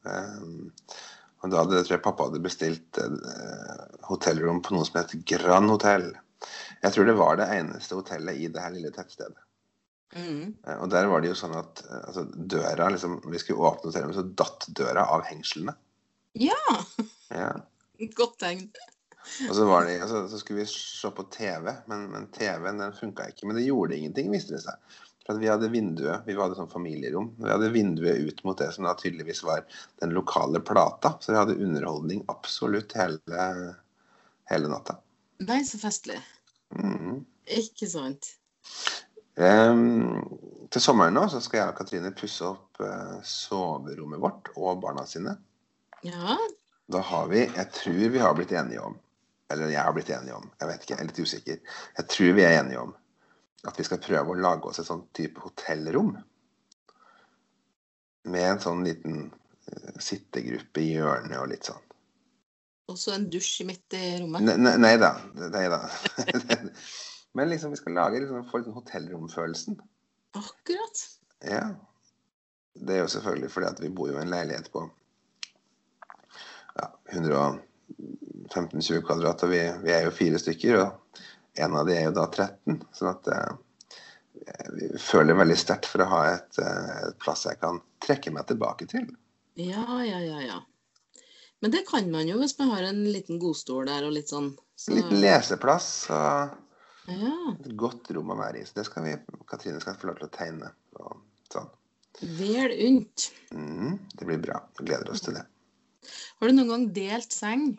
Um, 0.07 0.71
og 1.43 1.51
da 1.51 1.61
hadde 1.61 1.83
tror 1.83 1.95
jeg 1.99 2.05
pappa 2.07 2.25
hadde 2.25 2.41
bestilt 2.41 2.97
uh, 2.97 3.83
hotellrom 4.09 4.63
på 4.65 4.73
noe 4.73 4.87
som 4.87 4.97
het 4.97 5.13
Grand 5.29 5.69
Hotell. 5.69 6.09
Jeg 6.81 6.95
tror 6.95 7.05
det 7.05 7.15
var 7.19 7.37
det 7.37 7.51
eneste 7.53 7.99
hotellet 7.99 8.41
i 8.41 8.49
det 8.49 8.63
her 8.63 8.73
lille 8.73 8.89
tettstedet. 8.95 9.37
Mm. 10.15 10.53
Eh, 10.65 10.77
og 10.81 10.89
der 10.93 11.09
var 11.11 11.21
det 11.21 11.31
jo 11.31 11.37
sånn 11.37 11.55
at 11.59 11.83
eh, 11.85 12.03
altså, 12.07 12.25
døra 12.33 12.89
liksom, 12.93 13.19
vi 13.29 13.41
skulle 13.41 13.65
åpne 13.69 13.91
hotellrommet, 13.91 14.17
så 14.17 14.37
datt 14.43 14.69
døra 14.77 15.05
av 15.15 15.25
hengslene. 15.29 15.75
Ja, 16.39 16.61
Ja. 17.33 17.51
godt 18.15 18.39
tegn. 18.39 18.69
Og 19.49 19.53
så, 19.55 19.65
var 19.67 19.85
det, 19.85 19.99
altså, 20.01 20.23
så 20.31 20.39
skulle 20.39 20.63
vi 20.63 20.71
se 20.71 21.11
på 21.13 21.25
TV, 21.33 21.67
men, 21.91 22.07
men 22.13 22.29
TV-en 22.33 22.81
den 22.81 22.95
funka 22.95 23.27
ikke. 23.29 23.45
Men 23.49 23.59
det 23.59 23.67
gjorde 23.67 23.97
ingenting, 23.97 24.31
viste 24.33 24.55
det 24.55 24.63
seg. 24.63 24.97
For 25.25 25.35
at 25.35 25.41
vi 25.43 25.49
hadde 25.51 25.69
vinduet, 25.69 26.23
vi 26.25 26.33
hadde 26.39 26.57
sånn 26.57 26.71
familierom. 26.71 27.27
Vi 27.37 27.51
hadde 27.51 27.69
vinduet 27.75 28.23
ut 28.25 28.41
mot 28.47 28.57
det 28.57 28.71
som 28.73 28.87
da 28.87 28.95
tydeligvis 28.97 29.43
var 29.45 29.61
den 30.01 30.15
lokale 30.15 30.63
plata. 30.65 31.13
Så 31.21 31.35
vi 31.35 31.37
hadde 31.37 31.59
underholdning 31.59 32.23
absolutt 32.33 32.95
hele, 32.97 33.51
hele 34.49 34.71
natta. 34.71 34.97
Nei, 35.45 35.59
så 35.67 35.77
festlig. 35.83 36.17
Mm. 36.73 37.21
Ikke 37.59 37.91
sant? 37.91 38.31
Em, 39.39 40.19
til 40.67 40.83
sommeren 40.83 41.15
nå 41.15 41.23
så 41.31 41.39
skal 41.43 41.61
jeg 41.61 41.71
og 41.71 41.77
Katrine 41.77 42.11
pusse 42.15 42.43
opp 42.43 42.81
eh, 42.83 43.19
soverommet 43.23 44.19
vårt 44.19 44.51
og 44.57 44.81
barna 44.83 45.05
sine. 45.07 45.37
Ja. 46.03 46.35
Da 46.89 47.03
har 47.05 47.27
vi 47.31 47.43
Jeg 47.43 47.67
tror 47.75 48.11
vi 48.15 48.21
har 48.23 48.35
blitt 48.35 48.53
enige 48.55 48.81
om 48.81 48.93
Eller 49.51 49.67
jeg 49.73 49.83
har 49.83 49.93
blitt 49.93 50.09
enige 50.15 50.37
om, 50.37 50.45
jeg 50.61 50.69
vet 50.69 50.83
ikke, 50.83 50.93
jeg 50.93 51.01
er 51.01 51.09
litt 51.09 51.19
usikker. 51.19 51.59
Jeg 51.97 52.09
tror 52.13 52.35
vi 52.37 52.45
er 52.45 52.59
enige 52.59 52.83
om 52.83 52.95
at 53.67 53.79
vi 53.79 53.83
skal 53.83 53.99
prøve 53.99 54.31
å 54.31 54.39
lage 54.39 54.69
oss 54.69 54.79
et 54.79 54.87
sånn 54.87 55.01
type 55.15 55.41
hotellrom. 55.43 56.13
Med 58.31 58.45
en 58.45 58.61
sånn 58.63 58.85
liten 58.87 59.17
eh, 59.25 59.97
sittegruppe 59.99 60.83
i 60.83 60.93
hjørnet 60.93 61.39
og 61.41 61.49
litt 61.51 61.67
sånn. 61.67 61.81
Og 62.89 62.97
så 62.97 63.15
en 63.17 63.27
dusj 63.31 63.65
midt 63.67 63.97
i 63.97 64.05
rommet. 64.21 64.45
Nei, 64.45 64.75
nei 64.79 64.95
da. 65.01 65.15
Nei 65.49 65.65
da. 65.73 65.81
Men 67.37 67.49
liksom 67.49 67.71
vi 67.71 67.77
skal 67.77 67.93
lage 67.93 68.19
liksom, 68.19 68.45
få 68.49 68.59
litt 68.59 68.69
sånn 68.69 68.77
hotellromfølelsen. 68.79 69.79
Akkurat. 70.37 71.03
Ja. 71.45 71.63
Det 72.79 72.95
er 72.95 73.03
jo 73.03 73.11
selvfølgelig 73.11 73.51
fordi 73.53 73.69
at 73.69 73.81
vi 73.83 73.91
bor 73.93 74.09
jo 74.11 74.17
i 74.17 74.21
en 74.23 74.33
leilighet 74.33 74.69
på 74.73 74.85
ja, 76.79 76.89
115-20 77.11 79.01
kvadrat, 79.05 79.43
og 79.45 79.53
vi, 79.53 79.61
vi 79.83 79.93
er 79.93 80.05
jo 80.07 80.15
fire 80.15 80.41
stykker. 80.41 80.79
Og 80.83 81.23
en 81.59 81.75
av 81.75 81.89
de 81.89 81.97
er 81.97 82.07
jo 82.07 82.15
da 82.17 82.25
13. 82.29 82.79
Sånn 82.95 83.11
at 83.11 83.29
eh, 83.35 83.51
vi 84.77 84.91
føler 85.01 85.37
veldig 85.37 85.57
sterkt 85.59 85.89
for 85.89 86.05
å 86.05 86.09
ha 86.13 86.21
et, 86.35 86.61
eh, 86.61 86.91
et 87.09 87.19
plass 87.21 87.45
jeg 87.49 87.59
kan 87.61 87.81
trekke 88.03 88.33
meg 88.35 88.47
tilbake 88.49 88.87
til. 88.89 89.09
Ja, 89.59 89.85
ja, 90.05 90.21
ja, 90.23 90.41
ja. 90.45 90.61
Men 91.59 91.73
det 91.73 91.83
kan 91.89 92.07
man 92.11 92.29
jo 92.29 92.37
hvis 92.39 92.55
man 92.61 92.71
har 92.71 92.85
en 92.87 93.03
liten 93.11 93.39
godstol 93.41 93.89
der 93.89 94.05
og 94.07 94.15
litt 94.15 94.31
sånn. 94.31 94.53
Så, 94.79 94.93
En 94.93 95.01
liten 95.01 95.19
leseplass 95.19 95.89
og 96.15 96.55
ja. 97.09 97.35
et 97.55 97.75
godt 97.79 98.09
rom 98.15 98.33
å 98.33 98.37
være 98.39 98.61
i. 98.61 98.65
Så 98.67 98.79
det 98.79 98.85
skal 98.89 99.05
vi, 99.05 99.15
Katrine 99.49 99.81
skal 99.83 99.97
få 99.99 100.11
lov 100.11 100.19
til 100.19 100.29
å 100.29 100.33
tegne. 100.35 100.71
Og 100.99 101.19
sånn. 101.51 101.69
Vel 102.39 102.73
unt. 102.87 103.29
Mm, 103.55 103.99
det 104.15 104.27
blir 104.27 104.41
bra. 104.43 104.61
Vi 104.79 104.87
gleder 104.89 105.11
oss 105.13 105.23
til 105.25 105.37
det. 105.37 105.45
Har 106.39 106.49
du 106.49 106.55
noen 106.55 106.73
gang 106.73 106.85
delt 106.95 107.35
seng 107.35 107.71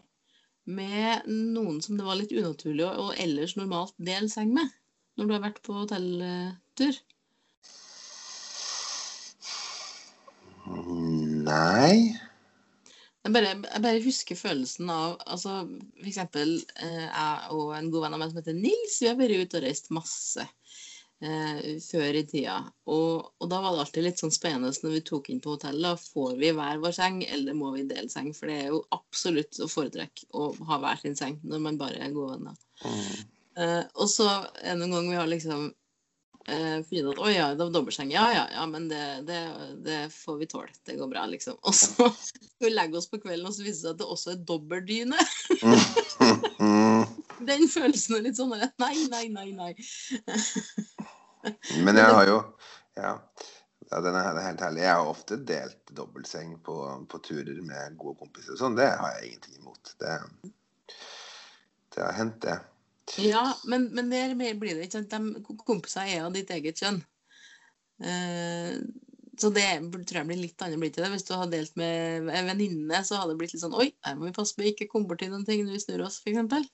med 0.70 1.26
noen 1.28 1.80
som 1.82 1.96
det 1.98 2.06
var 2.06 2.18
litt 2.20 2.34
unaturlig 2.34 2.84
å 2.86 3.08
og 3.08 3.20
ellers 3.20 3.56
normalt 3.58 3.96
dele 3.98 4.30
seng 4.32 4.52
med? 4.56 4.68
Når 5.18 5.28
du 5.28 5.34
har 5.34 5.44
vært 5.44 5.62
på 5.66 5.76
hotelltur? 5.76 7.00
Nei. 11.50 12.29
Jeg 13.20 13.34
bare, 13.34 13.50
jeg 13.52 13.84
bare 13.84 14.04
husker 14.04 14.38
følelsen 14.38 14.88
av 14.92 15.18
altså, 15.28 15.58
For 15.98 16.08
eksempel 16.08 16.54
eh, 16.80 17.04
jeg 17.04 17.56
og 17.56 17.74
en 17.76 17.90
god 17.92 18.06
venn 18.06 18.16
av 18.16 18.22
meg 18.22 18.30
som 18.30 18.40
heter 18.40 18.56
Nils, 18.56 18.96
vi 19.02 19.10
har 19.10 19.18
vært 19.18 19.44
ute 19.44 19.58
og 19.60 19.66
reist 19.66 19.90
masse 19.92 20.46
eh, 21.20 21.58
før 21.84 22.16
i 22.16 22.22
tida. 22.30 22.56
Og, 22.88 23.28
og 23.36 23.50
da 23.52 23.58
var 23.60 23.76
det 23.76 23.84
alltid 23.84 24.06
litt 24.06 24.22
sånn 24.22 24.32
spennende 24.32 24.72
når 24.72 24.96
vi 24.96 25.02
tok 25.10 25.28
inn 25.32 25.42
på 25.44 25.52
hotellet. 25.56 26.06
Får 26.14 26.38
vi 26.40 26.54
hver 26.56 26.80
vår 26.80 26.96
seng, 26.96 27.20
eller 27.28 27.58
må 27.58 27.74
vi 27.74 27.84
dele 27.90 28.08
seng? 28.12 28.32
For 28.36 28.48
det 28.48 28.56
er 28.62 28.72
jo 28.72 28.80
absolutt 28.96 29.60
å 29.60 29.68
foretrekke 29.68 30.30
å 30.40 30.48
ha 30.70 30.80
hver 30.80 31.04
sin 31.04 31.18
seng 31.18 31.36
når 31.44 31.66
man 31.66 31.80
bare 31.80 32.00
er 32.00 32.16
gode 32.16 32.38
venner. 32.38 32.56
Mm. 32.86 33.28
Eh, 33.60 33.84
og 34.00 34.08
så 34.08 34.30
noen 34.64 34.96
ganger 34.96 35.10
vi 35.10 35.20
har 35.20 35.30
liksom 35.34 35.68
eh, 36.48 36.80
at, 36.80 36.92
ut 36.92 37.18
Å 37.20 37.30
ja, 37.30 37.48
det 37.54 37.64
var 37.64 37.72
dobbeltseng. 37.74 38.10
Ja, 38.14 38.26
ja, 38.34 38.44
ja, 38.54 38.66
men 38.70 38.88
det, 38.90 39.02
det, 39.28 39.40
det 39.84 39.98
får 40.14 40.40
vi 40.40 40.48
tåle. 40.50 40.72
Det 40.86 40.96
går 40.98 41.10
bra, 41.12 41.26
liksom. 41.30 41.58
Og 41.62 41.76
så 41.76 42.08
skal 42.28 42.66
vi 42.66 42.72
legge 42.72 42.98
oss 43.00 43.10
på 43.10 43.20
kvelden, 43.22 43.46
og 43.48 43.56
så 43.56 43.66
viser 43.66 43.72
det 43.72 43.82
seg 43.82 43.94
at 43.94 44.02
det 44.02 44.10
også 44.16 44.34
er 44.34 44.42
dobbeltdyne. 44.50 45.26
Mm. 46.60 47.06
Den 47.50 47.64
følelsen 47.72 48.18
er 48.18 48.26
litt 48.26 48.36
sånn 48.36 48.52
Nei, 48.52 48.96
nei, 49.08 49.26
nei, 49.32 49.46
nei. 49.56 49.70
Men 51.80 51.96
jeg 51.96 52.12
har 52.12 52.26
jo 52.28 52.40
Ja. 52.98 53.14
ja 53.88 54.00
den 54.04 54.18
er 54.18 54.42
helt 54.44 54.64
herlig. 54.64 54.82
Jeg 54.84 54.96
har 54.98 55.08
ofte 55.08 55.38
delt 55.48 55.94
dobbeltseng 55.96 56.58
på, 56.66 56.76
på 57.08 57.22
turer 57.24 57.62
med 57.64 57.96
gode 58.00 58.20
kompiser. 58.20 58.58
Sånn, 58.60 58.76
det 58.76 58.90
har 59.00 59.16
jeg 59.16 59.30
ingenting 59.30 59.62
imot. 59.62 59.94
Det, 60.02 60.18
det 61.96 62.04
har 62.04 62.18
hendt, 62.18 62.42
det. 62.44 62.58
Ja, 63.18 63.44
men, 63.64 63.88
men 63.96 64.10
der 64.12 64.34
blir 64.38 64.76
det 64.76 64.86
ikke 64.86 65.00
sant. 65.00 65.14
De 65.14 65.56
kompiser 65.66 66.06
er 66.06 66.26
av 66.26 66.34
ditt 66.34 66.50
eget 66.54 66.78
kjønn. 66.78 67.00
Eh, 68.04 68.76
så 69.40 69.48
det 69.54 69.64
tror 70.08 70.18
jeg 70.20 70.28
blir 70.28 70.40
litt 70.40 70.62
annet 70.64 70.80
blir 70.80 70.92
til 70.92 71.04
det. 71.04 71.12
Hvis 71.14 71.26
du 71.28 71.32
hadde 71.34 71.56
delt 71.56 71.78
med 71.80 72.28
en 72.28 72.50
venninne, 72.50 73.00
så 73.06 73.20
hadde 73.20 73.34
det 73.34 73.40
blitt 73.40 73.54
litt 73.54 73.64
sånn 73.64 73.76
Oi, 73.76 73.88
her 74.04 74.18
må 74.18 74.28
vi 74.28 74.36
passe 74.36 74.56
på 74.56 74.66
ikke 74.68 74.88
komme 74.90 75.08
borti 75.10 75.30
noen 75.32 75.46
ting 75.48 75.64
når 75.64 75.78
vi 75.78 75.82
snur 75.86 76.04
oss, 76.06 76.20
f.eks. 76.20 76.68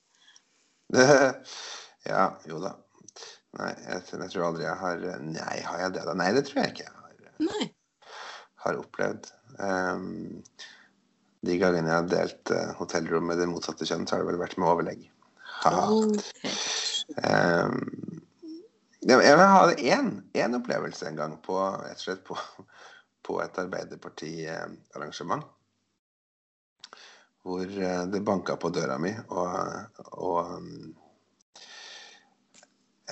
ja, 2.10 2.26
jo 2.46 2.60
da. 2.62 2.76
Nei, 3.56 3.72
jeg, 3.86 4.02
jeg 4.10 4.30
tror 4.32 4.48
aldri 4.50 4.66
jeg 4.66 4.78
har 4.82 5.04
Nei, 5.24 5.56
har 5.64 5.82
jeg 5.84 5.94
det, 5.96 6.04
da? 6.06 6.14
Nei, 6.18 6.30
det 6.36 6.44
tror 6.48 6.62
jeg 6.62 6.74
ikke 6.74 6.86
jeg 6.86 6.94
har, 7.00 7.34
Nei. 7.46 7.68
har 8.64 8.80
opplevd. 8.82 9.30
Um, 9.62 10.08
de 11.46 11.58
gangene 11.60 11.90
jeg 11.90 12.00
har 12.00 12.10
delt 12.10 12.52
uh, 12.52 12.74
hotellrom 12.80 13.30
med 13.30 13.40
det 13.40 13.48
motsatte 13.50 13.86
kjønn, 13.88 14.06
så 14.06 14.16
har 14.16 14.24
det 14.24 14.32
vel 14.32 14.42
vært 14.42 14.58
med 14.60 14.70
overlegg. 14.72 15.06
Ehm, 17.22 18.22
jeg 19.06 19.38
hadde 19.38 19.76
én, 19.78 20.54
opplevelse 20.58 21.08
en 21.08 21.18
gang 21.18 21.36
på, 21.42 21.58
slett 22.00 22.24
på, 22.26 22.36
på 23.26 23.40
et 23.44 23.58
Arbeiderparti-arrangement. 23.62 25.46
Hvor 27.46 27.62
eh, 27.62 28.04
det 28.10 28.24
banka 28.26 28.56
på 28.58 28.72
døra 28.74 28.98
mi, 28.98 29.12
og, 29.30 29.50
og 30.18 30.56
um, 30.56 30.70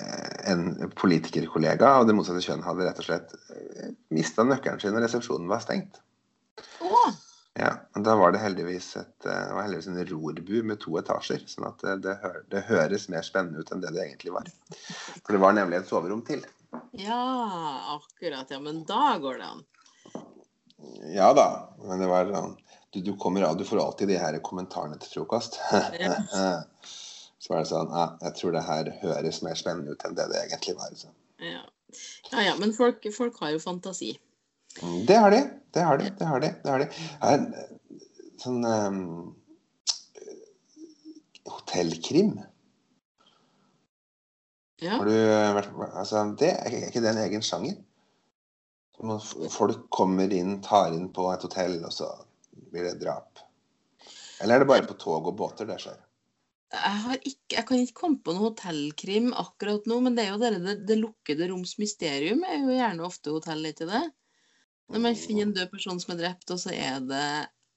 eh, 0.01 0.51
en 0.51 0.91
politikerkollega 0.91 1.93
av 2.01 2.07
det 2.07 2.17
motsatte 2.17 2.43
kjønn 2.43 2.65
hadde 2.67 2.89
rett 2.89 2.99
og 2.99 3.07
slett 3.07 3.37
mista 4.11 4.43
nøkkelen 4.43 4.83
sin, 4.83 4.97
og 4.97 5.07
resepsjonen 5.07 5.47
var 5.47 5.63
stengt. 5.63 6.01
Ja, 7.55 7.69
men 7.93 8.03
Da 8.03 8.15
var 8.19 8.33
det 8.35 8.41
heldigvis 8.43 8.89
et, 8.99 9.25
eh, 9.25 9.53
var 9.55 9.63
heldigvis 9.63 9.87
en 9.87 10.01
rorbu 10.09 10.57
med 10.63 10.79
to 10.83 10.97
etasjer. 10.99 11.45
sånn 11.47 11.67
at 11.69 11.79
det, 11.85 11.95
det, 12.03 12.15
hø 12.23 12.31
det 12.51 12.65
høres 12.67 13.07
mer 13.09 13.23
spennende 13.23 13.63
ut 13.63 13.71
enn 13.71 13.83
det 13.83 13.93
det 13.95 14.03
egentlig 14.03 14.33
var. 14.35 14.49
For 15.21 15.31
det 15.31 15.39
var 15.43 15.55
nemlig 15.55 15.79
et 15.79 15.87
soverom 15.87 16.25
til. 16.27 16.43
ja, 16.99 17.21
akkurat. 17.95 18.51
Ja, 18.51 18.59
men 18.59 18.83
da 18.83 19.17
går 19.23 19.39
det 19.39 19.47
an. 19.53 19.63
Ja 21.15 21.31
da, 21.33 21.47
men 21.81 22.03
det 22.03 22.07
var 22.11 22.27
sånn 22.29 22.57
du, 22.91 22.99
du 23.01 23.15
kommer 23.19 23.43
av, 23.47 23.57
du 23.57 23.63
får 23.67 23.79
alltid 23.81 24.07
de 24.07 24.17
her 24.19 24.37
kommentarene 24.43 24.99
til 24.99 25.09
frokost. 25.17 25.57
Så 27.39 27.51
var 27.53 27.61
det 27.61 27.69
sånn 27.69 27.91
ja, 27.91 28.05
Jeg 28.21 28.35
tror 28.39 28.53
det 28.55 28.61
her 28.65 28.91
høres 29.01 29.41
mer 29.45 29.57
spennende 29.59 29.95
ut 29.95 30.05
enn 30.07 30.15
det 30.17 30.27
det 30.31 30.43
egentlig 30.43 30.75
var. 30.79 30.93
Så. 30.97 31.11
Ja, 31.43 31.63
ja, 32.31 32.45
ja 32.49 32.53
men 32.59 32.71
folk, 32.75 33.03
folk 33.15 33.39
har 33.43 33.51
jo 33.55 33.59
fantasi. 33.63 34.15
Mm, 34.81 35.05
Det 35.07 35.19
har 35.23 35.31
de. 35.31 35.41
Det 35.75 35.83
har 35.83 35.99
de. 35.99 36.11
det 36.19 36.27
har 36.29 36.39
de, 36.39 36.51
det 36.63 36.71
har 36.71 36.83
de. 36.83 36.85
Her, 37.21 37.41
eh, 37.51 38.03
sånn 38.39 38.63
um, 38.63 38.99
Hotellkrim. 41.45 42.37
Ja. 44.83 44.95
Har 44.99 45.07
du 45.07 45.15
vært 45.57 45.75
Altså, 45.91 46.23
det 46.39 46.53
er 46.53 46.79
ikke- 46.89 47.01
det 47.01 47.11
en 47.11 47.23
egen 47.25 47.43
sjanger? 47.43 47.77
Folk 49.51 49.89
kommer 49.89 50.31
inn, 50.31 50.61
tar 50.61 50.93
inn 50.93 51.09
på 51.11 51.27
et 51.33 51.41
hotell, 51.41 51.83
og 51.83 51.91
så 51.91 52.07
blir 52.71 52.83
det 52.87 52.99
drap. 53.01 53.39
Eller 54.41 54.55
er 54.55 54.59
det 54.59 54.67
bare 54.67 54.87
på 54.87 54.97
tog 54.97 55.27
og 55.27 55.35
båter 55.35 55.67
det 55.67 55.79
skjer? 55.83 55.97
Jeg, 56.71 56.99
har 57.03 57.17
ikke, 57.17 57.55
jeg 57.55 57.65
kan 57.67 57.77
ikke 57.77 57.99
komme 57.99 58.19
på 58.23 58.33
noe 58.33 58.49
hotellkrim 58.49 59.33
akkurat 59.33 59.85
nå, 59.85 59.99
men 60.01 60.15
det 60.15 60.25
er 60.25 60.31
jo 60.31 60.39
det, 60.41 60.63
det, 60.63 60.87
det 60.87 60.97
lukkede 60.99 61.49
roms 61.51 61.77
mysterium 61.77 62.43
er 62.43 62.57
jo 62.63 62.73
gjerne 62.75 63.05
ofte 63.05 63.31
hotell, 63.31 63.63
ikke 63.65 63.87
det? 63.91 64.03
Når 64.93 65.01
man 65.01 65.17
finner 65.17 65.47
en 65.47 65.53
død 65.55 65.71
person 65.71 65.99
som 66.01 66.13
er 66.13 66.21
drept, 66.21 66.51
og 66.53 66.61
så 66.61 66.73
er 66.75 66.99
det 67.09 67.27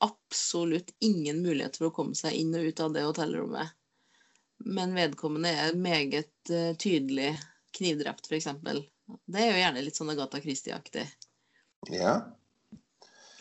absolutt 0.04 0.92
ingen 1.04 1.40
mulighet 1.42 1.78
for 1.78 1.88
å 1.88 1.94
komme 1.94 2.18
seg 2.18 2.36
inn 2.38 2.54
og 2.54 2.68
ut 2.68 2.82
av 2.84 2.94
det 2.94 3.04
hotellrommet. 3.06 3.74
Men 4.66 4.94
vedkommende 4.96 5.52
er 5.54 5.78
meget 5.78 6.52
uh, 6.52 6.74
tydelig 6.78 7.32
knivdrept, 7.78 8.28
f.eks. 8.28 8.50
Det 9.26 9.40
er 9.40 9.52
jo 9.52 9.62
gjerne 9.62 9.84
litt 9.84 9.98
sånn 9.98 10.12
Agatha 10.12 10.40
Christie-aktig. 10.42 11.06
Ja. 11.94 12.18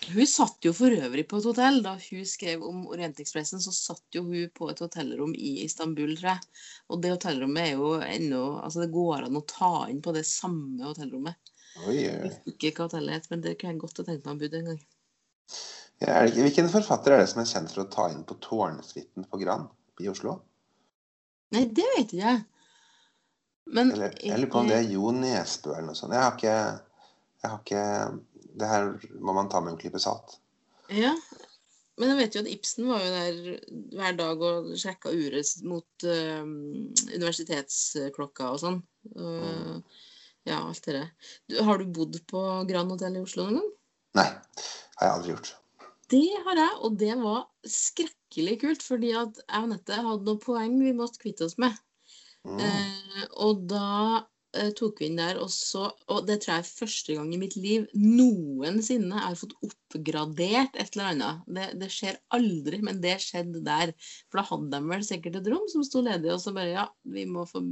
Hun 0.08 0.28
satt 0.30 0.64
jo 0.64 0.72
for 0.76 0.94
øvrig 0.94 1.26
på 1.28 1.40
et 1.42 1.48
hotell. 1.50 1.82
Da 1.84 1.98
hun 2.00 2.28
skrev 2.30 2.64
om 2.64 2.86
Orientekspressen, 2.88 3.60
så 3.64 3.74
satt 3.76 4.16
jo 4.16 4.24
hun 4.30 4.54
på 4.56 4.70
et 4.72 4.80
hotellrom 4.84 5.34
i 5.36 5.58
Istanbul, 5.66 6.14
tror 6.16 6.36
jeg. 6.36 6.64
Og 6.94 7.02
det 7.04 7.12
hotellrommet 7.18 7.66
er 7.66 7.74
jo 7.76 7.92
ennå 8.06 8.44
Altså, 8.62 8.86
det 8.86 8.94
går 8.94 9.28
an 9.28 9.40
å 9.42 9.46
ta 9.50 9.74
inn 9.92 10.00
på 10.06 10.14
det 10.16 10.24
samme 10.30 10.86
hotellrommet. 10.86 11.52
Oi, 11.86 11.98
oi, 12.10 12.30
Jeg 12.50 12.56
ikke 12.72 12.88
hotellet 12.88 13.28
men 13.32 13.44
det 13.44 13.58
kunne 13.60 13.76
jeg 13.76 13.82
godt 13.84 14.02
ha 14.02 14.06
tenkt 14.08 14.26
meg 14.26 14.36
å 14.36 14.40
bo 14.42 14.58
en 14.58 14.70
gang. 14.72 14.80
Ja, 16.02 16.22
det 16.26 16.44
hvilken 16.46 16.70
forfatter 16.70 17.16
er 17.16 17.24
det 17.24 17.30
som 17.32 17.42
er 17.42 17.50
kjent 17.50 17.74
for 17.74 17.84
å 17.84 17.90
ta 17.94 18.08
inn 18.14 18.26
på 18.28 18.38
Tårnsuiten 18.44 19.26
på 19.30 19.40
Gran 19.42 19.66
i 20.02 20.10
Oslo? 20.12 20.36
Nei, 21.56 21.66
det 21.74 21.86
vet 21.96 22.12
ikke 22.12 22.22
jeg. 22.22 22.44
Men 23.78 23.92
Eller 23.96 24.14
jeg 24.22 24.40
lurer 24.40 24.52
på 24.52 24.62
om 24.62 24.70
det 24.70 24.78
er 24.80 24.92
Jo 24.92 25.12
Nesbø 25.16 25.74
eller 25.74 25.90
noe 25.90 26.00
sånt. 26.00 26.16
Jeg 26.16 26.24
har 26.24 26.36
ikke, 26.38 26.58
jeg 27.44 27.52
har 27.52 27.62
ikke 27.64 27.86
Det 28.58 28.70
her 28.72 28.88
må 29.20 29.36
man 29.36 29.50
ta 29.52 29.62
med 29.62 29.74
en 29.74 29.80
klype 29.82 30.00
salt. 30.02 30.38
Ja, 30.94 31.12
men 31.98 32.12
jeg 32.14 32.18
vet 32.20 32.36
jo 32.38 32.42
at 32.44 32.50
Ibsen 32.52 32.88
var 32.88 33.04
jo 33.04 33.10
der 33.14 33.38
hver 33.98 34.18
dag 34.18 34.44
og 34.50 34.70
sjekka 34.80 35.12
uret 35.12 35.64
mot 35.68 36.06
uh, 36.06 36.46
universitetsklokka 37.18 38.52
og 38.54 38.62
sånn. 38.62 38.80
Og, 39.18 39.84
ja, 40.48 40.62
alt 40.64 40.84
det 40.88 40.96
der. 40.96 41.08
Du, 41.50 41.58
har 41.68 41.82
du 41.82 41.90
bodd 41.94 42.18
på 42.30 42.44
Grand 42.70 42.94
Hotel 42.94 43.20
i 43.20 43.24
Oslo 43.24 43.48
noen 43.48 43.60
gang? 43.60 43.72
Nei, 44.18 44.28
har 44.98 45.10
jeg 45.10 45.16
aldri 45.18 45.34
gjort. 45.36 45.52
Det 46.08 46.28
har 46.46 46.62
jeg, 46.62 46.76
og 46.88 46.96
det 47.02 47.14
var 47.20 47.42
skrekkelig 47.68 48.56
kult, 48.64 48.86
fordi 48.86 49.12
at 49.20 49.42
jeg 49.44 49.66
og 49.66 49.70
Nette 49.74 50.00
hadde 50.00 50.28
noen 50.30 50.42
poeng 50.44 50.78
vi 50.80 50.96
måtte 50.96 51.20
kvitte 51.22 51.48
oss 51.50 51.58
med. 51.60 51.76
Mm. 52.48 52.62
Eh, 52.64 53.24
og 53.44 53.66
da 53.68 54.24
eh, 54.58 54.72
tok 54.76 55.02
vi 55.02 55.08
inn 55.10 55.20
der, 55.20 55.38
og 55.42 55.50
så 55.54 55.88
Og 56.12 56.26
det 56.28 56.40
tror 56.44 56.58
jeg 56.58 56.64
er 56.64 56.78
første 56.82 57.16
gang 57.18 57.32
i 57.34 57.40
mitt 57.42 57.56
liv 57.60 57.86
noensinne 57.94 59.16
jeg 59.16 59.26
har 59.26 59.40
fått 59.40 59.56
oppgradert 59.66 60.78
et 60.80 60.96
eller 60.96 61.12
annet. 61.12 61.44
Det, 61.58 61.68
det 61.82 61.90
skjer 61.94 62.20
aldri, 62.36 62.82
men 62.86 63.02
det 63.04 63.18
skjedde 63.24 63.64
der. 63.66 63.94
For 64.28 64.42
da 64.42 64.46
hadde 64.52 64.72
de 64.74 64.94
vel 64.94 65.06
sikkert 65.08 65.40
et 65.40 65.52
rom 65.54 65.68
som 65.72 65.86
sto 65.88 66.04
ledig, 66.06 66.32
og 66.34 66.42
så 66.44 66.56
bare 66.56 66.74
Ja, 66.74 66.88
vi 67.08 67.28
må 67.30 67.46
få 67.50 67.64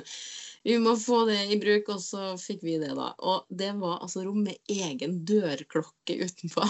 Vi 0.66 0.76
må 0.82 0.92
få 1.00 1.24
det 1.28 1.40
i 1.54 1.60
bruk, 1.60 1.88
og 1.94 2.02
så 2.04 2.34
fikk 2.40 2.64
vi 2.66 2.76
det, 2.82 2.92
da. 2.98 3.12
Og 3.24 3.48
det 3.48 3.72
var 3.80 4.02
altså 4.04 4.26
rom 4.26 4.42
med 4.44 4.60
egen 4.68 5.22
dørklokke 5.28 6.20
utenpå. 6.24 6.68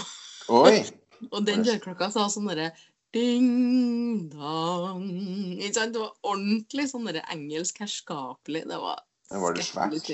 Oi! 0.61 0.81
Og 1.29 1.43
den 1.45 1.61
dørklokka 1.61 2.07
sa 2.09 2.23
sånn 2.33 2.47
derre 2.49 2.71
ding 3.13 4.29
dong 4.31 5.05
Ikke 5.59 5.75
sant? 5.75 5.93
Det 5.93 6.01
var 6.01 6.15
ordentlig 6.31 6.87
sånn 6.89 7.07
derre 7.09 7.23
engelsk 7.33 7.81
herskapelig. 7.83 8.63
Det 8.69 8.79
var 8.81 9.03
Var 9.31 9.55
det 9.55 9.65
svært? 9.65 10.11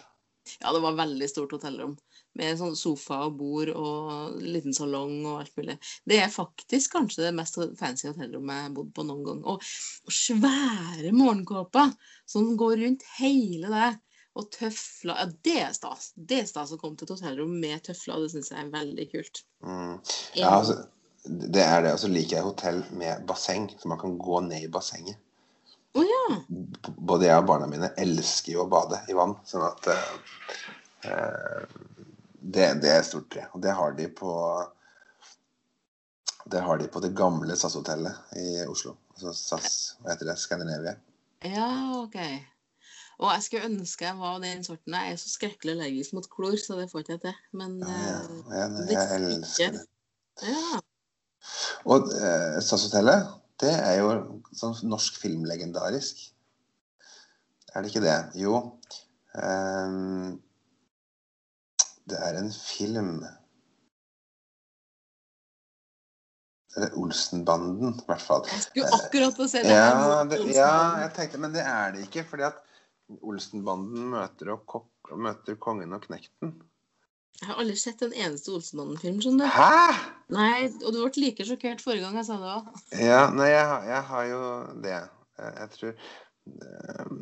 Ja, 0.59 0.73
det 0.73 0.79
var 0.79 0.95
veldig 0.95 1.29
stort 1.29 1.51
hotellrom. 1.57 1.97
Med 2.37 2.57
sånn 2.59 2.75
sofa 2.77 3.23
og 3.25 3.37
bord 3.39 3.71
og 3.73 4.37
liten 4.43 4.75
salong 4.75 5.19
og 5.25 5.41
alt 5.41 5.53
mulig. 5.59 5.77
Det 6.07 6.19
er 6.21 6.33
faktisk 6.33 6.93
kanskje 6.95 7.25
det 7.25 7.35
mest 7.35 7.57
fancy 7.79 8.07
hotellrommet 8.09 8.59
jeg 8.59 8.67
har 8.67 8.75
bodd 8.77 8.91
på 8.95 9.05
noen 9.07 9.23
gang. 9.25 9.39
Og, 9.49 9.63
og 10.05 10.13
svære 10.13 11.13
morgenkåper 11.15 11.95
som 12.29 12.51
går 12.59 12.77
rundt 12.83 13.07
hele 13.17 13.71
det. 13.73 13.93
Og 14.37 14.51
tøfler. 14.53 15.17
Ja, 15.17 15.29
det 15.47 15.55
er 15.65 15.71
stas. 15.73 16.11
Det 16.13 16.43
er 16.43 16.49
stas 16.49 16.75
å 16.75 16.77
komme 16.77 16.99
til 16.99 17.07
et 17.07 17.15
hotellrom 17.15 17.55
med 17.57 17.81
tøfler. 17.87 18.21
Det 18.21 18.35
syns 18.35 18.51
jeg 18.53 18.61
er 18.61 18.73
veldig 18.75 19.07
kult. 19.15 19.41
Mm. 19.65 19.95
Ja, 20.37 20.51
altså, 20.59 20.75
det 21.25 21.63
er 21.65 21.87
det. 21.87 21.95
Og 21.95 22.03
så 22.03 22.11
liker 22.11 22.37
jeg 22.37 22.45
hotell 22.45 22.83
med 23.01 23.25
basseng, 23.29 23.71
så 23.81 23.89
man 23.89 23.99
kan 24.03 24.13
gå 24.21 24.43
ned 24.45 24.67
i 24.67 24.71
bassenget. 24.71 25.17
Å 25.97 26.03
ja. 26.05 26.23
Både 26.97 27.25
jeg 27.29 27.41
og 27.41 27.47
barna 27.49 27.67
mine 27.71 27.89
elsker 27.97 28.53
jo 28.53 28.65
å 28.65 28.69
bade 28.71 28.99
i 29.09 29.15
vann, 29.17 29.33
sånn 29.49 29.63
at 29.65 29.87
eh, 29.93 30.09
eh, 31.09 31.77
det, 32.37 32.67
det 32.83 32.91
er 32.93 33.05
stort 33.07 33.29
pre. 33.33 33.47
Og 33.53 33.63
det 33.63 33.73
har 33.77 33.95
de 33.97 34.07
på 34.19 34.33
det 36.47 36.61
har 36.63 36.77
de 36.79 36.85
på 36.87 37.01
det 37.03 37.09
gamle 37.17 37.55
SAS-hotellet 37.59 38.35
i 38.39 38.61
Oslo. 38.71 38.93
Altså 39.17 39.33
SAS, 39.35 39.73
hva 39.99 40.13
heter 40.13 40.29
det? 40.29 40.37
Scandinavia. 40.39 40.93
Ja, 41.43 41.67
OK. 41.97 42.15
Og 43.17 43.31
jeg 43.33 43.43
skulle 43.47 43.67
ønske 43.71 44.05
jeg 44.05 44.19
var 44.19 44.37
den 44.43 44.63
sorten. 44.63 44.93
Jeg 44.95 45.15
er 45.15 45.19
så 45.19 45.31
skrekkelig 45.33 45.73
allergisk 45.75 46.13
mot 46.15 46.29
klor, 46.31 46.55
så 46.61 46.77
det 46.79 46.85
får 46.91 47.03
ikke 47.03 47.15
jeg 47.17 47.23
til. 47.25 47.41
Men 47.59 47.75
Ja, 47.81 47.97
ja. 48.05 48.19
eh, 48.21 48.53
Ja, 48.53 48.67
jeg, 48.69 48.93
jeg 48.93 49.25
elsker 49.31 49.75
det. 49.75 49.83
ja. 50.45 50.79
Og 51.87 52.07
eh, 52.15 52.57
SAS-hotellet, 52.63 53.27
det 53.61 53.73
er 53.73 53.95
jo 54.01 54.09
sånn 54.55 54.75
norsk 54.89 55.17
filmlegendarisk. 55.21 56.19
Er 57.73 57.83
det 57.83 57.91
ikke 57.91 58.05
det? 58.05 58.17
Jo. 58.37 58.59
Um, 59.37 60.37
det 62.07 62.21
er 62.23 62.39
en 62.39 62.53
film 62.53 63.19
Det 66.77 66.85
er 66.85 66.97
Olsenbanden, 67.01 67.95
i 67.97 68.05
hvert 68.05 68.21
fall. 68.21 68.43
Jeg 68.51 68.67
skulle 68.67 68.89
akkurat 68.93 69.39
å 69.41 69.45
si 69.49 69.63
det. 69.65 69.73
Ja, 69.73 70.23
det, 70.29 70.37
ja, 70.53 70.73
jeg 71.01 71.13
tenkte, 71.15 71.39
men 71.41 71.55
det 71.55 71.63
er 71.65 71.95
det 71.95 72.03
ikke. 72.05 72.21
fordi 72.29 72.45
at 72.45 72.59
Olsenbanden 73.25 74.11
møter, 74.11 74.51
og 74.53 75.17
møter 75.17 75.57
kongen 75.57 75.97
og 75.97 76.03
knekten. 76.05 76.53
Jeg 77.37 77.51
har 77.51 77.59
aldri 77.61 77.75
sett 77.77 77.99
en 78.01 78.13
eneste 78.17 78.53
Olsenmannen-film. 78.55 79.19
Sånn. 79.21 79.41
Hæ?! 79.53 79.97
Nei, 80.33 80.67
og 80.81 80.89
du 80.93 81.01
ble 81.03 81.21
like 81.21 81.45
sjokkert 81.45 81.83
forrige 81.85 82.07
gang 82.07 82.17
jeg 82.17 82.27
sa 82.27 82.37
det 82.41 82.53
òg. 82.55 82.71
Ja, 83.09 83.27
nei, 83.33 83.51
jeg, 83.51 83.75
jeg 83.91 84.05
har 84.09 84.23
jo 84.31 84.39
det. 84.85 84.95
Jeg, 85.37 85.51
jeg 85.59 85.69
tror 85.75 85.91
ehm, 86.65 87.19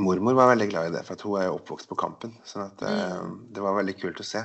Mormor 0.00 0.38
var 0.38 0.52
veldig 0.54 0.70
glad 0.70 0.88
i 0.88 0.94
det, 0.96 1.04
for 1.06 1.18
at 1.18 1.26
hun 1.26 1.36
er 1.36 1.46
jo 1.50 1.58
oppvokst 1.58 1.90
på 1.90 1.98
Kampen. 2.00 2.32
sånn 2.48 2.64
at 2.70 2.86
ehm, 2.88 3.36
det 3.52 3.64
var 3.66 3.76
veldig 3.76 3.96
kult 4.00 4.24
å 4.24 4.26
se. 4.26 4.42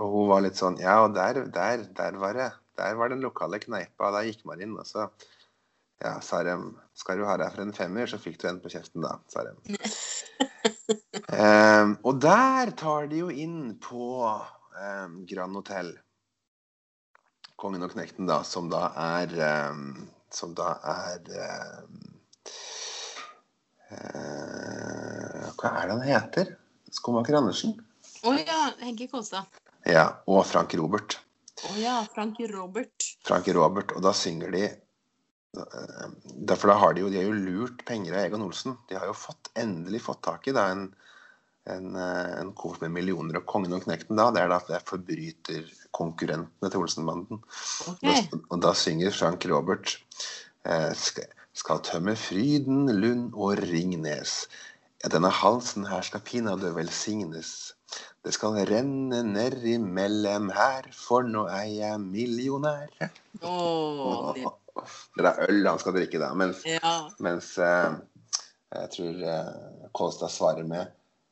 Og 0.00 0.14
hun 0.14 0.30
var 0.30 0.46
litt 0.46 0.60
sånn 0.60 0.78
Ja, 0.80 1.00
og 1.04 1.16
der, 1.18 1.42
der, 1.50 1.84
der 1.98 2.22
var 2.22 2.38
det. 2.38 2.50
Der 2.80 2.96
var 2.96 3.10
den 3.12 3.26
lokale 3.26 3.58
kneipa, 3.60 4.06
og 4.06 4.16
der 4.16 4.30
gikk 4.30 4.46
man 4.48 4.62
inn, 4.62 4.78
og 4.78 4.86
så 4.88 5.10
ja, 6.00 6.14
sa 6.24 6.44
de 6.46 6.54
Skal 6.96 7.20
du 7.20 7.26
ha 7.28 7.34
deg 7.40 7.52
for 7.52 7.66
en 7.66 7.74
femmer, 7.76 8.08
så 8.08 8.22
fikk 8.22 8.38
du 8.40 8.46
en 8.48 8.62
på 8.62 8.72
kjeften, 8.72 9.02
da, 9.04 9.18
sa 9.32 9.44
de. 9.50 9.58
Ehm, 11.28 11.96
og 12.06 12.20
der 12.22 12.72
tar 12.78 13.08
de 13.10 13.20
jo 13.22 13.30
inn 13.32 13.74
på 13.82 14.06
um, 14.24 15.18
Grand 15.28 15.56
Hotell 15.58 15.92
kongen 17.60 17.84
og 17.84 17.92
knekten, 17.92 18.28
da, 18.30 18.40
som 18.46 18.70
da 18.72 18.88
er 18.96 19.34
um, 19.70 20.08
Som 20.32 20.54
da 20.54 20.76
er 20.86 21.24
eh, 21.34 21.80
Hva 25.58 25.72
er 25.74 25.88
det 25.90 25.96
han 25.96 26.04
heter? 26.06 26.52
Skomaker 26.94 27.40
Andersen? 27.40 27.74
Å 28.22 28.34
ja, 28.38 28.60
Henke 28.78 29.08
Kolstad. 29.10 29.58
Ja. 29.88 30.06
Og 30.30 30.44
Frank 30.46 30.74
Robert. 30.78 31.18
Å 31.66 31.74
ja, 31.80 31.96
Frank 32.14 32.38
Robert. 32.52 33.10
Frank 33.26 33.50
Robert. 33.56 33.92
Og 33.96 34.06
da 34.06 34.14
synger 34.16 34.54
de 34.54 34.64
Derfor 35.50 36.70
da 36.70 36.76
har 36.78 36.94
de 36.94 37.02
jo, 37.02 37.08
de 37.10 37.18
har 37.18 37.26
jo 37.26 37.34
lurt 37.34 37.82
penger 37.88 38.14
av 38.14 38.28
Egon 38.28 38.44
Olsen. 38.46 38.76
De 38.86 38.94
har 38.94 39.08
jo 39.10 39.16
fått, 39.18 39.50
endelig 39.58 40.04
fått 40.04 40.22
tak 40.22 40.46
i 40.46 40.54
da, 40.54 40.68
en, 40.70 40.84
en, 41.68 41.96
eh, 41.96 42.40
en 42.40 42.52
koffert 42.56 42.84
med 42.86 42.94
millioner. 42.98 43.40
Og 43.40 43.46
kongen 43.50 43.76
og 43.76 43.84
knekten 43.84 44.18
da, 44.18 44.30
det 44.34 44.44
er 44.44 44.52
da 44.52 44.60
det 44.68 44.76
er 44.78 44.86
forbryterkonkurrentene 44.88 46.70
til 46.70 46.84
Olsenbanden. 46.84 47.42
Okay. 47.94 48.24
Og, 48.32 48.46
og 48.48 48.62
da 48.64 48.74
synger 48.78 49.14
Frank 49.16 49.46
Robert 49.50 49.96
eh, 50.64 50.92
skal, 50.96 51.28
skal 51.56 51.82
tømme 51.86 52.16
Fryden, 52.18 52.88
Lund 53.00 53.34
og 53.34 53.60
Ringnes. 53.64 54.44
Ja, 55.00 55.08
denne 55.12 55.30
halsen 55.32 55.86
her 55.88 56.04
skal 56.04 56.24
pinadø 56.24 56.74
velsignes. 56.76 57.74
Det 58.20 58.34
skal 58.36 58.58
renne 58.68 59.22
nedi 59.24 59.78
mellom 59.80 60.50
her, 60.52 60.90
for 60.92 61.24
nå 61.24 61.46
er 61.48 61.68
jeg 61.72 62.00
millionær. 62.04 62.92
Oh, 63.42 64.32
det... 64.36 64.46
Det 65.18 65.26
er 65.26 65.50
øl 65.50 65.66
han 65.66 65.80
skal 65.82 65.92
drikke, 65.92 66.16
da. 66.22 66.30
Mens, 66.38 66.62
ja. 66.64 66.92
mens 67.20 67.50
eh, 67.60 67.96
jeg 68.72 68.92
tror 68.94 69.18
eh, 69.28 69.88
Kolstad 69.92 70.32
svarer 70.32 70.64
med 70.64 70.88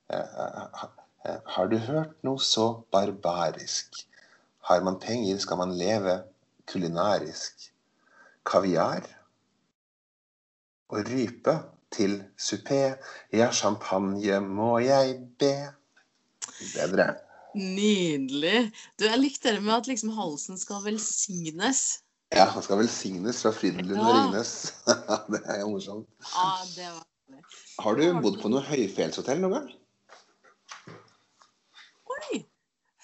Har 0.09 1.69
du 1.71 1.77
hørt 1.85 2.15
noe 2.25 2.41
så 2.41 2.69
barbarisk? 2.93 4.05
Har 4.69 4.85
man 4.85 4.99
penger, 5.01 5.39
skal 5.41 5.61
man 5.61 5.77
leve 5.77 6.23
kulinarisk. 6.69 7.71
Kaviar 8.49 9.05
og 10.89 11.05
rype 11.09 11.55
til 11.93 12.23
supé. 12.41 12.97
Ja, 13.33 13.51
champagne 13.53 14.41
må 14.41 14.79
jeg 14.85 15.19
be. 15.41 15.55
Bedre. 16.75 17.15
Nydelig. 17.55 18.71
Du, 18.99 19.05
jeg 19.05 19.21
likte 19.21 19.55
det 19.57 19.63
med 19.65 19.75
at 19.75 19.89
liksom 19.91 20.13
halsen 20.17 20.59
skal 20.61 20.85
velsignes. 20.85 22.03
Ja, 22.33 22.45
han 22.53 22.63
skal 22.65 22.81
velsignes 22.83 23.43
fra 23.43 23.53
Frydenlund 23.57 24.01
og 24.01 24.09
Ja. 24.09 24.17
Ringnes. 24.17 24.75
det 25.33 25.43
er 25.45 25.61
jo 25.61 25.71
morsomt. 25.73 26.09
Ja, 26.35 26.51
det 26.77 26.89
var 26.93 27.05
Har 27.79 27.95
du 27.95 28.21
bodd 28.23 28.41
på 28.43 28.49
noe 28.53 28.65
høyfjellshotell 28.65 29.41
noen 29.41 29.55
gang? 29.59 29.69
Oi! 32.17 32.43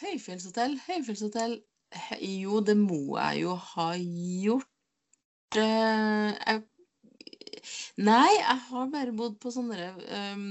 Høyfjellshotell, 0.05 0.77
høyfjellshotell. 0.87 1.59
Jo, 2.21 2.61
det 2.67 2.77
må 2.79 3.17
jeg 3.17 3.45
jo 3.45 3.57
ha 3.73 3.91
gjort. 3.99 4.71
Eh, 5.59 6.31
jeg... 6.35 6.65
Nei, 8.05 8.31
jeg 8.37 8.59
har 8.67 8.91
bare 8.93 9.15
bodd 9.17 9.39
på 9.41 9.53
sånne 9.55 9.87
um, 10.35 10.49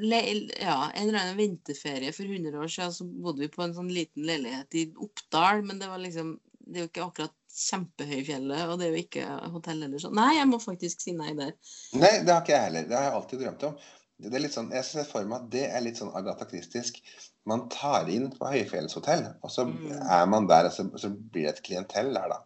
le... 0.00 0.20
Ja, 0.54 0.76
en 0.94 1.08
eller 1.08 1.18
annen 1.20 1.36
vinterferie 1.40 2.14
for 2.16 2.24
100 2.24 2.56
år 2.56 2.70
siden 2.70 2.94
så 2.96 3.06
bodde 3.10 3.44
vi 3.44 3.50
på 3.52 3.64
en 3.64 3.74
sånn 3.76 3.90
liten 3.92 4.24
leilighet 4.28 4.78
i 4.78 4.86
Oppdal, 4.94 5.64
men 5.66 5.82
det 5.82 5.90
var 5.90 6.00
liksom 6.00 6.38
Det 6.60 6.78
er 6.78 6.86
jo 6.86 6.90
ikke 6.92 7.06
akkurat 7.08 7.36
kjempehøyfjellet, 7.50 8.68
og 8.70 8.78
det 8.78 8.86
er 8.86 8.94
jo 8.94 9.02
ikke 9.02 9.24
hotell 9.54 9.82
eller 9.82 10.02
sånn. 10.02 10.14
Nei, 10.16 10.36
jeg 10.36 10.48
må 10.48 10.60
faktisk 10.62 11.02
si 11.02 11.14
nei 11.16 11.32
der. 11.38 11.56
Nei, 11.98 12.12
det 12.22 12.30
har 12.30 12.44
ikke 12.44 12.54
jeg 12.54 12.68
heller. 12.68 12.86
Det 12.86 12.96
har 12.96 13.08
jeg 13.08 13.16
alltid 13.18 13.42
drømt 13.42 13.66
om. 13.66 13.80
Det 14.20 14.36
er 14.36 14.44
litt 14.44 14.54
sånn, 14.54 14.70
jeg 14.76 14.86
ser 14.86 15.08
for 15.08 15.26
meg 15.26 15.40
at 15.40 15.50
det 15.52 15.64
er 15.66 15.82
litt 15.84 15.98
sånn 15.98 16.12
Agatha 16.16 16.46
Christisk. 16.48 17.00
Man 17.48 17.68
tar 17.72 18.08
inn 18.12 18.28
på 18.36 18.50
høyfjellshotell, 18.52 19.24
og 19.42 19.50
så 19.50 19.64
Mm. 19.64 19.92
er 20.02 20.26
man 20.26 20.46
der, 20.48 20.64
og 20.68 20.72
så, 20.72 20.84
så 20.98 21.08
blir 21.10 21.46
det 21.48 21.54
et 21.58 21.62
klientell 21.62 22.12
der, 22.14 22.28
da. 22.28 22.38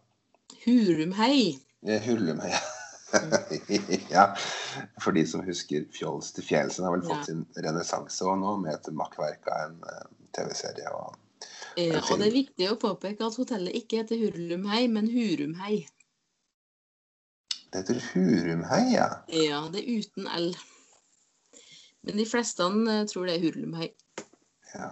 Hurumhei. 0.64 1.58
Hurumhei, 1.82 2.50
ja. 2.50 2.62
ja. 4.10 4.24
For 5.02 5.12
de 5.14 5.26
som 5.26 5.42
husker 5.46 5.84
Fjols 5.94 6.32
til 6.34 6.44
fjells, 6.46 6.78
har 6.82 6.94
vel 6.94 7.02
fått 7.06 7.18
Ja. 7.18 7.24
sin 7.24 7.44
renessanse 7.56 8.24
nå, 8.24 8.56
med 8.62 8.74
et 8.74 8.92
makkverk 8.94 9.46
av 9.50 9.66
en 9.70 9.76
uh, 9.82 10.06
TV-serie. 10.32 10.90
og 10.94 11.16
Ja, 11.76 11.98
og 12.10 12.18
det 12.18 12.28
er 12.28 12.38
viktig 12.38 12.70
å 12.70 12.78
påpeke 12.78 13.26
at 13.26 13.36
hotellet 13.36 13.74
ikke 13.74 14.02
heter 14.02 14.16
Hurlumhei, 14.22 14.86
men 14.88 15.10
Hurumhei. 15.10 15.86
Det 17.72 17.82
heter 17.82 18.00
Hurumhei, 18.12 18.92
Ja, 18.94 19.08
det 19.72 19.82
er 19.82 19.98
uten 19.98 20.28
L. 20.30 20.54
Men 22.04 22.18
de 22.20 22.26
fleste 22.28 22.62
eh, 22.62 23.06
tror 23.10 23.26
det 23.26 23.34
er 23.36 23.42
Hurlumhei. 23.46 23.88
Ja. 24.74 24.90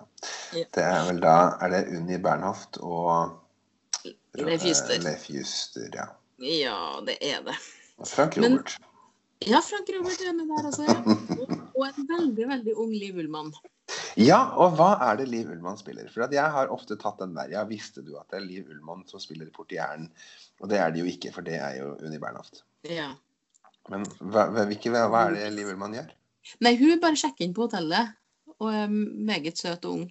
Det 0.53 0.83
er 0.85 1.07
vel 1.09 1.19
da 1.23 1.35
Er 1.65 1.73
det 1.73 1.81
Unni 1.97 2.19
Bernhoft 2.23 2.79
og 2.79 3.39
Leif 4.39 4.65
Juster. 4.65 4.95
eh, 4.95 5.03
Leif 5.05 5.29
Juster, 5.31 5.89
ja. 5.95 6.07
Ja, 6.43 6.79
det 7.07 7.19
er 7.21 7.43
det. 7.47 7.57
Og 7.99 8.07
Frank 8.09 8.37
Men- 8.37 8.53
Robert. 8.59 8.77
Ja, 9.43 9.59
Frank 9.59 9.89
Robert 9.91 10.21
er 10.23 10.33
med 10.39 10.47
der 10.53 10.69
også, 10.71 10.85
ja. 10.87 10.95
Og, 11.79 11.87
en 11.89 12.07
veldig, 12.09 12.47
veldig 12.49 12.75
ung 12.79 12.93
Liv 12.95 13.17
Ullmann. 13.19 13.51
Ja, 14.17 14.39
og 14.61 14.77
hva 14.79 14.93
er 15.09 15.17
det 15.19 15.27
Liv 15.29 15.49
Ullmann 15.51 15.79
spiller? 15.81 16.07
For 16.13 16.31
jeg 16.31 16.51
har 16.55 16.71
ofte 16.71 16.95
tatt 17.01 17.19
den 17.19 17.35
der. 17.35 17.51
Ja, 17.51 17.65
visste 17.67 18.05
du 18.07 18.13
at 18.21 18.29
det 18.31 18.39
er 18.39 18.45
Liv 18.47 18.69
Ullmann 18.71 19.03
som 19.11 19.19
spiller 19.21 19.49
Portieren? 19.51 20.07
Og 20.61 20.69
det 20.71 20.79
er 20.79 20.93
det 20.95 21.01
jo 21.03 21.09
ikke, 21.11 21.33
for 21.35 21.43
det 21.43 21.57
er 21.59 21.81
jo 21.81 21.97
Unni 22.05 22.21
Bernhoft. 22.23 22.63
Ja. 22.87 23.09
Men 23.91 24.05
hva, 24.21 24.47
hva, 24.53 24.67
hvilke, 24.71 24.93
hva 24.95 25.25
er 25.27 25.35
det 25.41 25.49
Liv 25.57 25.73
Ullmann 25.73 25.97
gjør? 25.99 26.13
Nei, 26.63 26.77
hun 26.79 27.01
bare 27.03 27.19
sjekker 27.19 27.45
inn 27.49 27.55
på 27.57 27.67
hotellet, 27.67 28.15
og 28.63 28.73
er 28.79 28.91
meget 28.91 29.59
søt 29.59 29.85
og 29.85 29.97
ung. 29.99 30.05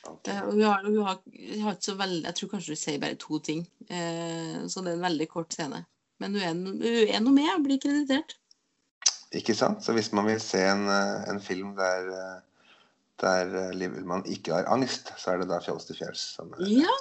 Okay. 0.00 0.32
Uh, 0.32 0.46
Og 0.46 0.52
hun 0.54 0.62
har, 0.64 0.84
hun 0.86 1.00
har, 1.04 1.18
hun 1.26 1.64
har 1.66 1.74
ikke 1.76 1.84
så 1.90 1.94
veldig 1.98 2.22
Jeg 2.24 2.34
tror 2.38 2.48
kanskje 2.54 2.72
hun 2.72 2.80
sier 2.80 3.00
bare 3.02 3.18
to 3.20 3.38
ting. 3.44 3.66
Uh, 3.90 4.62
så 4.70 4.80
det 4.84 4.94
er 4.94 4.98
en 5.00 5.08
veldig 5.08 5.28
kort 5.28 5.52
scene. 5.58 5.82
Men 6.20 6.36
hun 6.36 6.42
er, 6.44 6.54
hun 6.54 6.84
er 7.16 7.20
noe 7.24 7.34
med 7.36 7.50
og 7.56 7.64
blir 7.66 7.80
kreditert. 7.82 8.36
Ikke 9.32 9.54
sant? 9.54 9.84
Så 9.84 9.92
hvis 9.94 10.10
man 10.16 10.26
vil 10.26 10.40
se 10.42 10.58
en, 10.66 10.88
eh, 10.90 11.28
en 11.30 11.38
film 11.40 11.76
der, 11.78 12.08
eh, 12.10 12.40
der 13.22 13.52
eh, 13.60 13.74
Liv 13.78 13.92
Ullmann 13.94 14.24
ikke 14.26 14.56
har 14.56 14.66
angst, 14.74 15.12
så 15.22 15.30
er 15.30 15.38
det 15.38 15.48
da 15.52 15.60
'Fjols 15.62 15.86
til 15.86 15.94
fjells'. 16.00 16.24
Som. 16.34 16.50
Ja, 16.66 16.96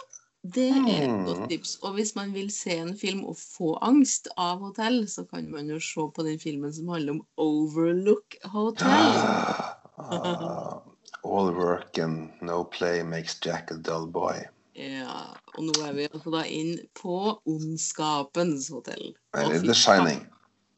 det 0.45 0.67
er 0.69 1.03
et 1.03 1.09
Mm. 1.09 1.25
godt 1.25 1.49
tips. 1.49 1.75
Og 1.81 1.93
hvis 1.97 2.13
man 2.15 2.33
vil 2.33 2.51
se 2.51 2.77
en 2.77 2.93
film 2.97 3.23
og 3.25 3.35
få 3.37 3.77
angst 3.81 4.29
av 4.37 4.59
hotell, 4.59 5.07
så 5.09 5.25
kan 5.25 5.49
man 5.51 5.67
jo 5.69 5.79
se 5.79 6.05
på 6.15 6.23
den 6.23 6.39
filmen 6.39 6.73
som 6.73 6.87
handler 6.87 7.13
om 7.13 7.25
Overlook 7.37 8.35
Hotel. 8.45 8.85
Ah, 9.99 10.81
all 11.23 11.51
work 11.51 11.97
and 11.97 12.31
no 12.41 12.63
play 12.63 13.03
makes 13.03 13.37
Jack 13.39 13.71
a 13.71 13.75
dull 13.75 14.07
boy. 14.07 14.39
Ja, 14.79 15.35
og 15.57 15.65
nå 15.67 15.73
er 15.83 15.95
vi 15.97 16.05
altså 16.07 16.31
da 16.31 16.45
inn 16.47 16.77
på 16.95 17.15
Ondskapens 17.49 18.69
hotell. 18.71 19.11
Eller 19.35 19.59
The 19.65 19.75
Shining. 19.75 20.21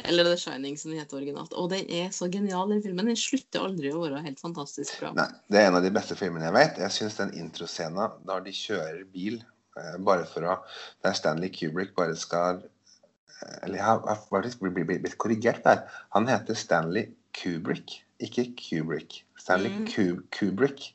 Eller 0.09 0.25
The 0.25 0.37
Shining, 0.41 0.77
som 0.77 0.89
den 0.89 1.03
heter 1.03 1.19
originalt. 1.19 1.53
Og 1.53 1.69
den 1.69 1.85
er 1.85 2.09
så 2.15 2.25
genial, 2.31 2.71
den 2.73 2.81
filmen. 2.81 3.11
Den 3.11 3.19
slutter 3.19 3.67
aldri 3.67 3.91
å 3.93 4.01
være 4.01 4.23
helt 4.25 4.41
fantastisk 4.41 4.97
bra. 5.03 5.13
Nei, 5.19 5.27
det 5.53 5.61
er 5.61 5.69
en 5.69 5.77
av 5.77 5.85
de 5.85 5.93
beste 5.93 6.17
filmene 6.17 6.47
jeg 6.47 6.57
vet. 6.57 6.81
Jeg 6.81 6.97
syns 6.97 7.19
den 7.21 7.35
introscena 7.37 8.09
der 8.25 8.45
de 8.47 8.55
kjører 8.57 9.03
bil 9.13 9.37
eh, 9.77 9.97
bare 10.01 10.25
for 10.29 10.49
å 10.49 10.59
Der 11.05 11.17
Stanley 11.17 11.53
Kubrick 11.53 11.93
bare 11.97 12.17
skal 12.17 12.63
eh, 12.63 13.57
Eller 13.67 13.77
jeg 13.77 13.85
har 13.85 14.97
blitt 15.05 15.19
korrigert 15.21 15.61
der. 15.67 15.85
Han 16.17 16.29
heter 16.31 16.57
Stanley 16.57 17.11
Kubrick, 17.37 18.01
ikke 18.27 18.51
Kubrick. 18.59 19.21
Stanley 19.39 19.71
Mm. 19.71 19.87
Ku, 19.87 20.05
Kubrick. 20.31 20.91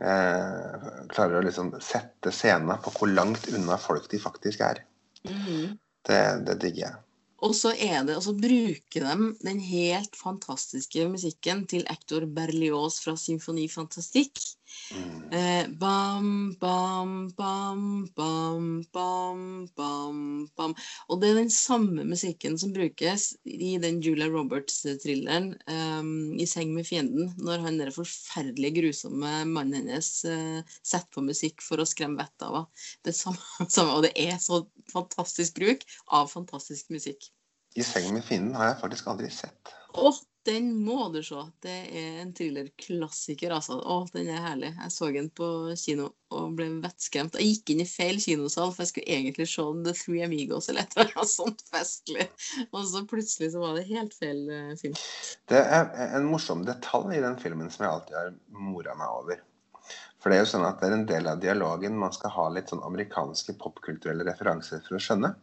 Eh, 0.00 0.84
klarer 1.12 1.38
å 1.38 1.44
liksom 1.44 1.70
sette 1.80 2.32
scenen 2.34 2.80
på 2.82 2.92
hvor 2.96 3.10
langt 3.12 3.46
unna 3.54 3.78
folk 3.78 4.08
de 4.10 4.18
faktisk 4.18 4.64
er. 4.66 4.82
Mm. 5.24 5.78
Det, 6.04 6.22
det 6.46 6.58
digger 6.60 6.86
jeg. 6.88 7.00
Og 7.44 7.52
så 7.56 7.74
er 7.76 8.04
det, 8.06 8.16
og 8.16 8.24
så 8.24 8.32
bruker 8.36 9.04
de 9.04 9.28
den 9.44 9.60
helt 9.60 10.16
fantastiske 10.16 11.04
musikken 11.12 11.64
til 11.68 11.84
Hector 11.90 12.24
Berlioz 12.26 13.00
fra 13.04 13.16
Symfoni 13.20 13.66
Fantastique. 13.68 14.54
Mm. 14.94 15.32
Eh, 15.32 15.68
bam, 15.80 16.54
bam, 16.60 17.12
bam, 17.36 18.08
bam, 18.16 18.84
bam, 18.92 19.68
bam, 19.76 20.18
bam. 20.56 20.74
Og 21.08 21.20
det 21.20 21.30
er 21.30 21.40
den 21.40 21.52
samme 21.52 22.04
musikken 22.06 22.58
som 22.60 22.74
brukes 22.74 23.30
i 23.44 23.74
den 23.82 24.00
Julia 24.04 24.28
Roberts-thrilleren 24.32 25.54
um, 25.66 26.34
'I 26.38 26.46
seng 26.50 26.74
med 26.76 26.86
fienden', 26.88 27.32
når 27.38 27.64
han 27.66 27.80
der 27.80 27.94
forferdelig 27.94 28.74
grusomme 28.78 29.32
mannen 29.50 29.80
hennes 29.80 30.10
uh, 30.28 30.60
setter 30.82 31.10
på 31.14 31.24
musikk 31.24 31.64
for 31.64 31.82
å 31.82 31.88
skremme 31.88 32.20
vettet 32.20 32.46
av 32.48 32.60
henne. 32.60 32.84
Det 33.04 33.16
samme, 33.16 33.40
samme, 33.76 33.96
og 33.96 34.06
det 34.06 34.14
er 34.20 34.36
så 34.42 34.64
fantastisk 34.92 35.58
bruk 35.58 35.86
av 36.12 36.30
fantastisk 36.32 36.92
musikk. 36.94 37.30
I 37.74 37.82
seng 37.82 38.12
med 38.14 38.22
fienden 38.22 38.54
har 38.54 38.70
jeg 38.70 38.80
faktisk 38.84 39.10
aldri 39.10 39.30
sett. 39.34 39.74
Å, 39.98 40.12
den 40.46 40.66
må 40.84 41.08
du 41.14 41.20
se! 41.24 41.40
Det 41.64 41.74
er 41.96 42.18
en 42.22 42.32
thrillerklassiker, 42.36 43.52
altså. 43.56 43.78
Å, 43.80 43.96
den 44.12 44.28
er 44.32 44.42
herlig. 44.44 44.70
Jeg 44.76 44.92
så 44.94 45.08
den 45.14 45.30
på 45.34 45.46
kino 45.80 46.10
og 46.34 46.56
ble 46.58 46.66
vettskremt. 46.82 47.38
Jeg 47.38 47.54
gikk 47.54 47.72
inn 47.74 47.82
i 47.84 47.88
feil 47.88 48.20
kinosal, 48.22 48.72
for 48.74 48.84
jeg 48.84 48.90
skulle 48.92 49.16
egentlig 49.16 49.46
se 49.50 49.64
The 49.86 49.94
Three 49.96 50.24
Amigos 50.26 50.68
eller 50.68 50.84
et 50.84 50.96
eller 50.98 51.12
annet 51.14 51.32
sånt 51.32 51.64
festlig. 51.70 52.28
Og 52.70 52.84
så 52.90 53.04
plutselig 53.10 53.52
så 53.54 53.62
var 53.62 53.78
det 53.78 53.86
helt 53.90 54.14
feil 54.18 54.44
eh, 54.50 54.74
film. 54.80 54.98
Det 55.50 55.62
er 55.64 55.90
en 56.18 56.28
morsom 56.30 56.64
detalj 56.68 57.16
i 57.18 57.24
den 57.24 57.38
filmen 57.42 57.70
som 57.72 57.86
jeg 57.86 57.94
alltid 57.96 58.18
har 58.20 58.32
mora 58.58 58.96
meg 58.98 59.16
over. 59.22 59.42
For 60.20 60.32
det 60.32 60.38
er 60.38 60.46
jo 60.46 60.52
sånn 60.54 60.64
at 60.64 60.78
det 60.80 60.88
er 60.88 60.94
en 60.96 61.08
del 61.08 61.26
av 61.28 61.40
dialogen 61.42 61.98
man 62.00 62.12
skal 62.16 62.32
ha 62.32 62.46
litt 62.52 62.70
sånn 62.72 62.84
amerikanske 62.86 63.56
popkulturelle 63.60 64.24
referanser 64.24 64.80
for 64.86 64.96
å 64.96 65.02
skjønne. 65.02 65.34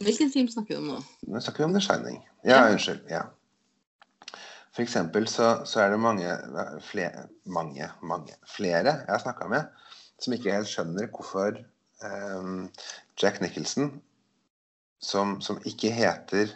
Hvilken 0.00 0.30
film 0.32 0.46
snakker 0.48 0.78
du 0.78 0.80
om 0.80 0.86
nå? 0.94 1.00
Nå 1.28 1.42
snakker 1.44 1.60
vi 1.60 1.66
om 1.68 1.74
The 1.76 1.82
Shining. 1.84 2.22
Ja, 2.44 2.62
Ja. 2.62 2.70
unnskyld. 2.72 3.02
Ja. 3.12 3.26
For 4.74 4.84
eksempel 4.84 5.26
så, 5.28 5.64
så 5.66 5.82
er 5.82 5.90
det 5.90 6.00
mange, 6.00 6.30
flere, 6.86 7.26
mange, 7.46 7.90
mange, 8.02 8.36
flere 8.46 8.84
jeg 8.84 9.08
har 9.08 9.22
snakka 9.22 9.48
med, 9.50 9.66
som 10.22 10.34
ikke 10.36 10.54
helt 10.54 10.70
skjønner 10.70 11.08
hvorfor 11.10 11.58
ehm, 12.06 12.68
Jack 13.22 13.40
Nicholson, 13.42 13.96
som, 15.02 15.40
som 15.42 15.58
ikke 15.66 15.90
heter 15.94 16.52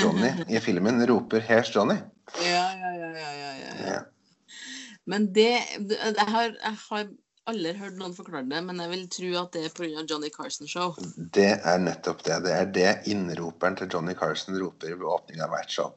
Johnny 0.00 0.32
i 0.48 0.58
filmen, 0.58 1.02
roper 1.10 1.44
'Here's 1.46 1.70
Johnny'. 1.70 2.00
Ja, 2.42 2.66
ja, 2.74 2.90
ja, 2.96 3.10
ja, 3.10 3.30
ja, 3.38 3.52
ja. 3.60 3.92
Ja. 3.92 4.00
Men 5.06 5.34
det 5.34 5.58
Jeg 5.80 6.26
har, 6.28 6.42
jeg 6.42 6.76
har 6.90 7.08
aldri 7.48 7.72
hørt 7.78 7.98
noen 7.98 8.14
forklare 8.16 8.48
det, 8.50 8.60
men 8.66 8.80
jeg 8.82 8.90
vil 8.92 9.04
tro 9.14 9.30
at 9.40 9.54
det 9.56 9.64
er 9.66 9.74
pga. 9.74 10.04
Johnny 10.10 10.30
Carson 10.34 10.68
Show. 10.70 10.94
Det 11.34 11.52
er 11.56 11.78
nettopp 11.82 12.24
det. 12.26 12.40
Det 12.46 12.54
er 12.56 12.72
det 12.74 12.90
innroperen 13.10 13.78
til 13.78 13.90
Johnny 13.92 14.14
Carson 14.18 14.58
roper 14.60 14.94
ved 14.94 15.06
åpningen 15.08 15.44
av 15.46 15.54
hvert 15.54 15.72
show. 15.72 15.94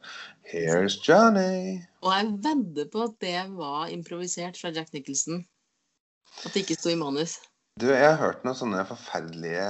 Here's 0.50 1.00
Johnny. 1.04 1.82
Og 2.04 2.12
jeg 2.14 2.32
vedder 2.48 2.90
på 2.94 3.08
at 3.08 3.18
det 3.24 3.40
var 3.58 3.92
improvisert 3.94 4.60
fra 4.60 4.74
Jack 4.76 4.94
Nicholson. 4.96 5.44
At 6.44 6.54
det 6.54 6.64
ikke 6.64 6.80
sto 6.80 6.92
i 6.92 7.00
manus. 7.00 7.38
Du, 7.80 7.88
jeg 7.90 8.06
har 8.06 8.20
hørt 8.22 8.44
noen 8.46 8.58
sånne 8.58 8.84
forferdelige 8.86 9.70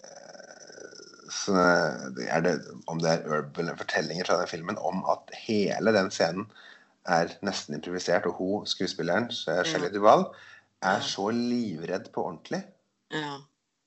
eh, 0.00 0.92
sånne, 1.36 2.12
det 2.16 2.28
er 2.32 2.44
det, 2.46 2.54
Om 2.88 3.02
det 3.02 3.10
er 3.12 3.26
urban 3.28 3.72
fortellinger 3.76 4.28
fra 4.28 4.38
den 4.40 4.50
filmen, 4.50 4.80
om 4.80 5.02
at 5.12 5.32
hele 5.44 5.92
den 5.94 6.08
scenen 6.14 6.48
er 7.08 7.32
nesten 7.42 7.74
improvisert. 7.78 8.26
Og 8.26 8.34
hun, 8.38 8.66
skuespilleren, 8.66 9.30
Shelley 9.32 9.90
Duvall, 9.94 10.24
Duval, 10.26 10.26
er 10.82 11.00
så 11.06 11.30
livredd 11.30 12.10
på 12.14 12.24
ordentlig. 12.30 12.62
Ja. 13.12 13.38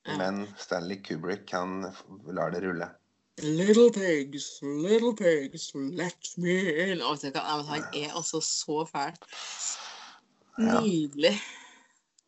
Ja. 0.05 0.18
Men 0.20 0.45
Stanley 0.61 1.01
Kubrick 1.03 1.49
han 1.51 1.88
lar 2.30 2.53
det 2.53 2.61
rulle. 2.63 2.91
Little 3.41 3.89
pigs, 3.91 4.59
little 4.61 5.16
pigs, 5.18 5.72
let 5.76 6.30
me 6.38 6.53
in. 6.91 7.01
Oh, 7.01 7.18
han 7.68 7.84
er 7.93 8.13
altså 8.16 8.39
så 8.41 8.86
fæl. 8.88 9.18
Nydelig. 10.57 11.36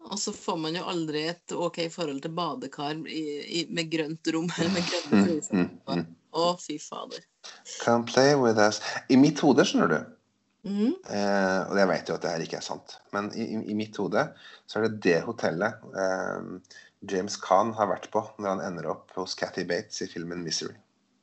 Og 0.08 0.20
så 0.20 0.32
får 0.34 0.56
man 0.60 0.76
jo 0.76 0.84
aldri 0.88 1.24
et 1.30 1.52
OK 1.56 1.80
forhold 1.92 2.22
til 2.24 2.32
badekar 2.36 3.00
i, 3.08 3.24
i, 3.60 3.64
med 3.70 3.90
grønt 3.92 4.30
rom 4.34 4.50
eller 4.58 4.74
med 4.74 4.86
grønne 4.90 5.18
Mm, 5.22 5.26
fliser. 5.26 5.54
mm, 5.54 5.80
mm. 5.88 6.06
Å, 6.38 6.46
fy 6.62 6.78
fader. 6.80 7.24
Come 7.84 8.06
play 8.06 8.36
with 8.36 8.60
us. 8.60 8.82
I 9.10 9.16
mitt 9.16 9.40
hode, 9.40 9.66
skjønner 9.66 9.92
du, 9.94 9.98
Mhm. 10.68 10.98
eh, 11.08 11.62
og 11.70 11.78
jeg 11.80 11.90
vet 11.94 12.10
jo 12.10 12.16
at 12.18 12.26
det 12.26 12.32
her 12.34 12.44
ikke 12.44 12.60
er 12.60 12.66
sant, 12.66 12.98
men 13.16 13.30
i, 13.34 13.46
i, 13.72 13.76
mitt 13.78 13.96
hode 14.02 14.26
så 14.68 14.80
er 14.80 14.88
det 14.88 15.00
det 15.06 15.22
hotellet 15.24 15.86
eh, 16.04 16.50
James 17.08 17.38
Khan 17.40 17.72
har 17.78 17.88
vært 17.94 18.10
på 18.12 18.24
når 18.38 18.50
han 18.50 18.66
ender 18.66 18.90
opp 18.92 19.14
hos 19.16 19.38
Cathy 19.40 19.64
Bates 19.70 20.02
i 20.04 20.10
filmen 20.12 20.44
'Misery'. 20.44 20.76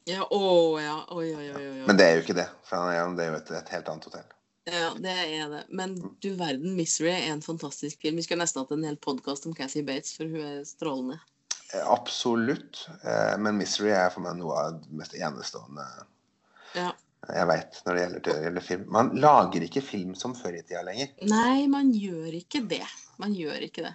Ja, 0.09 0.25
å 0.25 0.79
ja. 0.81 0.99
Oi, 1.17 1.31
oi, 1.33 1.49
oi. 1.57 1.85
Men 1.89 1.97
det 1.97 2.07
er 2.07 2.17
jo 2.17 2.25
ikke 2.25 2.37
det, 2.37 2.49
for 2.69 2.89
det 3.17 3.25
er 3.25 3.31
jo 3.33 3.39
et, 3.41 3.53
et 3.57 3.71
helt 3.73 3.89
annet 3.89 4.09
hotell. 4.09 4.27
Ja, 4.69 4.91
det 4.97 5.13
er 5.13 5.49
det. 5.53 5.63
Men 5.69 5.97
du 6.23 6.31
verden, 6.39 6.77
'Misery' 6.77 7.13
er 7.13 7.33
en 7.33 7.43
fantastisk 7.45 8.01
film. 8.01 8.17
Vi 8.17 8.25
skulle 8.25 8.45
nesten 8.45 8.63
hatt 8.63 8.73
en 8.73 8.85
hel 8.85 8.97
podkast 8.97 9.47
om 9.49 9.57
Cathy 9.57 9.83
Bates, 9.85 10.17
for 10.17 10.29
hun 10.29 10.41
er 10.41 10.65
strålende. 10.69 11.19
Eh, 11.75 11.85
Absolutt, 11.85 12.87
eh, 13.03 13.37
men 13.39 13.59
'Misery' 13.59 13.93
er 13.93 14.11
for 14.13 14.25
meg 14.25 14.39
noe 14.41 14.57
av 14.57 14.79
det 14.81 14.93
mest 15.01 15.17
enestående 15.17 15.85
Ja. 16.75 16.93
Jeg 17.31 17.49
veit 17.51 17.81
når 17.87 17.97
det 17.97 18.03
gjelder, 18.05 18.43
gjelder 18.47 18.67
film. 18.69 18.85
Man 18.97 19.11
lager 19.23 19.67
ikke 19.67 19.85
film 19.85 20.15
som 20.19 20.37
før 20.39 20.59
i 20.59 20.63
tida 20.63 20.83
lenger. 20.87 21.15
Nei, 21.31 21.67
man 21.71 21.93
gjør 21.95 22.37
ikke 22.41 22.65
det. 22.71 22.85
Man 23.23 23.35
gjør 23.37 23.67
ikke 23.67 23.85
det. 23.87 23.93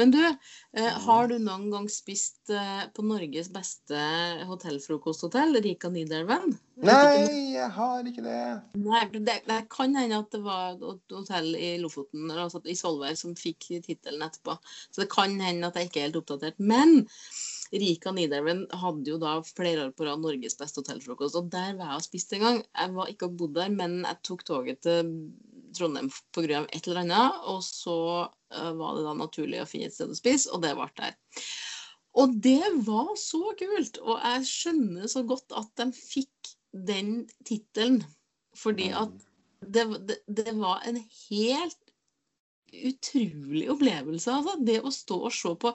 Men 0.00 0.12
du, 0.14 0.20
eh, 0.22 0.98
har 1.06 1.30
du 1.30 1.36
noen 1.38 1.68
gang 1.72 1.88
spist 1.92 2.52
eh, 2.52 2.84
på 2.94 3.04
Norges 3.06 3.50
beste 3.52 4.02
hotellfrokosthotell, 4.48 5.58
Rika 5.64 5.90
Nidelven? 5.92 6.56
Nei, 6.82 7.52
jeg 7.54 7.68
har 7.76 8.08
ikke 8.08 8.24
det. 8.24 8.42
Nei, 8.80 9.04
det, 9.14 9.38
det 9.46 9.58
kan 9.72 9.94
hende 9.98 10.22
at 10.22 10.32
det 10.34 10.42
var 10.44 10.76
et 10.76 11.14
hotell 11.14 11.52
i 11.54 11.74
Lofoten, 11.82 12.24
eller 12.26 12.46
altså 12.46 12.62
i 12.64 12.76
Svolvær, 12.78 13.14
som 13.18 13.36
fikk 13.38 13.68
tittelen 13.84 14.24
etterpå. 14.24 14.56
Så 14.90 15.04
det 15.04 15.10
kan 15.12 15.36
hende 15.42 15.68
at 15.68 15.78
jeg 15.78 15.90
ikke 15.90 16.02
er 16.02 16.08
helt 16.08 16.22
oppdatert. 16.22 16.58
Men 16.62 17.02
Rika 17.72 18.12
Nidelven 18.12 18.66
hadde 18.82 19.14
jo 19.14 19.18
da 19.20 19.38
flere 19.46 19.86
år 19.86 19.94
på 19.96 20.04
rad 20.08 20.20
Norges 20.20 20.58
beste 20.60 20.82
hotellfrokost. 20.82 21.38
Og 21.38 21.48
der 21.52 21.76
var 21.78 21.94
jeg 21.94 22.02
og 22.02 22.06
spiste 22.08 22.36
en 22.36 22.44
gang. 22.46 22.60
Jeg 22.76 22.94
var 22.98 23.12
ikke 23.12 23.30
og 23.30 23.38
bodde 23.40 23.62
der, 23.62 23.72
men 23.72 24.02
jeg 24.04 24.20
tok 24.28 24.44
toget 24.48 24.82
til 24.84 25.12
Trondheim 25.76 26.10
pga. 26.36 26.66
et 26.68 26.86
eller 26.86 27.00
annet. 27.04 27.40
Og 27.48 27.62
så 27.64 27.96
var 28.78 28.96
det 28.96 29.04
da 29.06 29.14
naturlig 29.18 29.62
å 29.62 29.68
finne 29.68 29.90
et 29.90 29.96
sted 29.96 30.12
å 30.12 30.18
spise, 30.18 30.50
og 30.52 30.64
det 30.64 30.74
ble 30.78 30.88
der. 30.98 31.16
Og 32.22 32.34
det 32.44 32.72
var 32.86 33.14
så 33.20 33.54
kult! 33.58 34.00
Og 34.04 34.18
jeg 34.18 34.48
skjønner 34.48 35.08
så 35.08 35.22
godt 35.28 35.54
at 35.56 35.70
de 35.80 35.88
fikk 35.96 36.52
den 36.72 37.22
tittelen. 37.48 38.02
Fordi 38.58 38.90
at 38.96 39.14
det, 39.62 39.86
det, 40.08 40.18
det 40.28 40.52
var 40.58 40.82
en 40.88 40.98
helt 41.00 41.78
utrolig 42.72 43.68
opplevelse. 43.72 44.32
Altså. 44.32 44.56
Det 44.64 44.78
å 44.80 44.92
stå 44.92 45.18
og 45.28 45.34
se 45.36 45.52
på 45.60 45.72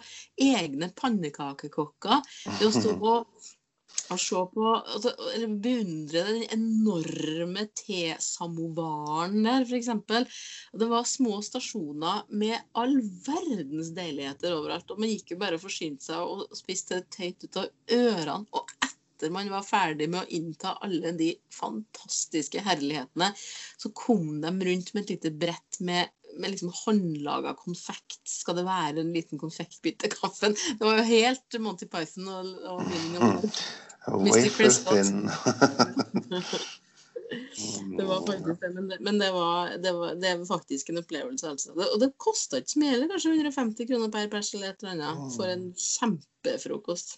egne 0.47 0.91
pannekakekokker. 0.97 2.21
Det 2.59 2.69
å 2.69 2.73
stå 2.75 2.93
og, 3.13 3.49
og 4.13 4.19
se 4.21 4.41
på 4.53 4.65
altså, 4.73 5.13
Eller 5.33 5.55
beundre 5.63 6.23
den 6.29 6.43
enorme 6.55 7.65
tesamovaren 7.77 9.39
der, 9.43 9.65
f.eks. 9.67 9.89
Det 10.79 10.89
var 10.91 11.07
små 11.07 11.39
stasjoner 11.45 12.27
med 12.29 12.57
all 12.79 12.97
verdens 13.27 13.91
deiligheter 13.97 14.55
overalt. 14.55 14.91
Og 14.91 15.01
man 15.03 15.11
gikk 15.11 15.35
jo 15.35 15.41
bare 15.41 15.59
og 15.59 15.65
forsynte 15.65 16.09
seg 16.09 16.23
og 16.23 16.57
spiste 16.57 17.01
tøyt 17.13 17.47
ut 17.47 17.59
av 17.63 17.97
ørene. 17.97 18.45
Og 18.55 18.77
etter 18.87 19.33
man 19.33 19.49
var 19.51 19.65
ferdig 19.65 20.09
med 20.13 20.23
å 20.23 20.37
innta 20.37 20.77
alle 20.85 21.11
de 21.17 21.31
fantastiske 21.53 22.61
herlighetene, 22.63 23.31
så 23.81 23.91
kom 23.97 24.37
de 24.43 24.53
rundt 24.53 24.93
med 24.93 25.03
et 25.03 25.15
lite 25.15 25.33
brett 25.33 25.81
med, 25.81 26.13
med 26.37 26.53
liksom 26.53 26.71
håndlaga 26.85 27.55
konfekt. 27.59 28.21
Skal 28.29 28.59
det 28.59 28.67
være 28.67 29.01
en 29.01 29.11
liten 29.15 29.41
konfektbit 29.41 29.99
til 30.03 30.13
kaffen? 30.13 30.55
Det 30.55 30.85
var 30.85 31.01
jo 31.01 31.09
helt 31.09 31.59
Monty 31.65 31.89
Python 31.89 32.29
og, 32.29 32.53
og 32.77 33.51
Winning 34.07 34.33
of 34.33 34.37
Mr. 34.37 34.43
Wafer 34.43 34.57
Prescott. 34.57 34.93
thin. 34.93 35.31
Det 37.97 38.05
var 38.05 38.27
faktisk 38.27 38.61
det, 38.61 38.69
men 38.69 38.87
det, 38.87 38.97
men 38.99 39.19
det, 39.19 39.31
var, 39.31 39.69
det, 39.83 39.91
var, 39.91 40.15
det 40.15 40.35
var 40.37 40.45
faktisk 40.45 40.89
en 40.89 41.01
opplevelse. 41.01 41.49
Altså. 41.49 41.73
Og 41.75 41.99
det 41.99 42.13
kosta 42.21 42.61
ikke 42.61 42.71
så 42.75 42.81
mye, 42.83 42.93
eller 42.95 43.11
kanskje 43.11 43.33
150 43.33 43.89
kroner 43.89 44.11
per 44.13 44.29
pers 44.31 44.53
eller 44.53 44.71
et 44.71 44.83
eller 44.83 44.93
annet, 44.95 45.33
for 45.35 45.51
en 45.51 45.65
kjempefrokost. 45.73 47.17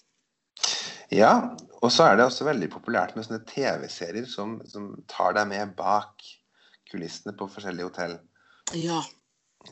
Ja, 1.13 1.33
og 1.81 1.91
så 1.93 2.05
er 2.05 2.17
det 2.17 2.27
også 2.29 2.47
veldig 2.47 2.69
populært 2.73 3.15
med 3.17 3.25
sånne 3.25 3.41
TV-serier 3.49 4.27
som, 4.29 4.59
som 4.69 4.91
tar 5.09 5.35
deg 5.37 5.49
med 5.49 5.73
bak 5.77 6.25
kulissene 6.89 7.33
på 7.37 7.49
forskjellige 7.49 7.89
hotell. 7.89 8.17
Ja. 8.77 9.01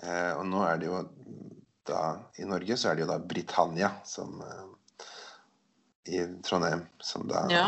Eh, 0.01 0.33
og 0.35 0.45
nå 0.49 0.63
er 0.67 0.81
det 0.81 0.89
jo 0.89 1.01
da 1.87 2.01
I 2.41 2.47
Norge 2.49 2.75
så 2.75 2.89
er 2.89 2.97
det 2.97 3.05
jo 3.05 3.11
da 3.13 3.19
Britannia 3.23 3.91
som 4.07 4.41
eh, 4.43 4.65
i 6.07 6.23
Trondheim 6.43 6.85
som 7.03 7.27
da 7.27 7.45
Ja. 7.51 7.65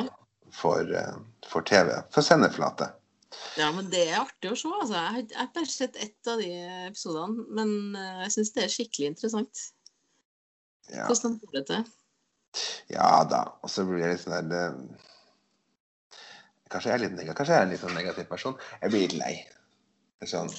får, 0.51 0.93
eh, 0.95 1.15
får 1.47 1.65
TV 1.65 2.03
for 2.11 2.21
sendeflate. 2.25 2.91
ja, 3.57 3.71
men 3.71 3.89
det 3.91 4.07
er 4.09 4.21
artig 4.23 4.51
å 4.51 4.57
se. 4.57 4.67
Altså. 4.67 4.93
Jeg 4.93 5.27
har- 5.37 5.47
bare 5.53 5.65
sett 5.65 5.95
ett 5.95 6.27
av 6.27 6.39
de 6.39 6.49
episodene, 6.89 7.45
men 7.49 7.95
eh, 7.95 8.23
jeg 8.23 8.31
syns 8.31 8.53
det 8.53 8.63
er 8.63 8.67
skikkelig 8.73 9.07
interessant. 9.13 9.71
Ja, 10.89 11.05
Hvordan 11.05 11.39
får 11.39 11.51
det 11.53 11.65
til. 11.67 11.85
ja 12.89 13.23
da. 13.29 13.43
Og 13.63 13.69
så 13.69 13.85
blir 13.85 14.01
det 14.01 14.09
litt 14.15 14.21
sånn 14.25 14.49
der 14.49 14.49
det, 14.49 14.97
Kanskje 16.69 16.91
jeg 16.91 16.99
er 16.99 17.03
litt 17.09 17.15
negativ, 17.17 17.35
kanskje 17.35 17.53
jeg 17.55 17.57
er 17.59 17.63
en 17.65 17.69
litt 17.73 17.81
sånn 17.81 17.95
negativ 17.97 18.25
person. 18.29 18.57
Jeg 18.81 18.91
blir 18.91 19.01
litt 19.07 19.13
lei. 19.17 19.47
Sånn 20.29 20.49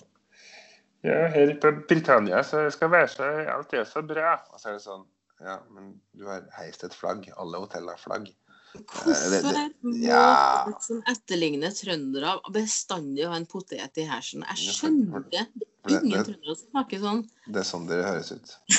Ja, 1.05 1.29
her 1.33 1.55
på 1.63 1.71
Britannia 1.89 2.43
så 2.45 2.65
skal 2.73 2.91
være 2.93 3.09
så 3.09 3.29
Alt 3.55 3.73
er 3.75 3.85
så 3.85 4.03
bra. 4.07 4.35
Og 4.53 4.59
så 4.61 4.69
er 4.69 4.73
det 4.73 4.83
sånn 4.83 5.07
Ja, 5.41 5.57
men 5.73 5.95
du 6.13 6.27
har 6.29 6.45
heist 6.59 6.85
et 6.85 6.95
flagg. 6.97 7.27
Alle 7.41 7.61
hotell 7.63 7.89
har 7.89 8.01
flagg. 8.01 8.29
Hvorfor 8.71 9.31
det- 9.31 9.43
det- 9.43 9.75
må 9.83 9.97
ja. 9.99 10.65
folk 10.65 10.83
som 10.83 11.03
etterligner 11.09 11.73
trøndere 11.75 12.37
bestandig 12.53 13.27
ha 13.27 13.35
en 13.35 13.47
potet 13.47 13.99
i 13.99 14.07
hersen? 14.07 14.45
Jeg 14.47 14.75
skjønner 14.77 15.25
det. 15.31 15.47
Det 15.87 15.97
er 15.97 16.05
ingen 16.05 16.25
trøndere 16.25 16.57
som 16.57 16.69
snakker 16.71 17.01
sånn. 17.01 17.29
Det 17.49 17.57
er 17.57 17.67
sånn 17.67 17.89
dere 17.89 18.05
høres 18.05 18.33
ut. 18.33 18.57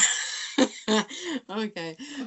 ok. 1.47 1.77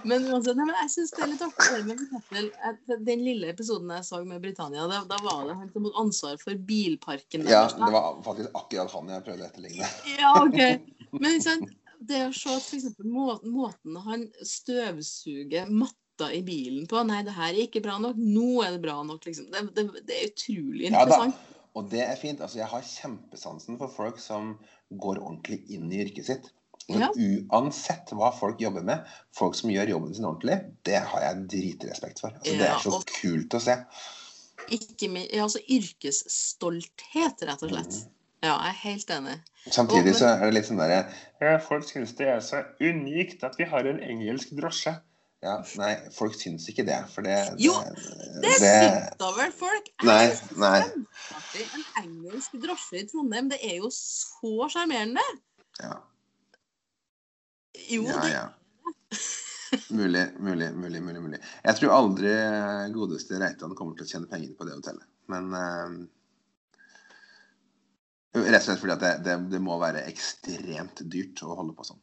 Men, 0.04 0.26
altså, 0.34 0.54
nei, 0.54 0.64
men 0.64 0.74
jeg 0.82 0.90
syns 0.90 1.14
det 1.14 1.22
er 1.22 1.30
litt 1.32 1.44
artig 1.44 2.98
den 3.06 3.24
lille 3.24 3.48
episoden 3.52 3.92
jeg 3.96 4.04
så 4.04 4.24
med 4.26 4.42
Britannia, 4.42 4.86
da, 4.90 5.04
da 5.08 5.16
var 5.22 5.46
det 5.46 5.56
han 5.56 5.70
som 5.72 5.84
hadde 5.84 6.02
ansvar 6.04 6.36
for 6.42 6.54
bilparken. 6.54 7.46
Ja, 7.48 7.66
det 7.68 7.92
var 7.92 8.20
faktisk 8.26 8.50
akkurat 8.54 8.90
han 8.96 9.08
jeg 9.14 9.24
prøvde 9.24 9.46
å 9.46 9.50
etterligne. 9.50 9.88
Ja, 10.18 10.34
ok. 10.42 11.18
Men 11.20 11.40
sant? 11.44 11.70
Det 12.08 12.22
å 12.28 12.32
se 12.36 12.54
eksempel 12.58 13.08
må, 13.10 13.28
måten 13.48 13.98
han 14.04 14.26
støvsuger 14.44 15.70
matta 15.70 16.30
i 16.34 16.42
bilen 16.46 16.86
på 16.90 17.02
Nei, 17.06 17.22
det 17.26 17.34
her 17.34 17.52
er 17.52 17.64
ikke 17.66 17.82
bra 17.84 17.98
nok. 18.02 18.18
Nå 18.18 18.62
er 18.64 18.76
det 18.76 18.82
bra 18.84 19.00
nok, 19.06 19.24
liksom. 19.26 19.50
Det, 19.52 19.64
det, 19.76 20.04
det 20.06 20.18
er 20.18 20.30
utrolig 20.30 20.88
Ja 20.88 21.02
interessant. 21.02 21.50
Og 21.74 21.88
det 21.90 22.04
er 22.06 22.18
fint. 22.18 22.42
Altså, 22.44 22.60
jeg 22.60 22.70
har 22.70 22.84
kjempesansen 22.86 23.78
for 23.80 23.90
folk 23.90 24.20
som 24.22 24.54
går 24.94 25.18
ordentlig 25.18 25.64
inn 25.74 25.90
i 25.90 26.04
yrket 26.04 26.28
sitt. 26.28 26.52
Men 26.88 27.00
Ja. 27.00 27.08
uansett 27.16 28.12
hva 28.12 28.28
folk 28.36 28.60
jobber 28.60 28.84
med, 28.84 29.06
folk 29.34 29.56
som 29.56 29.72
gjør 29.72 29.94
jobben 29.94 30.14
sin 30.14 30.26
ordentlig, 30.28 30.58
det 30.84 31.00
har 31.00 31.22
jeg 31.24 31.46
dritrespekt 31.54 32.20
for. 32.20 32.36
Altså, 32.36 32.58
det 32.60 32.68
er 32.68 32.82
så 32.84 33.00
kult 33.08 33.56
å 33.56 33.62
se. 33.64 33.78
Ikke 34.74 35.08
altså 35.40 35.60
yrkesstolthet, 35.64 37.42
rett 37.48 37.64
og 37.64 37.72
slett. 37.72 37.98
Mm. 38.04 38.12
Ja, 38.44 38.58
jeg 38.60 38.74
er 38.74 38.78
helt 38.82 39.10
enig. 39.14 39.34
Samtidig 39.72 40.12
Og- 40.12 40.18
så 40.20 40.26
er 40.34 40.44
det 40.44 40.54
litt 40.58 40.66
sånn 40.68 40.80
derre 40.82 41.00
Ja, 41.40 41.56
folk 41.64 41.84
syns 41.88 42.12
det 42.18 42.26
er 42.28 42.40
så 42.44 42.60
unikt 42.80 43.42
at 43.46 43.56
vi 43.58 43.64
har 43.70 43.86
en 43.88 44.00
engelsk 44.04 44.52
drosje. 44.58 44.92
Ja, 45.44 45.58
nei, 45.76 45.94
folk 46.16 46.32
syns 46.40 46.64
ikke 46.72 46.84
det. 46.88 46.98
For 47.12 47.24
det, 47.24 47.34
Jo, 47.60 47.72
Det 47.82 48.42
det, 48.42 48.52
syns 48.60 49.16
da 49.20 49.30
vel 49.36 49.52
folk. 49.52 49.88
Jeg 50.00 50.08
Nei, 50.08 50.26
det 50.28 50.56
nei. 50.56 50.80
En 51.74 51.84
engelsk 52.04 52.52
drosje 52.62 53.02
i 53.02 53.06
Trondheim, 53.10 53.48
det 53.52 53.58
er 53.62 53.76
jo 53.82 53.90
så 53.92 54.68
sjarmerende. 54.72 55.24
ja, 55.82 55.96
Jo, 57.90 58.02
ja, 58.06 58.20
det 58.22 58.32
ja. 58.32 58.44
Mulig, 59.90 60.26
mulig, 60.38 60.68
mulig, 60.78 61.00
mulig. 61.02 61.20
mulig. 61.22 61.40
Jeg 61.64 61.76
tror 61.80 61.90
aldri 61.96 62.30
godeste 62.94 63.40
Reitan 63.40 63.74
kommer 63.74 63.96
til 63.98 64.06
å 64.06 64.10
tjene 64.12 64.30
penger 64.30 64.54
på 64.54 64.64
det 64.68 64.76
hotellet. 64.76 65.06
Men 65.28 65.48
eh, 65.58 65.96
Rett 68.34 68.58
og 68.58 68.66
slett 68.66 68.80
fordi 68.82 68.96
det, 68.98 69.12
det, 69.26 69.36
det 69.52 69.60
må 69.62 69.76
være 69.78 70.06
ekstremt 70.10 71.04
dyrt 71.10 71.42
å 71.46 71.54
holde 71.54 71.76
på 71.76 71.86
sånn. 71.86 72.00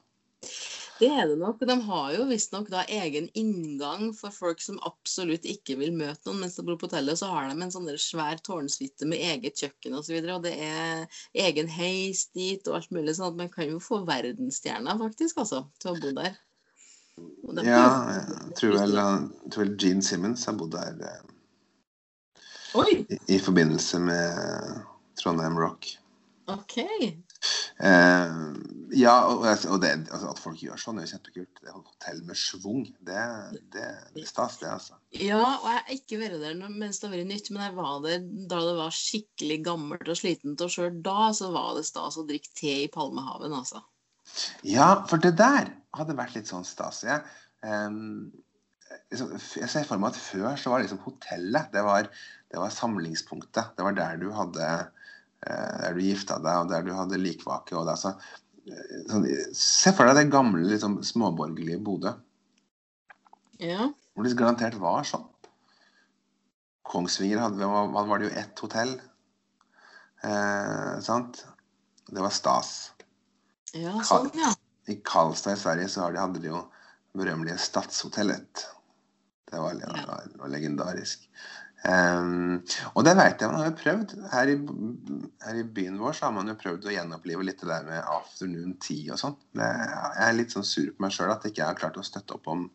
Det 1.02 1.08
er 1.10 1.26
det 1.32 1.40
nok. 1.42 1.64
De 1.66 1.76
har 1.82 2.12
jo 2.14 2.28
visstnok 2.30 2.68
da 2.70 2.84
egen 2.94 3.26
inngang 3.38 4.12
for 4.14 4.34
folk 4.34 4.60
som 4.62 4.78
absolutt 4.86 5.48
ikke 5.50 5.74
vil 5.80 5.96
møte 5.98 6.30
noen 6.30 6.44
mens 6.44 6.60
de 6.60 6.66
bor 6.68 6.78
på 6.78 6.86
hotellet. 6.86 7.18
Så 7.18 7.30
har 7.32 7.50
de 7.50 7.56
en 7.58 7.74
sånn 7.74 7.90
svær 7.98 8.38
tårnsuite 8.46 9.08
med 9.10 9.24
eget 9.32 9.58
kjøkken 9.64 9.98
osv. 9.98 10.00
Og, 10.00 10.06
så 10.06 10.14
videre, 10.14 10.36
og 10.38 10.46
det 10.46 10.54
er 10.62 11.24
egen 11.48 11.72
heis 11.74 12.28
dit 12.38 12.70
og 12.70 12.78
alt 12.78 12.94
mulig. 12.94 13.16
sånn 13.18 13.32
at 13.32 13.40
man 13.42 13.50
kan 13.50 13.72
jo 13.74 13.82
få 13.82 14.04
verdensstjerna, 14.06 14.94
faktisk, 15.02 15.42
altså, 15.42 15.64
til 15.82 15.96
å 15.96 15.98
bo 16.04 16.14
der. 16.22 16.38
Ja, 17.66 17.82
jeg 18.14 18.56
tror 18.60 18.78
vel, 18.78 18.96
jeg 19.02 19.52
tror 19.56 19.66
vel 19.66 19.74
Gene 19.82 20.06
Simmons 20.06 20.46
har 20.48 20.56
bodd 20.58 20.78
der 20.78 21.02
eh, 21.10 21.26
i, 22.94 23.20
i 23.36 23.42
forbindelse 23.42 24.00
med 24.06 24.86
Trondheim 25.20 25.58
Rock. 25.60 25.96
OK. 26.50 26.78
Eh, 27.82 28.32
ja, 28.98 29.14
og, 29.30 29.46
og 29.46 29.78
det, 29.82 29.92
altså, 30.12 30.30
at 30.30 30.42
folk 30.42 30.62
gjør 30.62 30.80
sånn, 30.82 31.00
er 31.00 31.08
jo 31.08 31.14
kjempekult. 31.16 31.62
Det 31.62 31.70
er 31.70 31.78
hotell 31.78 32.22
med 32.28 32.40
schwung. 32.40 32.84
Det, 33.00 33.22
det, 33.74 33.86
det 34.16 34.24
er 34.24 34.30
stas, 34.30 34.58
det, 34.62 34.70
altså. 34.72 34.98
Ja, 35.16 35.40
og 35.42 35.68
jeg 35.70 35.78
har 35.78 35.96
ikke 35.96 36.22
vært 36.22 36.38
der 36.44 36.60
mens 36.68 37.02
det 37.02 37.10
har 37.10 37.16
vært 37.16 37.32
nytt, 37.32 37.52
men 37.54 37.66
jeg 37.66 37.78
var 37.78 38.04
der 38.06 38.28
da 38.52 38.62
det 38.68 38.76
var 38.82 38.98
skikkelig 38.98 39.60
gammelt 39.68 40.12
og 40.12 40.20
slitent, 40.20 40.66
og 40.66 40.74
sjøl 40.74 41.02
da 41.06 41.32
så 41.38 41.52
var 41.56 41.74
det 41.78 41.88
stas 41.90 42.20
å 42.22 42.28
drikke 42.30 42.54
te 42.58 42.76
i 42.84 42.92
Palmehaven, 42.92 43.56
altså. 43.58 43.84
Ja, 44.68 44.94
for 45.10 45.22
det 45.22 45.34
der 45.40 45.74
hadde 45.98 46.18
vært 46.18 46.38
litt 46.38 46.52
sånn 46.52 46.68
stas. 46.68 47.02
Jeg, 47.08 47.24
liksom, 49.12 49.34
jeg 49.34 49.70
ser 49.72 49.88
for 49.88 50.02
meg 50.02 50.14
at 50.14 50.22
før 50.22 50.54
så 50.60 50.72
var 50.72 50.84
liksom 50.84 51.02
hotellet 51.04 51.72
det 51.74 51.84
var, 51.86 52.08
det 52.52 52.62
var 52.62 52.74
samlingspunktet. 52.76 53.74
Det 53.78 53.88
var 53.88 53.98
der 53.98 54.22
du 54.22 54.30
hadde 54.36 54.68
Der 55.42 55.96
du 55.98 56.04
gifta 56.06 56.38
deg, 56.42 56.64
og 56.64 56.70
der 56.70 56.86
du 56.86 56.92
hadde 56.94 57.20
likvake. 57.22 57.76
Og 57.78 57.88
det, 57.88 57.96
altså, 57.98 58.14
eh, 58.68 58.98
sånn, 59.10 59.28
se 59.58 59.94
for 59.98 60.10
deg 60.10 60.20
det 60.20 60.34
gamle 60.34 60.64
liksom, 60.70 61.00
småborgerlige 61.06 61.82
Bodø. 61.82 62.14
Ja. 63.62 63.90
Hvor 64.14 64.26
det 64.26 64.38
garantert 64.38 64.78
var 64.82 65.06
sånn. 65.08 65.28
Kongsvinger 66.92 67.40
hadde, 67.40 67.68
var 67.94 68.20
det 68.20 68.28
jo 68.30 68.36
ett 68.42 68.62
hotell. 68.66 68.98
Eh, 70.28 71.00
sant? 71.06 71.46
Det 72.12 72.22
var 72.22 72.34
stas. 72.36 72.92
ja, 73.74 73.96
sånn, 74.04 74.30
ja. 74.36 74.52
I 74.92 74.98
Karlstad 75.06 75.56
i 75.56 75.62
Sverige 75.62 75.90
så 75.94 76.10
hadde 76.10 76.42
de 76.42 76.50
jo 76.52 76.66
berømmelige 77.18 77.62
Stadshotellet. 77.62 78.66
Det 79.52 79.60
var, 79.60 79.78
det 79.80 79.88
var, 79.88 80.26
det 80.32 80.40
var 80.40 80.52
legendarisk. 80.52 81.30
Ehm, 81.90 82.60
og 82.94 83.06
det 83.08 83.16
vet 83.18 83.42
jeg 83.42 83.50
man 83.50 83.62
har 83.64 83.70
jo 83.72 83.78
prøvd. 83.80 84.12
Her 84.32 84.52
i, 84.54 84.58
her 85.46 85.62
i 85.62 85.68
byen 85.78 85.98
vår 86.02 86.14
så 86.18 86.28
har 86.28 86.36
man 86.36 86.52
jo 86.52 86.58
prøvd 86.62 86.86
å 86.90 86.94
gjenopplive 86.94 87.46
litt 87.48 87.62
det 87.64 87.70
der 87.72 87.88
med 87.88 88.04
afternoon 88.06 88.76
tea 88.84 89.16
og 89.16 89.22
sånn. 89.22 89.38
Jeg 89.58 90.26
er 90.28 90.36
litt 90.38 90.54
sånn 90.54 90.68
sur 90.68 90.92
på 90.94 91.06
meg 91.08 91.16
sjøl 91.16 91.32
at 91.34 91.48
jeg 91.48 91.56
ikke 91.56 91.70
har 91.72 91.80
klart 91.80 91.98
å 91.98 92.06
støtte 92.06 92.38
opp 92.38 92.52
om 92.54 92.68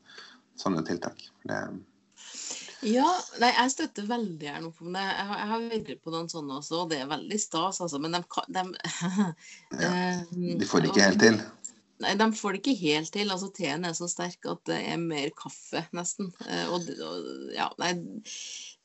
sånne 0.59 0.83
tiltak. 0.89 1.23
Det, 1.47 1.61
Ja, 2.87 3.07
nei, 3.41 3.49
jeg 3.57 3.71
støtter 3.73 4.05
veldig 4.11 4.47
gjerne 4.47 4.69
opp 4.69 4.83
om 4.85 4.93
det. 4.95 5.03
Jeg 5.07 5.27
har, 5.31 5.39
jeg 5.41 5.49
har 5.53 5.63
vært 5.71 6.03
på 6.05 6.13
noen 6.13 6.29
sånne 6.31 6.59
også, 6.61 6.83
og 6.83 6.91
det 6.91 6.99
er 7.03 7.09
veldig 7.11 7.39
stas, 7.41 7.79
altså. 7.83 7.99
Men 8.03 8.13
de, 8.19 8.21
kan- 8.31 8.51
de, 8.53 8.65
Ja, 9.85 9.93
Eh, 9.93 10.59
de 10.61 10.67
får 10.69 10.83
det 10.85 10.91
ikke 10.93 11.07
helt 11.07 11.23
til. 11.25 11.39
Nei, 12.05 12.13
de 12.21 12.27
får 12.37 12.53
det 12.53 12.61
ikke 12.61 12.75
helt 12.83 13.13
til. 13.15 13.31
Altså, 13.33 13.49
teen 13.57 13.87
er 13.89 13.95
så 13.97 14.07
sterk 14.13 14.45
at 14.53 14.61
det 14.69 14.77
er 14.93 14.99
mer 15.01 15.31
kaffe, 15.39 15.87
nesten. 15.97 16.29
Eh, 16.45 16.67
Og, 16.69 16.85
og, 17.01 17.31
ja, 17.57 17.71
nei. 17.81 17.95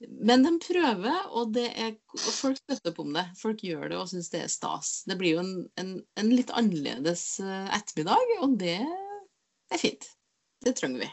Men 0.09 0.45
de 0.45 0.51
prøver, 0.61 1.27
og, 1.37 1.57
er, 1.57 1.93
og 2.15 2.21
folk 2.33 2.59
støtter 2.61 2.91
opp 2.91 3.01
om 3.03 3.13
det. 3.15 3.25
Folk 3.39 3.63
gjør 3.65 3.89
det 3.91 3.99
og 3.99 4.09
syns 4.09 4.31
det 4.33 4.43
er 4.45 4.51
stas. 4.51 5.01
Det 5.09 5.17
blir 5.19 5.35
jo 5.37 5.43
en, 5.43 5.55
en, 5.81 5.95
en 6.17 6.31
litt 6.33 6.53
annerledes 6.57 7.25
eh, 7.43 7.67
ettermiddag, 7.77 8.35
og 8.41 8.55
det 8.61 8.79
er 8.81 9.81
fint. 9.81 10.07
Det 10.61 10.75
trenger 10.77 11.05
vi. 11.05 11.11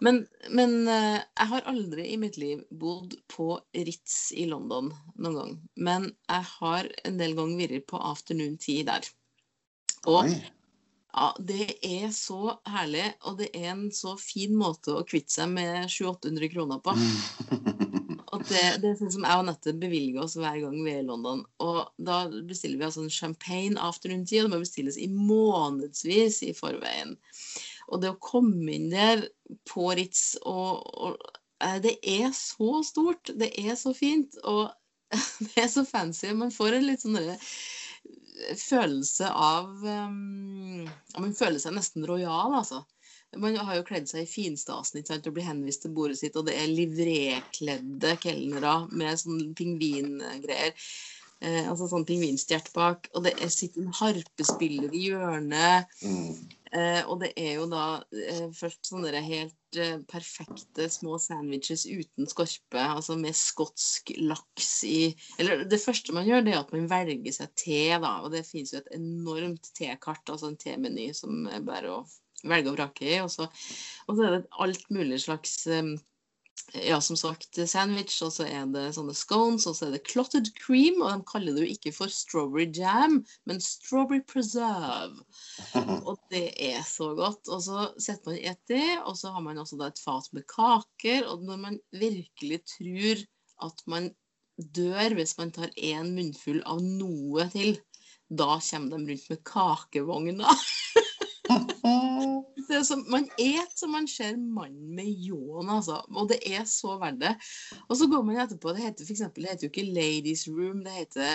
Men, 0.00 0.22
men 0.54 0.76
eh, 0.88 1.18
jeg 1.20 1.48
har 1.52 1.68
aldri 1.70 2.06
i 2.12 2.18
mitt 2.20 2.38
liv 2.40 2.62
bodd 2.70 3.16
på 3.30 3.52
Ritz 3.74 4.30
i 4.38 4.46
London 4.50 4.92
noen 5.16 5.36
gang. 5.36 5.56
Men 5.76 6.08
jeg 6.30 6.48
har 6.56 6.90
en 7.04 7.18
del 7.20 7.36
ganger 7.38 7.66
vært 7.66 7.90
på 7.90 8.02
afternoon 8.12 8.56
tea 8.62 8.86
der. 8.88 9.10
Og 10.08 10.24
Oi. 10.24 10.38
Ja, 11.12 11.28
det 11.38 11.66
er 11.86 12.10
så 12.14 12.56
herlig, 12.70 13.06
og 13.26 13.40
det 13.40 13.50
er 13.56 13.72
en 13.72 13.88
så 13.94 14.14
fin 14.20 14.54
måte 14.58 14.94
å 14.94 15.06
kvitte 15.06 15.34
seg 15.34 15.50
med 15.52 15.90
700-800 15.90 16.52
kroner 16.52 16.82
på. 16.84 16.94
Og 18.30 18.44
det, 18.46 18.62
det 18.82 18.92
er 18.92 18.98
sånn 19.00 19.12
som 19.12 19.24
jeg 19.26 19.40
og 19.40 19.46
Nette 19.48 19.74
bevilger 19.76 20.22
oss 20.22 20.36
hver 20.38 20.60
gang 20.62 20.76
vi 20.84 20.92
er 20.92 21.02
i 21.02 21.06
London. 21.08 21.42
Og 21.62 21.80
da 21.98 22.22
bestiller 22.30 22.78
vi 22.78 22.86
altså 22.86 23.02
en 23.04 23.12
champagne 23.12 23.80
afternoon 23.82 24.22
tea, 24.28 24.44
og 24.44 24.48
det 24.48 24.54
må 24.54 24.62
bestilles 24.62 24.98
i 25.02 25.08
månedsvis 25.10 26.40
i 26.46 26.52
forveien. 26.56 27.16
Og 27.90 28.02
det 28.02 28.12
å 28.12 28.20
komme 28.22 28.76
inn 28.76 28.88
der 28.92 29.26
på 29.68 29.90
Ritz 29.98 30.36
og, 30.46 30.86
og 30.94 31.18
eh, 31.64 31.80
Det 31.82 31.96
er 32.06 32.30
så 32.36 32.84
stort. 32.86 33.32
Det 33.34 33.50
er 33.58 33.74
så 33.78 33.92
fint. 33.96 34.38
Og 34.46 34.70
det 35.48 35.64
er 35.64 35.70
så 35.72 35.82
fancy. 35.84 36.30
Man 36.30 36.54
får 36.54 36.78
en 36.78 36.86
litt 36.86 37.02
sånn 37.02 37.18
derre 37.18 37.36
følelse 38.58 39.28
av 39.30 39.84
um, 39.84 40.88
Man 41.18 41.36
føler 41.36 41.60
seg 41.62 41.76
nesten 41.76 42.06
rojal, 42.08 42.56
altså. 42.60 42.82
Man 43.38 43.54
har 43.62 43.76
jo 43.78 43.86
kledd 43.86 44.08
seg 44.10 44.24
i 44.24 44.30
finstasen 44.30 44.98
ikke 44.98 45.12
sant, 45.12 45.26
og 45.28 45.36
blir 45.36 45.46
henvist 45.46 45.84
til 45.84 45.94
bordet 45.94 46.18
sitt, 46.18 46.34
og 46.34 46.48
det 46.48 46.56
er 46.58 46.72
livrekledde 46.72 48.16
kelnere 48.24 48.74
med 48.90 49.20
sånn 49.22 49.52
pingvingreier. 49.58 50.74
Eh, 51.40 51.68
altså 51.70 51.86
sånn 51.88 52.04
pingvinstjert 52.08 52.72
bak. 52.74 53.06
Og 53.14 53.24
det 53.24 53.36
er, 53.38 53.52
sitter 53.52 53.86
en 53.86 53.94
harpespiller 53.96 54.92
i 54.92 55.06
hjørnet. 55.06 55.94
Mm. 56.04 56.34
Eh, 56.70 57.00
og 57.10 57.18
det 57.22 57.32
er 57.40 57.56
jo 57.58 57.64
da 57.70 57.84
eh, 58.14 58.46
først 58.54 58.92
sånne 58.92 59.22
helt 59.26 59.78
eh, 59.80 59.96
perfekte 60.10 60.86
små 60.92 61.16
sandwiches 61.18 61.82
uten 61.88 62.30
skorpe, 62.30 62.78
altså 62.78 63.16
med 63.18 63.34
skotsk 63.34 64.12
laks 64.22 64.68
i 64.86 65.00
Eller 65.42 65.64
det 65.66 65.80
første 65.82 66.14
man 66.14 66.28
gjør, 66.28 66.44
det 66.46 66.54
er 66.54 66.60
at 66.60 66.70
man 66.76 66.86
velger 66.90 67.34
seg 67.34 67.56
te, 67.58 67.80
da. 67.98 68.12
Og 68.22 68.30
det 68.36 68.46
finnes 68.46 68.74
jo 68.74 68.82
et 68.84 68.92
enormt 69.00 69.72
tekart, 69.74 70.22
altså 70.30 70.52
en 70.52 70.60
temeny 70.60 71.10
som 71.16 71.48
er 71.50 71.66
bare 71.66 71.96
å 71.96 72.04
velge 72.46 72.70
og 72.70 72.78
vrake 72.78 73.08
i. 73.08 73.18
Og 73.24 73.32
så, 73.34 73.48
og 74.06 74.14
så 74.14 74.28
er 74.28 74.36
det 74.36 74.60
alt 74.62 74.86
mulig 74.94 75.18
slags 75.26 75.58
eh, 75.66 75.90
ja, 76.74 77.00
som 77.00 77.16
sagt 77.18 77.58
sandwich, 77.68 78.20
og 78.24 78.32
så 78.34 78.46
er 78.46 78.68
det 78.72 78.84
sånne 78.96 79.14
scones, 79.16 79.66
og 79.68 79.76
så 79.76 79.88
er 79.88 79.96
det 79.96 80.04
clotted 80.08 80.50
cream, 80.58 81.00
og 81.02 81.10
de 81.12 81.26
kaller 81.28 81.56
det 81.56 81.64
jo 81.64 81.74
ikke 81.74 81.92
for 81.96 82.12
strawberry 82.12 82.68
jam, 82.76 83.20
men 83.48 83.62
strawberry 83.64 84.22
preserve. 84.28 85.24
Og 86.08 86.16
det 86.32 86.46
er 86.62 86.80
så 86.86 87.10
godt. 87.18 87.48
Og 87.52 87.62
så 87.64 87.88
setter 88.00 88.32
man 88.32 88.38
i 88.38 88.46
et 88.50 88.60
det, 88.70 88.98
og 89.04 89.16
så 89.18 89.32
har 89.34 89.44
man 89.44 89.58
også 89.60 89.78
da 89.80 89.90
et 89.90 90.00
fat 90.02 90.28
med 90.36 90.46
kaker. 90.50 91.26
Og 91.30 91.44
når 91.46 91.60
man 91.64 91.78
virkelig 91.92 92.60
tror 92.76 93.24
at 93.66 93.84
man 93.90 94.10
dør 94.60 95.16
hvis 95.16 95.36
man 95.38 95.52
tar 95.56 95.72
én 95.76 96.12
munnfull 96.16 96.60
av 96.68 96.82
noe 96.84 97.46
til, 97.52 97.78
da 98.30 98.58
kommer 98.62 98.90
de 98.92 99.10
rundt 99.10 99.30
med 99.32 99.44
kakevogner. 99.46 100.66
Er 102.80 103.02
man 103.12 103.28
er 103.40 103.66
som 103.76 103.92
man 103.94 104.08
ser 104.10 104.38
mannen 104.40 104.94
med 104.96 105.08
ljåen, 105.08 105.70
altså. 105.70 106.00
Og 106.16 106.30
det 106.32 106.40
er 106.48 106.64
så 106.68 106.96
verdt 107.00 107.20
det. 107.22 107.34
Og 107.88 107.98
så 108.00 108.08
går 108.10 108.24
man 108.26 108.40
etterpå, 108.42 108.74
det 108.74 108.86
heter 108.86 109.06
for 109.06 109.16
eksempel, 109.16 109.44
det 109.44 109.54
heter 109.54 109.68
jo 109.68 109.72
ikke 109.72 109.92
Ladies 109.92 110.46
Room, 110.48 110.82
det 110.86 110.96
heter 110.96 111.34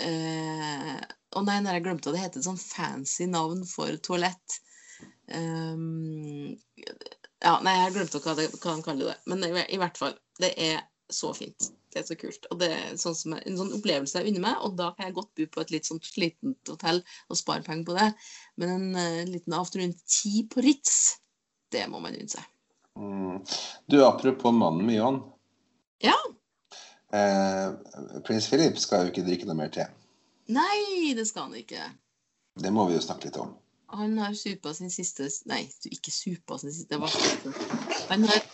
eh, 0.00 0.96
Å 1.36 1.44
nei, 1.44 1.58
når 1.60 1.76
jeg 1.78 1.84
glemte 1.86 2.10
det. 2.10 2.16
Det 2.16 2.24
heter 2.24 2.42
et 2.42 2.48
sånn 2.48 2.62
fancy 2.62 3.28
navn 3.28 3.64
for 3.68 4.00
toalett. 4.04 4.60
Um, 5.28 6.56
ja, 6.80 7.58
nei, 7.62 7.74
jeg 7.82 7.94
glemte 7.98 8.22
hva, 8.24 8.34
det, 8.38 8.48
hva 8.56 8.78
de 8.78 8.86
kaller 8.86 9.12
det. 9.12 9.18
Men 9.28 9.44
i 9.44 9.80
hvert 9.80 10.00
fall, 10.00 10.16
det 10.40 10.54
er 10.56 10.80
så 11.12 11.34
fint. 11.36 11.70
Det 11.98 12.04
er 12.04 12.10
så 12.12 12.16
kult. 12.20 12.44
Og 12.52 12.60
det 12.60 12.68
er 12.70 12.98
sånn 13.00 13.16
som, 13.18 13.32
en 13.34 13.56
sånn 13.58 13.72
opplevelse 13.74 14.20
jeg 14.20 14.30
unner 14.30 14.44
meg, 14.44 14.60
og 14.62 14.76
da 14.78 14.92
kan 14.94 15.08
jeg 15.08 15.16
godt 15.16 15.32
bo 15.34 15.46
på 15.50 15.62
et 15.64 15.72
litt 15.74 15.88
sånn 15.88 15.98
slitent 16.04 16.70
hotell 16.70 17.00
og 17.26 17.40
spare 17.40 17.66
penger 17.66 17.88
på 17.88 17.96
det. 17.96 18.06
Men 18.62 18.74
en 18.76 18.86
uh, 18.94 19.24
liten 19.26 19.56
afternoon 19.58 19.96
tea 20.06 20.44
på 20.52 20.62
Ritz, 20.62 20.94
det 21.74 21.82
må 21.90 21.98
man 22.04 22.14
unne 22.14 22.30
seg. 22.30 22.46
Mm. 22.98 23.42
Du, 23.90 23.98
apropos 24.06 24.54
mannen 24.54 24.86
med 24.86 25.00
John. 25.00 25.18
Ja. 26.06 26.14
Eh, 27.12 27.72
prins 28.26 28.46
Philip 28.46 28.78
skal 28.78 29.06
jo 29.06 29.12
ikke 29.12 29.26
drikke 29.26 29.48
noe 29.48 29.58
mer 29.58 29.74
te. 29.74 29.88
Nei, 30.54 31.14
det 31.18 31.26
skal 31.28 31.48
han 31.48 31.58
ikke. 31.58 31.82
Det 32.58 32.70
må 32.74 32.86
vi 32.88 32.94
jo 32.98 33.02
snakke 33.02 33.28
litt 33.28 33.40
om. 33.42 33.56
Han 33.96 34.18
har 34.20 34.34
supa 34.36 34.74
sin 34.76 34.90
siste 34.92 35.30
Nei, 35.48 35.62
ikke 35.88 36.12
supa 36.12 36.58
sin 36.60 36.74
siste. 36.74 36.92
det 36.92 37.00
var 37.00 37.12
Han 38.10 38.26
har, 38.28 38.44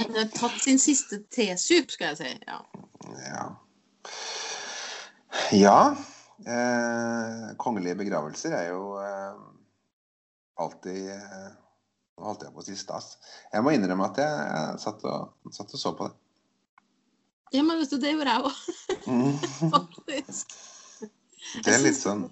han 0.00 0.16
har 0.16 0.30
tatt 0.34 0.58
sin 0.62 0.78
siste 0.80 1.20
tesup, 1.32 1.90
skal 1.94 2.12
jeg 2.12 2.20
si. 2.20 2.30
Ja. 2.48 2.60
Ja. 3.26 3.44
Ja. 5.54 5.80
Eh, 6.40 7.50
kongelige 7.60 7.98
begravelser 8.00 8.54
er 8.56 8.70
jo 8.70 8.94
eh, 9.02 9.34
alltid 10.60 11.10
eh, 11.12 11.50
holdt 12.20 12.46
jeg 12.46 12.54
på 12.54 12.62
å 12.62 12.66
si 12.66 12.76
stas. 12.80 13.12
Jeg 13.52 13.64
må 13.64 13.74
innrømme 13.76 14.08
at 14.08 14.20
jeg, 14.22 14.48
jeg 14.48 14.82
satt, 14.86 15.04
og, 15.08 15.52
satt 15.52 15.76
og 15.76 15.82
så 15.82 15.92
på 15.98 16.08
det. 16.08 16.16
ja, 17.56 17.62
men 17.66 17.80
vet 17.80 17.92
du, 17.92 17.98
det 18.00 18.14
gjorde 18.14 18.36
jeg 18.36 18.48
òg, 18.48 18.66
Mm. 19.10 19.36
faktisk. 19.74 20.52
Det 21.64 21.72
er 21.72 21.80
litt 21.82 21.96
sånn 21.96 22.26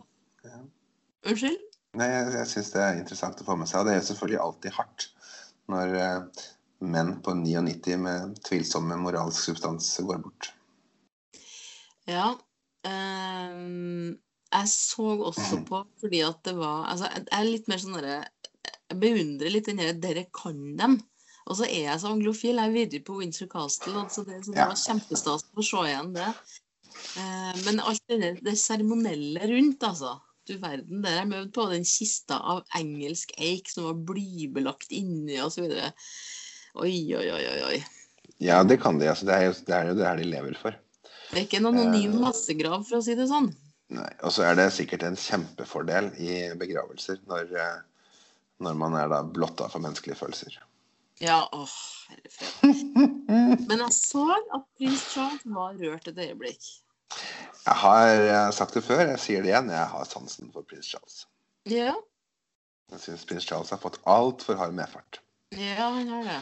Unnskyld? 1.26 1.62
Nei, 1.98 2.06
jeg, 2.12 2.26
jeg 2.36 2.48
syns 2.50 2.68
det 2.74 2.82
er 2.84 2.98
interessant 3.00 3.40
å 3.42 3.46
få 3.46 3.56
med 3.58 3.68
seg. 3.70 3.80
Og 3.80 3.88
det 3.88 3.94
er 3.94 3.98
jo 4.02 4.06
selvfølgelig 4.10 4.40
alltid 4.44 4.74
hardt 4.76 5.06
når 5.72 5.94
eh, 5.98 6.44
menn 6.80 7.16
på 7.24 7.34
99 7.34 7.96
med 8.00 8.38
tvilsomme 8.46 8.96
moralsk 9.00 9.48
substans 9.48 9.90
går 10.06 10.22
bort. 10.22 10.52
Ja. 12.08 12.36
ehm, 12.88 14.14
jeg 14.48 14.68
så 14.72 15.08
også 15.28 15.58
på 15.68 15.82
fordi 16.00 16.22
at 16.24 16.38
det 16.46 16.54
var 16.56 16.86
Altså, 16.88 17.10
jeg 17.12 17.26
er 17.36 17.44
litt 17.44 17.66
mer 17.68 17.82
sånn 17.82 17.98
derre 17.98 18.22
Jeg 18.88 19.00
beundrer 19.02 19.52
litt 19.52 19.66
den 19.68 19.76
derre 19.82 19.98
'dere 20.00 20.24
kan 20.32 20.76
dem'. 20.78 21.00
Og 21.48 21.56
så 21.56 21.64
er 21.64 21.82
jeg 21.88 22.00
så 22.00 22.12
anglofil. 22.12 22.56
Jeg 22.56 22.68
er 22.68 22.72
videre 22.72 23.04
på 23.04 23.18
Windsor 23.18 23.48
Castle, 23.48 23.92
altså 24.00 24.24
det, 24.24 24.44
så 24.44 24.52
det 24.52 24.64
var 24.68 24.76
kjempestas 24.76 25.44
å 25.56 25.64
se 25.64 25.82
igjen 25.88 26.14
det. 26.14 26.28
Eh, 27.20 27.54
men 27.64 27.80
alt 27.80 28.02
det, 28.08 28.20
der- 28.20 28.40
det 28.44 28.56
seremonelle 28.58 29.40
rundt, 29.48 29.82
altså. 29.82 30.20
Du 30.48 30.56
verden, 30.56 31.02
der 31.02 31.18
jeg 31.18 31.28
møtte 31.28 31.52
på 31.52 31.68
den 31.70 31.84
kista 31.84 32.38
av 32.40 32.64
engelsk 32.76 33.32
eik 33.36 33.68
som 33.68 33.84
var 33.84 33.98
blybelagt 34.10 34.92
inni 34.96 35.36
videre. 35.36 35.92
Oi, 36.78 37.14
oi, 37.18 37.26
oi, 37.34 37.62
oi. 37.72 37.78
Ja, 38.44 38.60
det 38.64 38.78
kan 38.82 38.98
de. 39.00 39.08
Altså, 39.10 39.26
det, 39.26 39.34
er 39.34 39.48
jo, 39.48 39.54
det 39.66 39.74
er 39.74 39.88
jo 39.90 39.96
det 39.98 40.06
her 40.06 40.20
de 40.20 40.28
lever 40.30 40.54
for. 40.60 40.76
Det 41.30 41.40
er 41.40 41.44
ikke 41.46 41.58
en 41.60 41.66
anonym 41.72 42.12
Eh. 42.14 42.20
massegrav, 42.22 42.84
for 42.88 43.00
å 43.00 43.02
si 43.04 43.16
det 43.18 43.26
sånn. 43.28 43.50
Nei. 43.96 44.08
Og 44.22 44.32
så 44.32 44.44
er 44.46 44.54
det 44.58 44.68
sikkert 44.76 45.02
en 45.08 45.16
kjempefordel 45.18 46.10
i 46.20 46.38
begravelser 46.60 47.18
når, 47.28 47.52
eh, 47.56 47.78
når 48.64 48.74
man 48.78 48.94
er 49.00 49.08
da 49.12 49.22
blotta 49.24 49.68
for 49.72 49.80
menneskelige 49.84 50.18
følelser. 50.20 50.58
Ja, 51.20 51.40
åh, 51.52 51.72
herre 52.08 52.30
fred. 52.30 53.64
Men 53.66 53.78
jeg 53.82 53.94
så 53.96 54.22
at 54.54 54.66
prins 54.78 55.02
Charles 55.12 55.42
var 55.50 55.74
rørt 55.80 56.06
et 56.12 56.20
øyeblikk. 56.28 56.68
Jeg 57.66 57.74
har 57.82 58.52
sagt 58.54 58.74
det 58.76 58.84
før, 58.84 59.02
jeg 59.16 59.18
sier 59.18 59.42
det 59.42 59.50
igjen, 59.50 59.70
jeg 59.72 59.88
har 59.96 60.04
sansen 60.06 60.52
for 60.52 60.62
prins 60.62 60.86
Charles. 60.92 61.24
Ja, 61.66 61.94
Jeg 62.92 63.00
syns 63.02 63.24
prins 63.28 63.44
Charles 63.44 63.68
har 63.74 63.80
fått 63.82 63.98
altfor 64.08 64.56
hard 64.56 64.72
medfart. 64.78 65.18
Ja 65.56 65.88
han 65.94 66.08
har 66.08 66.24
det. 66.28 66.40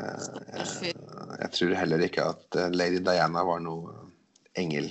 Eh, 0.00 0.18
Stakkars 0.24 0.74
fyr. 0.80 0.96
Jeg, 0.96 1.38
jeg 1.40 1.52
tror 1.56 1.76
heller 1.80 2.04
ikke 2.06 2.26
at 2.34 2.58
eh, 2.60 2.72
lady 2.74 3.00
Diana 3.04 3.44
var 3.46 3.62
noe 3.64 3.94
engel. 4.58 4.90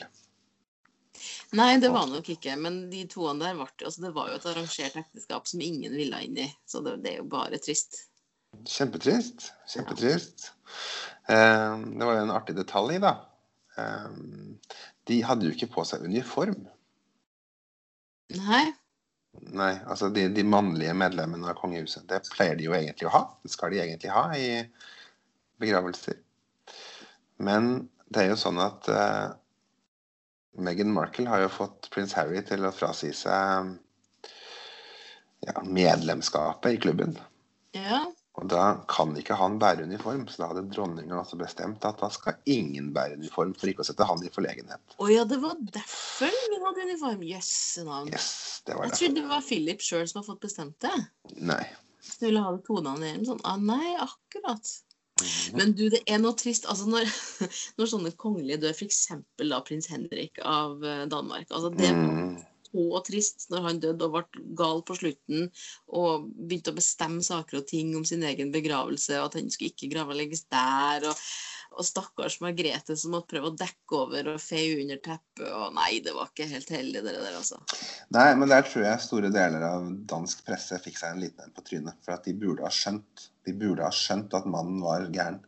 Nei, 1.57 1.71
det 1.81 1.89
var 1.91 2.07
nok 2.07 2.29
ikke. 2.29 2.53
Men 2.61 2.83
de 2.91 3.03
toene 3.09 3.41
der 3.41 3.57
ble 3.57 3.65
altså 3.87 4.05
Det 4.05 4.13
var 4.15 4.29
jo 4.29 4.37
et 4.37 4.47
arrangert 4.51 4.99
ekteskap 5.01 5.49
som 5.49 5.63
ingen 5.65 5.95
ville 5.97 6.21
inn 6.25 6.37
i. 6.45 6.47
Så 6.69 6.83
det, 6.85 6.99
det 7.03 7.15
er 7.15 7.21
jo 7.23 7.29
bare 7.31 7.59
trist. 7.61 8.05
Kjempetrist. 8.65 9.51
Kjempetrist. 9.69 10.51
Ja. 11.29 11.77
Det 11.85 12.05
var 12.05 12.15
jo 12.15 12.21
en 12.23 12.33
artig 12.33 12.55
detalj, 12.57 12.95
da. 13.03 13.11
Eh, 13.77 14.07
De 15.09 15.19
hadde 15.25 15.45
jo 15.45 15.53
ikke 15.53 15.69
på 15.75 15.85
seg 15.85 16.05
uniform. 16.05 16.63
Nei. 18.37 18.65
Nei, 19.49 19.73
altså 19.85 20.09
de, 20.13 20.27
de 20.33 20.43
mannlige 20.45 20.93
medlemmene 20.97 21.51
av 21.51 21.57
kongehuset. 21.59 22.07
Det 22.09 22.21
pleier 22.33 22.57
de 22.57 22.65
jo 22.67 22.75
egentlig 22.75 23.07
å 23.09 23.13
ha. 23.13 23.21
Det 23.43 23.51
skal 23.53 23.73
de 23.73 23.81
egentlig 23.83 24.11
ha 24.13 24.25
i 24.37 24.49
begravelser. 25.61 26.17
Men 27.45 27.89
det 28.09 28.23
er 28.23 28.31
jo 28.33 28.39
sånn 28.41 28.59
at 28.61 28.89
uh, 28.91 29.29
Meghan 30.59 30.93
Markle 30.93 31.29
har 31.29 31.43
jo 31.45 31.51
fått 31.53 31.89
prins 31.93 32.15
Harry 32.17 32.41
til 32.45 32.65
å 32.65 32.73
frasi 32.75 33.11
seg 33.15 33.75
ja, 35.45 35.55
medlemskapet 35.63 36.75
i 36.75 36.81
klubben. 36.83 37.15
Ja. 37.77 38.03
Og 38.39 38.47
da 38.51 38.65
kan 38.87 39.11
ikke 39.19 39.35
han 39.35 39.57
bære 39.59 39.83
uniform, 39.89 40.21
så 40.31 40.41
da 40.43 40.47
hadde 40.53 40.63
dronninga 40.71 41.17
også 41.19 41.37
bestemt 41.41 41.83
at 41.87 41.99
da 41.99 42.07
skal 42.13 42.37
ingen 42.49 42.93
bære 42.95 43.17
uniform 43.19 43.51
for 43.59 43.67
ikke 43.71 43.83
å 43.83 43.87
sette 43.89 44.07
han 44.07 44.23
i 44.23 44.31
forlegenhet. 44.31 44.95
Å 44.95 45.09
ja, 45.11 45.25
det 45.27 45.41
var 45.43 45.57
derfor 45.75 46.31
hun 46.31 46.65
hadde 46.69 46.85
uniform. 46.87 47.23
Jøsse 47.27 47.83
navn. 47.87 48.11
Yes, 48.15 48.29
det 48.67 48.77
var 48.77 48.87
Jeg 48.87 48.93
det. 48.93 48.99
trodde 49.01 49.21
det 49.21 49.29
var 49.33 49.43
Philip 49.49 49.83
sjøl 49.83 50.05
som 50.07 50.21
hadde 50.21 50.29
fått 50.31 50.45
bestemt 50.47 50.77
det. 50.85 50.95
Nei. 51.51 51.63
Så 51.99 52.21
du 52.21 52.29
ville 52.29 52.43
ha 52.45 52.53
det 52.55 52.63
tonene 52.67 53.09
igjen. 53.09 53.25
Sånn, 53.27 53.41
ah, 53.43 53.57
nei, 53.59 53.95
akkurat. 53.99 54.71
Mhm. 55.19 55.57
Men 55.59 55.73
du, 55.75 55.89
det 55.91 55.99
er 56.07 56.21
noe 56.23 56.37
trist. 56.39 56.63
Altså, 56.71 56.87
når, 56.87 57.09
når 57.81 57.91
sånne 57.91 58.13
kongelige 58.15 58.61
dør, 58.63 58.71
f.eks. 58.77 59.01
prins 59.67 59.89
Henrik 59.91 60.39
av 60.47 60.79
eh, 60.87 61.03
Danmark 61.11 61.51
altså, 61.51 61.73
Det 61.75 61.91
Mm. 61.91 62.37
Så 62.69 63.03
trist 63.07 63.47
når 63.53 63.67
han 63.67 63.83
døde 63.83 64.07
og 64.07 64.15
ble 64.15 64.47
gal 64.57 64.83
på 64.87 64.97
slutten 64.99 65.47
og 65.87 66.27
begynte 66.37 66.73
å 66.73 66.79
bestemme 66.79 67.25
saker 67.25 67.61
og 67.61 67.69
ting 67.69 67.95
om 67.97 68.05
sin 68.07 68.25
egen 68.27 68.53
begravelse, 68.55 69.17
og 69.19 69.29
at 69.29 69.39
han 69.39 69.49
skulle 69.53 69.73
ikke 69.73 69.93
gravlegges 69.95 70.45
der. 70.51 71.09
og 71.09 71.23
og 71.77 71.85
stakkars 71.85 72.39
Margrethe 72.43 72.95
som 72.97 73.13
måtte 73.13 73.35
prøve 73.35 73.51
å 73.51 73.57
dekke 73.57 73.97
over 73.97 74.31
og 74.33 74.41
feie 74.41 74.79
under 74.81 74.99
teppet. 75.05 75.45
Og 75.45 75.75
nei, 75.77 75.99
det 76.03 76.15
var 76.15 76.31
ikke 76.31 76.47
helt 76.49 76.71
heldig, 76.73 77.03
det 77.05 77.13
der, 77.13 77.35
altså. 77.37 77.59
Nei, 78.15 78.27
men 78.39 78.51
der 78.51 78.65
tror 78.67 78.85
jeg 78.87 79.03
store 79.05 79.31
deler 79.33 79.65
av 79.67 79.85
dansk 80.09 80.41
presse 80.47 80.79
fikk 80.83 80.97
seg 80.99 81.13
en 81.13 81.23
liten 81.23 81.45
en 81.45 81.53
på 81.55 81.65
trynet. 81.67 81.99
For 82.05 82.15
at 82.15 82.25
de 82.27 82.35
burde 82.37 82.65
ha 82.65 82.73
skjønt 82.73 83.29
De 83.47 83.53
burde 83.57 83.85
ha 83.85 83.93
skjønt 83.95 84.33
at 84.37 84.49
mannen 84.49 84.81
var 84.83 85.07
gæren. 85.13 85.39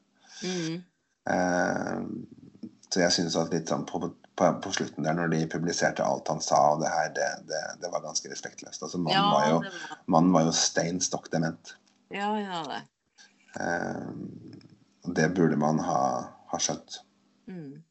Mm. 0.42 0.78
Eh, 1.34 1.98
så 2.92 3.04
jeg 3.04 3.16
synes 3.18 3.38
at 3.38 3.52
litt 3.54 3.70
sånn 3.70 3.84
på, 3.90 4.00
på, 4.42 4.50
på 4.66 4.72
slutten 4.76 5.06
der, 5.06 5.14
når 5.18 5.30
de 5.34 5.42
publiserte 5.52 6.06
alt 6.06 6.30
han 6.32 6.42
sa, 6.44 6.60
og 6.74 6.82
det 6.82 6.90
her, 6.90 7.12
det, 7.18 7.28
det, 7.52 7.62
det 7.84 7.92
var 7.94 8.04
ganske 8.06 8.32
respektløst. 8.32 8.82
Altså, 8.82 8.98
mannen, 8.98 9.20
Ja, 9.20 9.28
var 9.36 9.50
jo, 9.52 9.60
var, 9.68 10.02
mannen 10.16 10.34
var 10.36 10.48
jo 10.50 10.56
stein 10.58 11.02
stokk 11.04 11.30
dement. 11.34 11.76
ja, 12.14 12.32
ja, 12.42 12.64
det. 12.72 12.82
Eh, 13.62 14.10
det 15.16 15.30
burde 15.36 15.58
man 15.60 15.80
ha, 15.84 16.02
ha 16.52 16.60
skjønt. 16.62 17.02
Mm. 17.50 17.82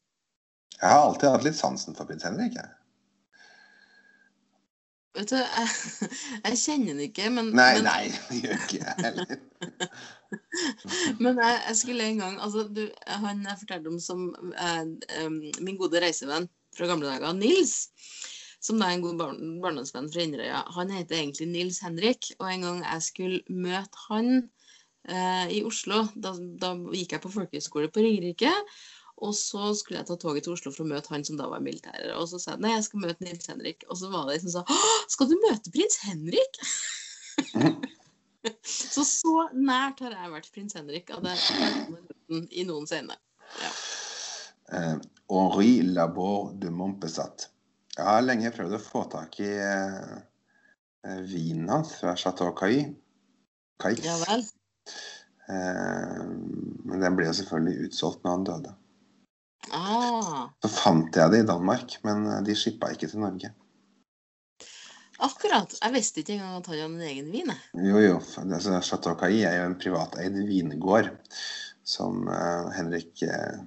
Jeg 0.81 0.89
har 0.89 1.03
alltid 1.05 1.29
hatt 1.29 1.43
litt 1.45 1.57
sansen 1.59 1.95
for 1.97 2.09
prins 2.09 2.23
Henrik. 2.25 2.55
Jeg. 2.57 2.71
Vet 5.17 5.31
du, 5.31 5.35
jeg, 5.35 5.67
jeg 6.45 6.59
kjenner 6.61 6.93
den 6.93 7.03
ikke, 7.09 7.27
men, 7.33 7.51
Nei, 7.57 7.71
men, 7.77 7.87
nei, 7.89 8.03
det 8.29 8.41
gjør 8.45 8.61
ikke 8.65 8.79
jeg 8.79 9.05
heller. 9.05 9.33
men 11.23 11.41
jeg, 11.43 11.57
jeg 11.67 11.79
skulle 11.81 12.07
en 12.07 12.21
gang 12.21 12.37
altså, 12.39 12.63
du, 12.71 12.85
Han 13.19 13.41
jeg 13.43 13.59
fortalte 13.59 13.91
om 13.91 13.97
som 13.99 14.29
eh, 14.55 15.27
min 15.59 15.79
gode 15.79 15.99
reisevenn 16.03 16.47
fra 16.77 16.87
gamle 16.87 17.09
dager, 17.11 17.35
Nils. 17.35 17.91
Som 18.61 18.79
da 18.79 18.87
er 18.87 18.99
en 18.99 19.03
god 19.03 19.19
bar 19.19 19.35
barndomsvenn 19.63 20.07
fra 20.13 20.23
Inderøya. 20.23 20.61
Han 20.77 20.93
heter 20.93 21.17
egentlig 21.17 21.47
Nils 21.49 21.81
Henrik. 21.81 22.29
Og 22.39 22.45
en 22.47 22.65
gang 22.67 22.81
jeg 22.85 23.05
skulle 23.07 23.41
møte 23.49 24.03
han 24.05 24.29
eh, 25.09 25.47
i 25.57 25.63
Oslo, 25.67 26.03
da, 26.13 26.35
da 26.61 26.75
gikk 26.93 27.17
jeg 27.17 27.23
på 27.23 27.33
folkehøyskole 27.33 27.89
på 27.91 28.05
Ringerike. 28.05 28.53
Og 29.21 29.35
så 29.37 29.69
skulle 29.77 29.99
jeg 29.99 30.07
ta 30.09 30.17
toget 30.17 30.47
til 30.47 30.55
Oslo 30.55 30.71
for 30.73 30.83
å 30.83 30.89
møte 30.89 31.13
han 31.13 31.23
som 31.25 31.37
da 31.37 31.45
var 31.49 31.61
i 31.61 31.67
militæret. 31.67 32.09
Og 32.17 32.25
så 32.31 32.39
sa 32.41 32.55
jeg 32.55 32.63
nei, 32.63 32.73
jeg 32.73 32.87
skal 32.87 33.03
møte 33.03 33.25
Nils 33.25 33.49
Henrik. 33.51 33.85
Og 33.89 33.99
så 33.99 34.09
var 34.09 34.25
det 34.27 34.39
de 34.39 34.47
som 34.47 34.55
sa 34.55 34.79
skal 35.13 35.29
du 35.29 35.35
møte 35.43 35.73
prins 35.73 35.99
Henrik? 36.07 36.61
så 38.65 39.05
så 39.05 39.35
nært 39.53 40.01
har 40.01 40.17
jeg 40.17 40.33
vært 40.33 40.49
prins 40.55 40.77
Henrik 40.77 41.13
at 41.13 41.29
jeg 41.29 42.49
i 42.49 42.65
noensinne. 42.65 43.17
Uh, 44.71 44.97
Henri 45.29 45.71
Labor 45.93 46.51
de 46.57 46.73
Montpessat. 46.73 47.49
Jeg 47.93 48.07
har 48.07 48.25
lenge 48.25 48.53
prøvd 48.55 48.77
å 48.77 48.81
få 48.81 49.03
tak 49.11 49.35
i 49.43 49.49
eh, 49.51 50.19
vinen 51.27 51.67
hans 51.69 51.91
fra 51.99 52.15
Chateau 52.15 52.53
Cay. 52.55 52.85
Cais. 53.83 53.99
Ja 54.05 54.15
vel. 54.23 54.45
Uh, 55.51 56.23
men 56.87 57.03
den 57.03 57.17
ble 57.19 57.27
jo 57.27 57.35
selvfølgelig 57.41 57.89
utsolgt 57.89 58.23
når 58.23 58.37
han 58.37 58.47
døde. 58.47 58.77
Ah, 59.69 60.49
Så 60.63 60.69
fant 60.73 61.15
jeg 61.15 61.31
det 61.31 61.43
i 61.43 61.47
Danmark, 61.47 61.93
men 62.03 62.25
eh, 62.27 62.39
de 62.47 62.55
shippa 62.57 62.89
ikke 62.95 63.07
til 63.11 63.21
Norge. 63.21 63.51
akkurat. 65.21 65.75
Jeg 65.83 65.93
visste 65.93 66.19
ikke 66.23 66.33
engang 66.33 66.55
at 66.57 66.65
han 66.65 66.79
hadde 66.79 66.85
en 66.95 67.01
egen 67.05 67.27
vin. 67.31 67.51
Jo, 67.77 67.99
jo. 68.01 68.15
Altså, 68.41 68.79
Chateau 68.81 69.13
Caille 69.19 69.45
er 69.45 69.59
jo 69.59 69.67
en 69.69 69.77
privateid 69.77 70.33
vingård 70.47 71.11
som 71.85 72.23
eh, 72.27 72.71
Henrik 72.73 73.21
eh, 73.27 73.59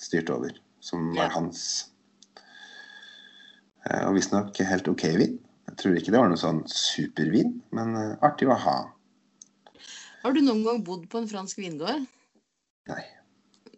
styrte 0.00 0.32
over. 0.32 0.56
Som 0.80 1.10
var 1.16 1.28
Ja. 1.28 1.34
hans. 1.36 1.90
Og 3.84 4.14
visstnok 4.16 4.56
helt 4.64 4.88
OK 4.88 5.02
vin. 5.20 5.38
Jeg 5.68 5.76
tror 5.76 5.96
ikke 5.98 6.12
det 6.12 6.20
var 6.20 6.28
noe 6.32 6.40
sånn 6.40 6.62
supervin, 6.72 7.58
men 7.72 7.92
artig 8.24 8.48
å 8.48 8.56
ha. 8.56 8.76
Har 10.22 10.32
du 10.32 10.40
noen 10.40 10.62
gang 10.64 10.80
bodd 10.84 11.04
på 11.12 11.20
en 11.20 11.28
fransk 11.28 11.58
vingård? 11.60 12.06
Nei. 12.88 13.02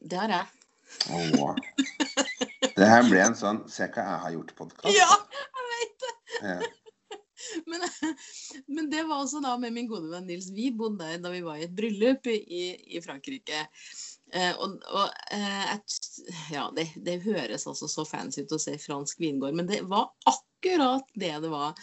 Det 0.03 0.19
har 0.19 0.31
jeg. 0.31 0.47
Åh. 1.11 1.55
Det 2.77 2.89
her 2.89 3.07
ble 3.09 3.23
en 3.25 3.37
sånn 3.39 3.63
Se 3.71 3.87
hva 3.89 4.03
jeg 4.05 4.23
har 4.25 4.35
gjort-podkast. 4.35 4.97
Ja, 4.97 5.13
jeg 5.61 5.71
vet 5.73 6.05
det! 6.07 6.17
Ja. 6.43 6.59
Men, 7.67 7.83
men 8.67 8.91
det 8.91 9.05
var 9.07 9.23
også 9.23 9.41
da 9.45 9.55
med 9.61 9.75
min 9.77 9.89
gode 9.89 10.11
venn 10.11 10.27
Nils. 10.29 10.49
Vi 10.55 10.71
bodde 10.75 11.05
der 11.05 11.23
da 11.23 11.31
vi 11.33 11.45
var 11.45 11.61
i 11.61 11.67
et 11.67 11.75
bryllup 11.77 12.27
i, 12.33 12.65
i 12.97 13.03
Frankrike. 13.05 13.67
Eh, 14.35 14.53
og 14.59 14.81
og 14.91 15.13
eh, 15.33 15.75
et, 15.77 15.97
ja, 16.51 16.67
det, 16.77 16.89
det 17.07 17.21
høres 17.25 17.69
altså 17.71 17.89
så 17.91 18.05
fancy 18.09 18.43
ut 18.43 18.57
å 18.57 18.61
se 18.61 18.75
fransk 18.83 19.23
vingård, 19.23 19.55
men 19.57 19.69
det 19.71 19.85
var 19.87 20.11
akkurat 20.27 21.07
det 21.15 21.35
det 21.45 21.53
var. 21.53 21.77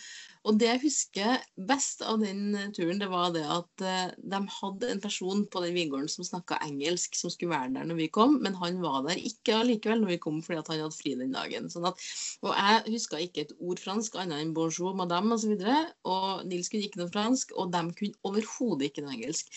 Og 0.44 0.58
det 0.60 0.68
jeg 0.68 0.82
husker 0.84 1.44
best 1.70 2.02
av 2.04 2.20
den 2.20 2.56
turen, 2.76 3.00
det 3.00 3.08
var 3.12 3.32
det 3.36 3.44
at 3.48 3.84
eh, 3.88 4.10
de 4.20 4.39
hadde 4.58 4.89
en 4.91 5.02
person 5.04 5.46
på 5.48 5.62
den 5.64 5.76
vingården 5.78 6.10
som 6.12 6.28
snakka 6.28 6.58
engelsk, 6.66 7.16
som 7.16 7.32
skulle 7.32 7.54
være 7.54 7.72
der 7.78 7.88
når 7.88 8.00
vi 8.02 8.10
kom, 8.12 8.36
men 8.44 8.58
han 8.60 8.82
var 8.84 9.06
der 9.08 9.22
ikke 9.22 9.56
allikevel 9.62 10.04
når 10.04 10.14
vi 10.16 10.20
kom 10.26 10.41
fordi 10.44 10.60
han 10.60 10.84
hadde 10.84 10.98
fri 10.98 11.16
den 11.20 11.32
dagen. 11.36 11.70
Sånn 11.72 11.88
at, 11.88 12.04
og 12.44 12.52
jeg 12.52 12.96
huska 12.98 13.22
ikke 13.24 13.46
et 13.46 13.56
ord 13.60 13.80
fransk 13.84 14.20
annet 14.20 14.44
enn 14.44 14.54
bonjour, 14.58 14.91
madame 15.00 15.38
osv. 15.38 15.56
Og, 15.56 15.64
så 15.64 15.78
og 16.12 16.44
Nils 16.50 16.72
kunne 16.72 16.89
ikke 16.89 17.00
noe 17.00 17.14
fransk, 17.14 17.56
og 17.56 17.72
de 17.74 17.84
kunne 17.96 18.28
overhodet 18.28 18.89
ikke 18.89 19.06
noe 19.06 19.16
engelsk. 19.16 19.50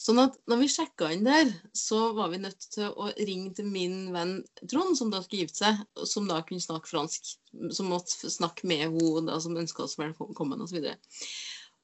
Sånn 0.00 0.22
at 0.22 0.40
når 0.50 0.62
vi 0.62 0.72
sjekka 0.72 1.12
inn 1.14 1.28
der, 1.28 1.52
så 1.76 2.08
var 2.16 2.32
vi 2.32 2.40
nødt 2.42 2.70
til 2.72 2.88
å 2.88 3.12
ringe 3.20 3.52
til 3.58 3.68
min 3.68 4.08
venn 4.16 4.38
Trond, 4.64 4.96
som 4.98 5.12
da 5.12 5.20
skulle 5.22 5.44
gifte 5.44 5.66
seg, 5.66 5.84
som 6.08 6.26
da 6.30 6.40
kunne 6.46 6.64
snakke 6.64 6.90
fransk. 6.90 7.36
Som 7.74 7.92
måtte 7.92 8.30
snakke 8.32 8.68
med 8.68 8.86
henne 8.86 9.40
som 9.40 9.56
ønska 9.56 9.84
oss 9.84 9.98
velkommen 10.00 10.64
osv. 10.64 10.82
Og, 10.82 11.22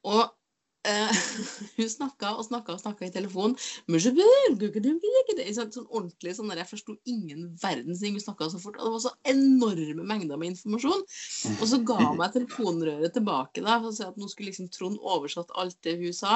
og 0.08 0.22
eh, 0.88 1.18
hun 1.76 1.90
snakka 1.90 2.32
og 2.38 2.46
snakka 2.46 2.74
og 2.74 2.80
snakka 2.82 3.08
i 3.08 3.12
telefonen. 3.14 3.56
Sånn 3.58 5.84
ordentlig 5.86 6.34
sånn 6.36 6.50
der, 6.50 6.60
Jeg 6.62 6.70
forsto 6.70 6.96
ingen 7.08 7.48
verdens 7.62 8.02
ting. 8.02 8.16
Hun 8.16 8.24
snakka 8.24 8.50
så 8.52 8.60
fort. 8.62 8.78
Og 8.78 8.88
det 8.88 8.94
var 8.94 9.04
så 9.06 9.14
enorme 9.32 10.06
mengder 10.06 10.40
med 10.40 10.54
informasjon. 10.54 11.02
Og 11.56 11.66
så 11.72 11.80
ga 11.90 11.98
meg 12.18 12.36
telefonrøret 12.36 13.16
tilbake 13.16 13.64
da, 13.64 13.78
for 13.80 13.90
å 13.90 13.96
si 13.96 14.06
at 14.06 14.20
nå 14.20 14.30
skulle 14.30 14.52
liksom 14.52 14.70
Trond 14.74 15.02
oversatt 15.02 15.54
alt 15.58 15.78
det 15.86 15.98
hun 16.00 16.16
sa. 16.16 16.34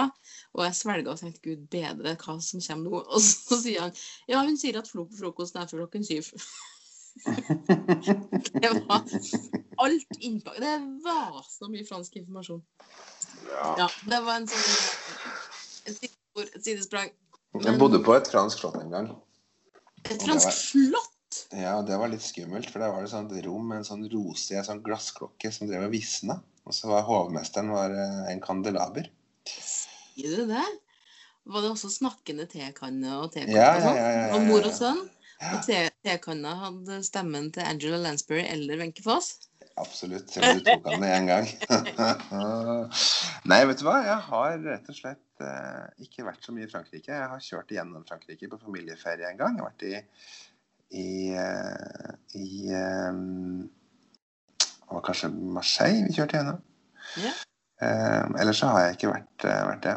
Og 0.56 0.66
jeg 0.66 0.80
svelga 0.80 1.14
og 1.14 1.22
tenkte 1.22 1.48
gud 1.48 1.62
bedre 1.72 2.16
hva 2.18 2.38
som 2.42 2.66
kommer 2.66 2.90
nå. 2.90 3.06
Og 3.14 3.20
så 3.24 3.62
sier 3.62 3.86
han 3.86 3.96
ja, 4.30 4.42
hun 4.42 4.60
sier 4.60 4.80
at 4.80 4.90
frokosten 4.90 5.62
er 5.62 5.70
før 5.70 5.84
klokken 5.84 6.06
syv. 6.06 6.32
Det 7.12 8.70
var 8.88 9.02
alt 9.84 10.18
innpakket. 10.18 10.62
Det 10.62 10.76
var 11.04 11.42
så 11.46 11.68
mye 11.70 11.86
fransk 11.88 12.16
informasjon. 12.22 12.62
Ja, 13.78 13.88
det 14.08 14.20
var 14.24 14.40
en 14.40 14.48
sånn 14.50 14.66
et 15.82 15.96
sidespor, 15.98 16.46
et 16.48 16.64
sidesprang. 16.64 17.10
Jeg 17.62 17.78
bodde 17.80 18.00
på 18.04 18.14
et 18.16 18.30
fransk 18.32 18.62
slott 18.62 18.78
en 18.80 18.92
gang. 18.94 19.10
Et 20.08 20.22
fransk 20.24 20.52
flott! 20.72 21.08
Ja, 21.56 21.78
det 21.84 21.96
var 22.00 22.10
litt 22.12 22.24
skummelt, 22.24 22.68
for 22.72 22.82
der 22.82 22.92
var 22.92 23.04
det 23.04 23.12
sånn 23.12 23.28
et 23.32 23.44
rom 23.46 23.68
med 23.70 23.82
en 23.82 23.86
sånn 23.88 24.04
en 24.08 24.66
sånn 24.68 24.82
glassklokke 24.84 25.52
som 25.52 25.68
drev 25.68 25.86
og 25.88 25.94
visna. 25.94 26.40
Og 26.68 26.76
så 26.76 26.88
var 26.90 27.06
hovmesteren 27.08 27.72
var 27.74 27.92
eh, 27.96 28.32
en 28.32 28.40
kandelaber. 28.42 29.08
Sier 29.48 30.42
du 30.42 30.52
det? 30.52 30.66
Var 31.50 31.64
det 31.64 31.72
også 31.72 31.90
snakkende 31.90 32.46
tekanne 32.46 33.16
og 33.18 33.32
tekopp 33.34 33.56
Ja, 33.56 33.72
og 33.74 33.82
sånn? 33.82 33.96
ja, 33.98 34.02
ja, 34.02 34.12
ja, 34.12 34.26
ja, 34.28 34.34
Og 34.36 34.44
mor 34.46 34.68
og 34.68 34.76
sønn? 34.76 35.00
Og 35.48 35.64
te 35.66 35.80
tekanna 36.04 36.54
hatt 36.66 36.92
stemmen 37.06 37.50
til 37.54 37.66
Angela 37.66 38.00
Lansbury 38.02 38.44
eller 38.44 38.80
Wenche 38.80 39.04
Foss? 39.04 39.34
Absolutt. 39.80 40.34
Jeg 40.36 40.60
du 40.60 40.66
tok 40.66 40.88
han 40.90 41.04
en 41.08 41.28
gang. 41.30 41.46
Nei, 43.50 43.60
vet 43.68 43.80
du 43.80 43.86
hva? 43.86 43.98
Jeg 44.04 44.18
har 44.28 44.58
rett 44.66 44.90
og 44.92 44.98
slett 44.98 45.44
eh, 45.44 45.86
ikke 46.04 46.26
vært 46.26 46.44
så 46.44 46.52
mye 46.52 46.68
i 46.68 46.72
Frankrike. 46.72 47.08
Jeg 47.08 47.30
har 47.32 47.44
kjørt 47.46 47.72
igjennom 47.72 48.04
Frankrike 48.08 48.50
på 48.52 48.60
familieferie 48.60 49.30
en 49.30 49.40
gang. 49.40 49.56
Jeg 49.56 49.64
har 49.64 49.70
vært 49.70 49.86
i 49.88 49.94
i, 50.92 51.32
eh, 51.32 52.10
i 52.36 52.68
eh, 52.68 53.12
Det 54.60 54.92
var 54.92 55.04
kanskje 55.06 55.30
Marseille 55.32 56.04
vi 56.04 56.16
kjørte 56.18 56.36
gjennom. 56.36 56.58
Ja. 57.22 57.32
Eh, 57.82 58.26
ellers 58.42 58.60
så 58.60 58.74
har 58.74 58.84
jeg 58.84 58.98
ikke 58.98 59.14
vært, 59.14 59.46
eh, 59.48 59.62
vært 59.70 59.86
det. 59.86 59.94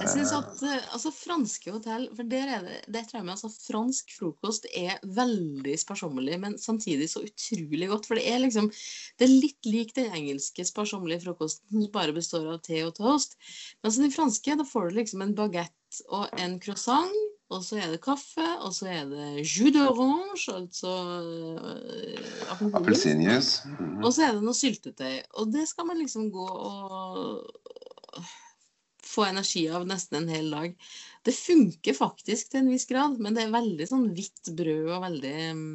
Jeg 0.00 0.10
synes 0.12 0.32
at 0.36 0.62
eh, 0.66 0.88
altså, 0.94 1.12
franske 1.14 1.72
hotell 1.74 2.06
For 2.16 2.28
der 2.28 2.52
er 2.56 2.64
det, 2.66 2.78
det 2.92 3.04
tror 3.06 3.20
jeg 3.20 3.26
med, 3.28 3.34
altså, 3.36 3.50
fransk 3.66 4.14
frokost 4.18 4.66
er 4.74 4.98
veldig 5.16 5.76
sparsommelig, 5.80 6.40
men 6.42 6.58
samtidig 6.60 7.08
så 7.12 7.24
utrolig 7.26 7.90
godt. 7.92 8.08
For 8.08 8.18
det 8.18 8.26
er 8.32 8.42
liksom 8.44 8.70
Det 9.18 9.28
er 9.28 9.34
litt 9.34 9.70
lik 9.70 9.94
den 9.96 10.12
engelske 10.16 10.66
sparsommelige 10.66 11.24
frokosten 11.26 11.70
som 11.70 11.92
bare 11.94 12.16
består 12.16 12.48
av 12.54 12.60
te 12.64 12.82
og 12.86 12.94
toast. 12.98 13.38
men 13.80 13.90
altså 13.90 14.04
den 14.04 14.14
franske, 14.14 14.58
da 14.58 14.66
får 14.66 14.90
du 14.90 15.00
liksom 15.00 15.24
en 15.24 15.34
bagett 15.38 16.02
og 16.08 16.28
en 16.40 16.60
croissant. 16.60 17.16
Og 17.46 17.62
så 17.62 17.76
er 17.78 17.92
det 17.92 18.00
kaffe, 18.02 18.42
og 18.66 18.72
så 18.74 18.88
er 18.90 19.04
det 19.06 19.44
jus 19.44 19.70
d'orange, 19.70 20.48
altså 20.50 20.94
øh, 21.22 22.74
Appelsinjuice. 22.74 23.62
Mm 23.68 23.76
-hmm. 23.76 24.04
Og 24.04 24.12
så 24.12 24.22
er 24.22 24.32
det 24.34 24.42
noe 24.42 24.54
syltetøy. 24.54 25.20
Og 25.34 25.52
det 25.52 25.68
skal 25.68 25.86
man 25.86 25.98
liksom 25.98 26.32
gå 26.32 26.46
og 26.46 27.46
få 29.06 29.24
energi 29.28 29.64
av 29.70 29.86
nesten 29.88 30.22
en 30.22 30.28
hel 30.32 30.50
dag. 30.50 30.74
Det 31.26 31.34
funker 31.34 31.96
faktisk 31.96 32.50
til 32.52 32.62
en 32.64 32.70
viss 32.72 32.86
grad, 32.90 33.18
men 33.22 33.34
det 33.36 33.44
er 33.46 33.54
veldig 33.54 33.86
sånn 33.90 34.08
hvitt 34.14 34.50
brød 34.58 34.92
og 34.96 35.02
veldig 35.06 35.34
mm, 35.58 35.68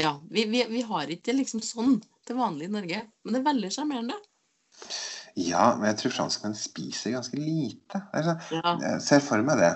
Ja, 0.00 0.16
vi, 0.30 0.44
vi, 0.50 0.64
vi 0.72 0.82
har 0.88 1.10
ikke 1.14 1.36
liksom 1.36 1.62
sånn 1.62 1.98
til 2.26 2.36
vanlig 2.40 2.66
i 2.66 2.74
Norge, 2.74 3.02
men 3.22 3.36
det 3.36 3.40
er 3.42 3.46
veldig 3.50 3.70
sjarmerende. 3.76 4.16
Ja, 5.38 5.74
men 5.78 5.88
jeg 5.90 5.98
tror 6.00 6.14
franskmenn 6.16 6.54
spiser 6.58 7.14
ganske 7.16 7.38
lite. 7.38 8.00
Det 8.12 8.24
sånn- 8.26 8.42
Ja, 8.54 8.72
Jeg 8.80 9.02
ser 9.02 9.22
for 9.22 9.42
meg 9.46 9.58
det. 9.62 9.72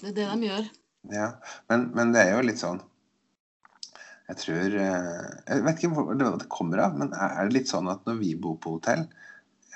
det 0.00 0.08
er 0.10 0.16
det 0.18 0.28
de 0.32 0.48
gjør. 0.48 0.70
Ja, 1.12 1.28
men, 1.70 1.90
men 1.96 2.12
det 2.12 2.20
er 2.26 2.34
jo 2.36 2.42
litt 2.44 2.60
sånn 2.60 2.82
Jeg 4.28 4.36
tror 4.36 4.74
eh, 4.76 5.30
Jeg 5.48 5.62
vet 5.64 5.78
ikke 5.80 5.90
hvor 5.96 6.10
det 6.20 6.26
det 6.42 6.48
kommer 6.52 6.82
av, 6.84 6.98
men 7.00 7.14
er 7.16 7.38
er 7.40 7.48
det 7.48 7.54
litt 7.56 7.70
sånn 7.72 7.88
at 7.88 8.04
når 8.04 8.18
vi 8.20 8.34
bor 8.36 8.58
på 8.60 8.74
hotell 8.76 9.06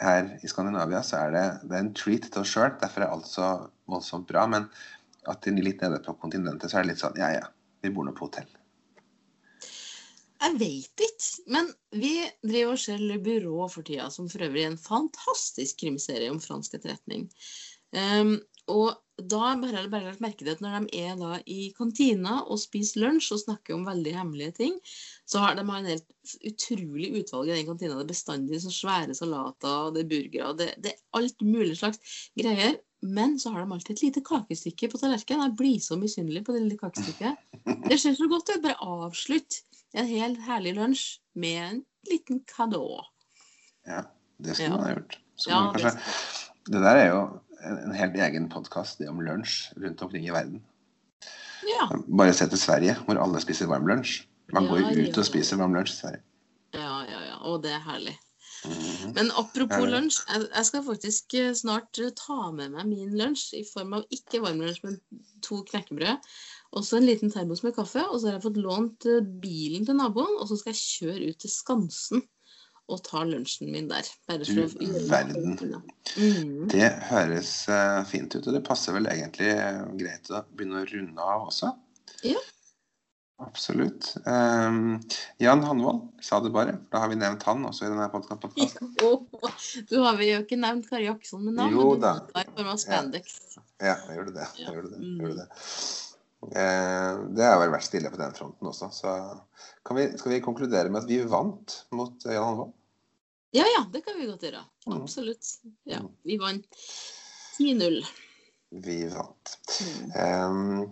her 0.01 0.29
i 0.43 0.51
Skandinavia, 0.51 1.03
så 1.07 1.23
er 1.25 1.35
det, 1.35 1.45
det 1.69 1.77
er 1.77 1.85
en 1.85 1.95
treat 1.97 2.27
til 2.29 2.43
oss 2.43 2.53
sjøl. 2.55 2.75
Derfor 2.81 3.05
er 3.05 3.15
alt 3.15 3.31
så 3.31 3.49
voldsomt 3.91 4.29
bra. 4.31 4.47
Men 4.51 4.69
at 5.31 5.47
litt 5.47 5.83
nede 5.85 6.03
på 6.05 6.17
kontinentet, 6.21 6.71
så 6.71 6.81
er 6.81 6.87
det 6.87 6.95
litt 6.95 7.03
sånn 7.05 7.19
Ja, 7.21 7.31
ja, 7.37 7.49
vi 7.83 7.93
bor 7.95 8.07
nå 8.07 8.15
på 8.17 8.29
hotell. 8.29 8.51
Jeg 10.45 10.59
veit 10.61 11.01
ikke, 11.01 11.29
men 11.55 11.71
vi 11.97 12.17
driver 12.45 12.75
og 12.75 12.81
ser 12.83 13.01
Le 13.01 13.17
Bureau 13.23 13.69
for 13.73 13.87
tida, 13.87 14.11
som 14.13 14.27
for 14.29 14.45
øvrig 14.45 14.67
er 14.67 14.75
en 14.75 14.81
fantastisk 14.81 15.79
krimserie 15.81 16.29
om 16.33 16.41
fransk 16.43 16.77
etterretning. 16.77 17.31
Um, 17.95 18.37
og 18.71 18.95
da 19.31 19.39
har 19.39 19.61
jeg 19.71 19.91
bare 19.93 20.09
lagt 20.09 20.23
merke 20.25 20.43
til 20.43 20.51
at 20.51 20.63
når 20.65 20.87
de 20.89 21.03
er 21.05 21.19
da 21.21 21.37
i 21.47 21.69
kantina 21.77 22.41
og 22.51 22.59
spiser 22.59 23.05
lunsj 23.05 23.29
og 23.37 23.43
snakker 23.45 23.77
om 23.77 23.85
veldig 23.87 24.15
hemmelige 24.17 24.55
ting, 24.57 24.79
så 25.29 25.39
har 25.45 25.55
de 25.55 25.63
en 25.63 25.87
helt 25.87 26.35
utrolig 26.49 27.13
utvalg 27.21 27.53
i 27.53 27.55
den 27.61 27.69
kantina. 27.69 27.95
Det 28.01 28.07
er 28.09 28.11
bestandig 28.11 28.59
så 28.65 28.73
svære 28.75 29.15
salater, 29.15 29.93
det 29.95 30.03
er 30.03 30.11
burgere, 30.11 30.57
det, 30.59 30.69
det 30.83 30.95
er 30.95 31.21
alt 31.21 31.47
mulig 31.47 31.77
slags 31.79 32.03
greier. 32.39 32.81
Men 33.05 33.37
så 33.39 33.53
har 33.53 33.63
de 33.63 33.75
alltid 33.77 33.99
et 33.99 34.03
lite 34.07 34.25
kakestykke 34.25 34.89
på 34.91 34.99
tallerkenen. 34.99 35.45
Jeg 35.51 35.57
blir 35.61 35.81
så 35.85 35.99
misunnelig 36.01 36.41
på 36.47 36.55
det 36.57 36.63
lille 36.65 36.79
kakestykket. 36.81 37.37
Det 37.85 37.99
ser 38.01 38.17
så 38.17 38.27
godt 38.33 38.49
ut. 38.49 38.63
Bare 38.65 38.81
avslutt 38.81 39.59
en 39.95 40.09
helt 40.09 40.41
herlig 40.47 40.73
lunsj 40.79 41.03
med 41.37 41.59
en 41.67 41.83
liten 42.09 42.41
cadeau. 42.49 43.03
Ja, 43.85 44.07
det 44.41 44.57
skulle 44.57 44.71
Ja. 44.71 44.77
man 44.79 44.87
ha 44.89 44.95
gjort. 44.97 45.19
Så 45.37 45.51
Ja, 45.53 45.73
det 45.77 45.93
det 46.73 46.81
der 46.81 46.97
er 46.97 47.09
jo 47.13 47.21
en, 47.65 47.95
helt 47.97 48.17
egen 48.17 48.49
podkast, 48.53 48.99
det 49.01 49.09
om 49.11 49.23
lunsj 49.25 49.73
rundt 49.81 50.03
omkring 50.03 50.27
i 50.29 50.35
verden. 50.35 50.63
Ja. 51.65 51.89
Bare 52.19 52.35
se 52.37 52.49
til 52.53 52.61
Sverige, 52.61 52.97
hvor 53.07 53.21
alle 53.23 53.41
spiser 53.41 53.71
varm 53.71 53.87
lunsj. 53.89 54.23
Man 54.53 54.67
Ja, 54.67 54.71
går 54.71 54.83
jo 54.85 55.09
ut 55.09 55.19
og 55.19 55.25
spiser 55.27 55.57
varm 55.61 55.75
lunsj 55.75 55.95
i 55.95 55.97
Sverige. 56.03 56.23
Ja, 56.75 57.01
ja, 57.09 57.21
ja. 57.31 57.37
Og 57.49 57.63
det 57.65 57.73
er 57.73 57.81
herlig. 57.87 58.19
Mhm. 58.65 59.15
Men 59.15 59.31
apropos 59.37 59.85
Ja. 59.85 59.91
lunsj, 59.95 60.21
jeg, 60.29 60.49
jeg 60.55 60.67
skal 60.67 60.85
faktisk 60.85 61.35
eh, 61.35 61.53
snart 61.55 61.99
eh, 62.01 62.11
ta 62.17 62.51
med 62.51 62.71
meg 62.73 62.87
min 62.89 63.17
lunsj 63.17 63.55
i 63.61 63.65
form 63.73 63.93
av 64.01 64.05
ikke 64.11 64.41
varm 64.45 64.61
lunsj, 64.61 64.81
men 64.85 65.01
to 65.43 65.63
knekkebrød. 65.71 66.31
Og 66.75 66.85
så 66.85 66.97
en 66.99 67.07
liten 67.07 67.31
termos 67.31 67.63
med 67.63 67.75
kaffe. 67.77 68.03
Og 68.09 68.21
så 68.21 68.27
har 68.29 68.39
jeg 68.39 68.43
fått 68.47 68.61
lånt 68.61 69.07
eh, 69.07 69.21
bilen 69.21 69.87
til 69.87 69.97
naboen, 69.97 70.39
og 70.41 70.49
så 70.49 70.57
skal 70.61 70.73
jeg 70.73 70.85
kjøre 70.85 71.29
ut 71.31 71.39
til 71.45 71.51
Skansen 71.53 72.25
og 72.93 73.01
ta 73.07 73.23
lunsjen 73.25 73.71
min 73.73 73.89
der. 73.89 74.09
Bare 74.29 74.45
for 74.47 74.75
Du 74.77 74.89
å 74.91 75.05
verden. 75.11 75.55
Mm. 76.19 76.67
Det 76.73 76.91
høres 77.11 77.53
eh, 77.73 78.01
fint 78.09 78.35
ut, 78.37 78.45
og 78.45 78.53
det 78.57 78.65
passer 78.67 78.97
vel 78.97 79.09
egentlig 79.11 79.53
eh, 79.55 79.81
greit 80.01 80.29
å 80.31 80.43
begynne 80.53 80.83
å 80.83 80.91
runde 80.91 81.31
av 81.35 81.49
også. 81.49 81.73
Ja. 82.27 82.41
Absolutt. 83.43 84.13
Um, 84.31 85.01
Jan 85.43 85.65
Hanvold 85.67 86.05
sa 86.23 86.39
det 86.41 86.53
bare. 86.55 86.77
Da 86.93 87.01
har 87.03 87.11
vi 87.11 87.19
nevnt 87.19 87.43
han 87.49 87.65
også 87.67 87.89
i 87.89 87.91
denne 87.91 88.07
podkasten. 88.13 88.93
Jo, 89.03 89.11
du 89.91 89.97
har 90.05 90.17
vi 90.21 90.31
jo 90.31 90.39
ikke 90.45 90.59
nevnt 90.61 90.87
Kari 90.89 91.09
Jakkesson 91.09 91.43
med 91.49 91.59
navn, 91.59 91.75
Jo 91.75 91.97
da. 92.01 92.15
i 92.39 92.47
form 92.55 92.71
av 92.77 92.79
spandex. 92.81 93.41
Ja, 93.83 93.97
jeg 94.07 94.21
gjorde 94.21 94.37
det. 94.39 94.47
Jeg 94.61 94.71
gjorde 94.71 94.93
det. 94.93 95.01
Mm. 95.03 95.09
Jeg 95.09 95.27
gjorde 95.27 95.41
det. 95.43 95.49
Eh, 96.53 97.11
det 97.37 97.47
har 97.47 97.59
vel 97.63 97.73
vært 97.73 97.87
stille 97.87 98.11
på 98.13 98.19
den 98.21 98.35
fronten 98.37 98.69
også, 98.69 98.91
så 98.93 99.15
kan 99.87 99.97
vi, 99.99 100.09
skal 100.19 100.35
vi 100.35 100.43
konkludere 100.45 100.91
med 100.93 101.03
at 101.05 101.09
vi 101.11 101.21
vant 101.29 101.79
mot 101.95 102.27
eh, 102.27 102.35
Jan 102.37 102.45
Hanvold? 102.51 102.73
Ja, 103.55 103.65
ja, 103.71 103.85
det 103.95 104.01
kan 104.05 104.17
vi 104.19 104.27
godt 104.27 104.43
gjøre. 104.43 104.65
Mm. 104.89 104.97
Absolutt. 105.01 105.51
Ja, 105.87 106.01
Mm. 106.03 106.11
vi 106.27 106.39
vant 106.43 106.79
10-0. 107.59 108.01
Vi 108.85 108.97
vant. 109.13 109.53
Mm. 109.85 110.09
Um, 110.19 110.91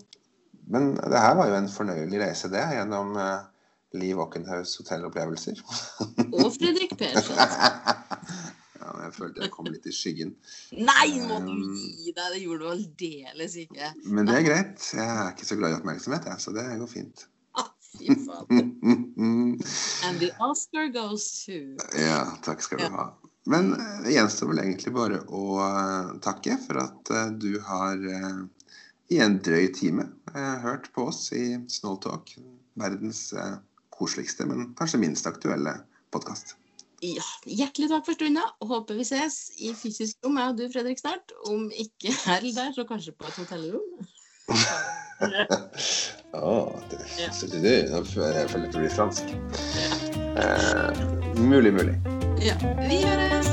men 0.70 0.92
det 0.94 1.18
her 1.24 1.34
var 1.34 1.48
jo 1.50 1.56
en 1.58 1.66
fornøyelig 1.72 2.20
reise, 2.22 2.48
det, 2.52 2.62
gjennom 2.76 3.16
eh, 3.18 3.40
Liv 3.98 4.20
Åkenhaugs 4.22 4.76
hotellopplevelser. 4.78 5.58
Og 6.38 6.52
Fredrik 6.54 6.94
Persson. 7.00 7.36
jeg 9.02 9.14
følte 9.16 9.44
jeg 9.44 9.52
kom 9.54 9.68
litt 9.70 9.88
i 9.88 9.94
skyggen. 9.94 10.32
Nei, 10.76 11.08
må 11.26 11.40
du 11.46 11.52
gi 11.74 12.14
deg! 12.14 12.28
Det 12.34 12.40
gjorde 12.44 12.62
du 12.62 12.70
aldeles 12.72 13.58
ikke. 13.64 13.92
Men 14.06 14.30
det 14.30 14.38
er 14.38 14.46
greit. 14.46 14.86
Jeg 14.94 15.08
er 15.08 15.34
ikke 15.34 15.48
så 15.48 15.58
glad 15.60 15.74
i 15.74 15.78
oppmerksomhet, 15.80 16.30
jeg, 16.30 16.44
så 16.44 16.54
det 16.56 16.66
går 16.82 16.90
fint. 16.90 17.26
Ah, 17.60 17.68
fy 17.84 18.14
faen. 18.24 18.70
And 20.08 20.22
the 20.22 20.30
Oscar 20.40 20.88
goes 20.88 21.26
to 21.44 21.76
ja, 22.00 22.22
takk 22.46 22.64
skal 22.64 22.80
du 22.80 22.88
ha. 22.94 23.10
Men 23.52 23.74
eh, 23.74 23.98
det 24.06 24.14
gjenstår 24.14 24.52
vel 24.52 24.62
egentlig 24.62 24.94
bare 24.94 25.20
å 25.28 25.44
eh, 25.60 26.12
takke 26.24 26.56
for 26.62 26.80
at 26.80 27.10
eh, 27.12 27.32
du 27.42 27.58
har 27.66 28.00
eh, 28.00 28.40
i 29.12 29.20
en 29.20 29.36
drøy 29.44 29.68
time 29.76 30.06
eh, 30.32 30.56
hørt 30.64 30.88
på 30.94 31.08
oss 31.10 31.26
i 31.36 31.58
Snowtalk, 31.68 32.36
verdens 32.80 33.32
eh, 33.36 33.56
koseligste, 33.92 34.46
men 34.48 34.72
kanskje 34.78 35.02
minst 35.02 35.28
aktuelle 35.28 35.80
podkast. 36.14 36.56
Ja, 37.02 37.24
hjertelig 37.50 37.88
takk 37.90 38.04
for 38.06 38.14
stunda. 38.14 38.44
Håper 38.62 38.94
vi 39.00 39.04
ses 39.08 39.38
i 39.58 39.72
fysisk 39.74 40.20
rom, 40.22 40.36
jeg 40.38 40.52
og 40.52 40.58
du, 40.60 40.64
Fredrik, 40.70 41.00
snart. 41.02 41.34
Om 41.50 41.64
ikke 41.74 42.12
her 42.24 42.38
eller 42.38 42.54
der, 42.60 42.74
så 42.76 42.84
kanskje 42.86 43.14
på 43.18 43.26
et 43.26 43.40
hotellrom. 43.42 43.88
Å, 46.32 46.52
det, 46.90 46.98
Ja. 47.20 47.28
det, 47.62 47.74
nå 47.92 48.02
føler 48.08 48.38
jeg 48.40 48.48
at 48.48 48.54
det 48.54 48.70
blir 48.74 48.94
fransk. 48.94 49.34
Eh, 50.32 51.02
mulig, 51.42 51.74
mulig. 51.76 51.98
Ja, 52.42 52.56
vi 52.86 53.02
høres! 53.04 53.51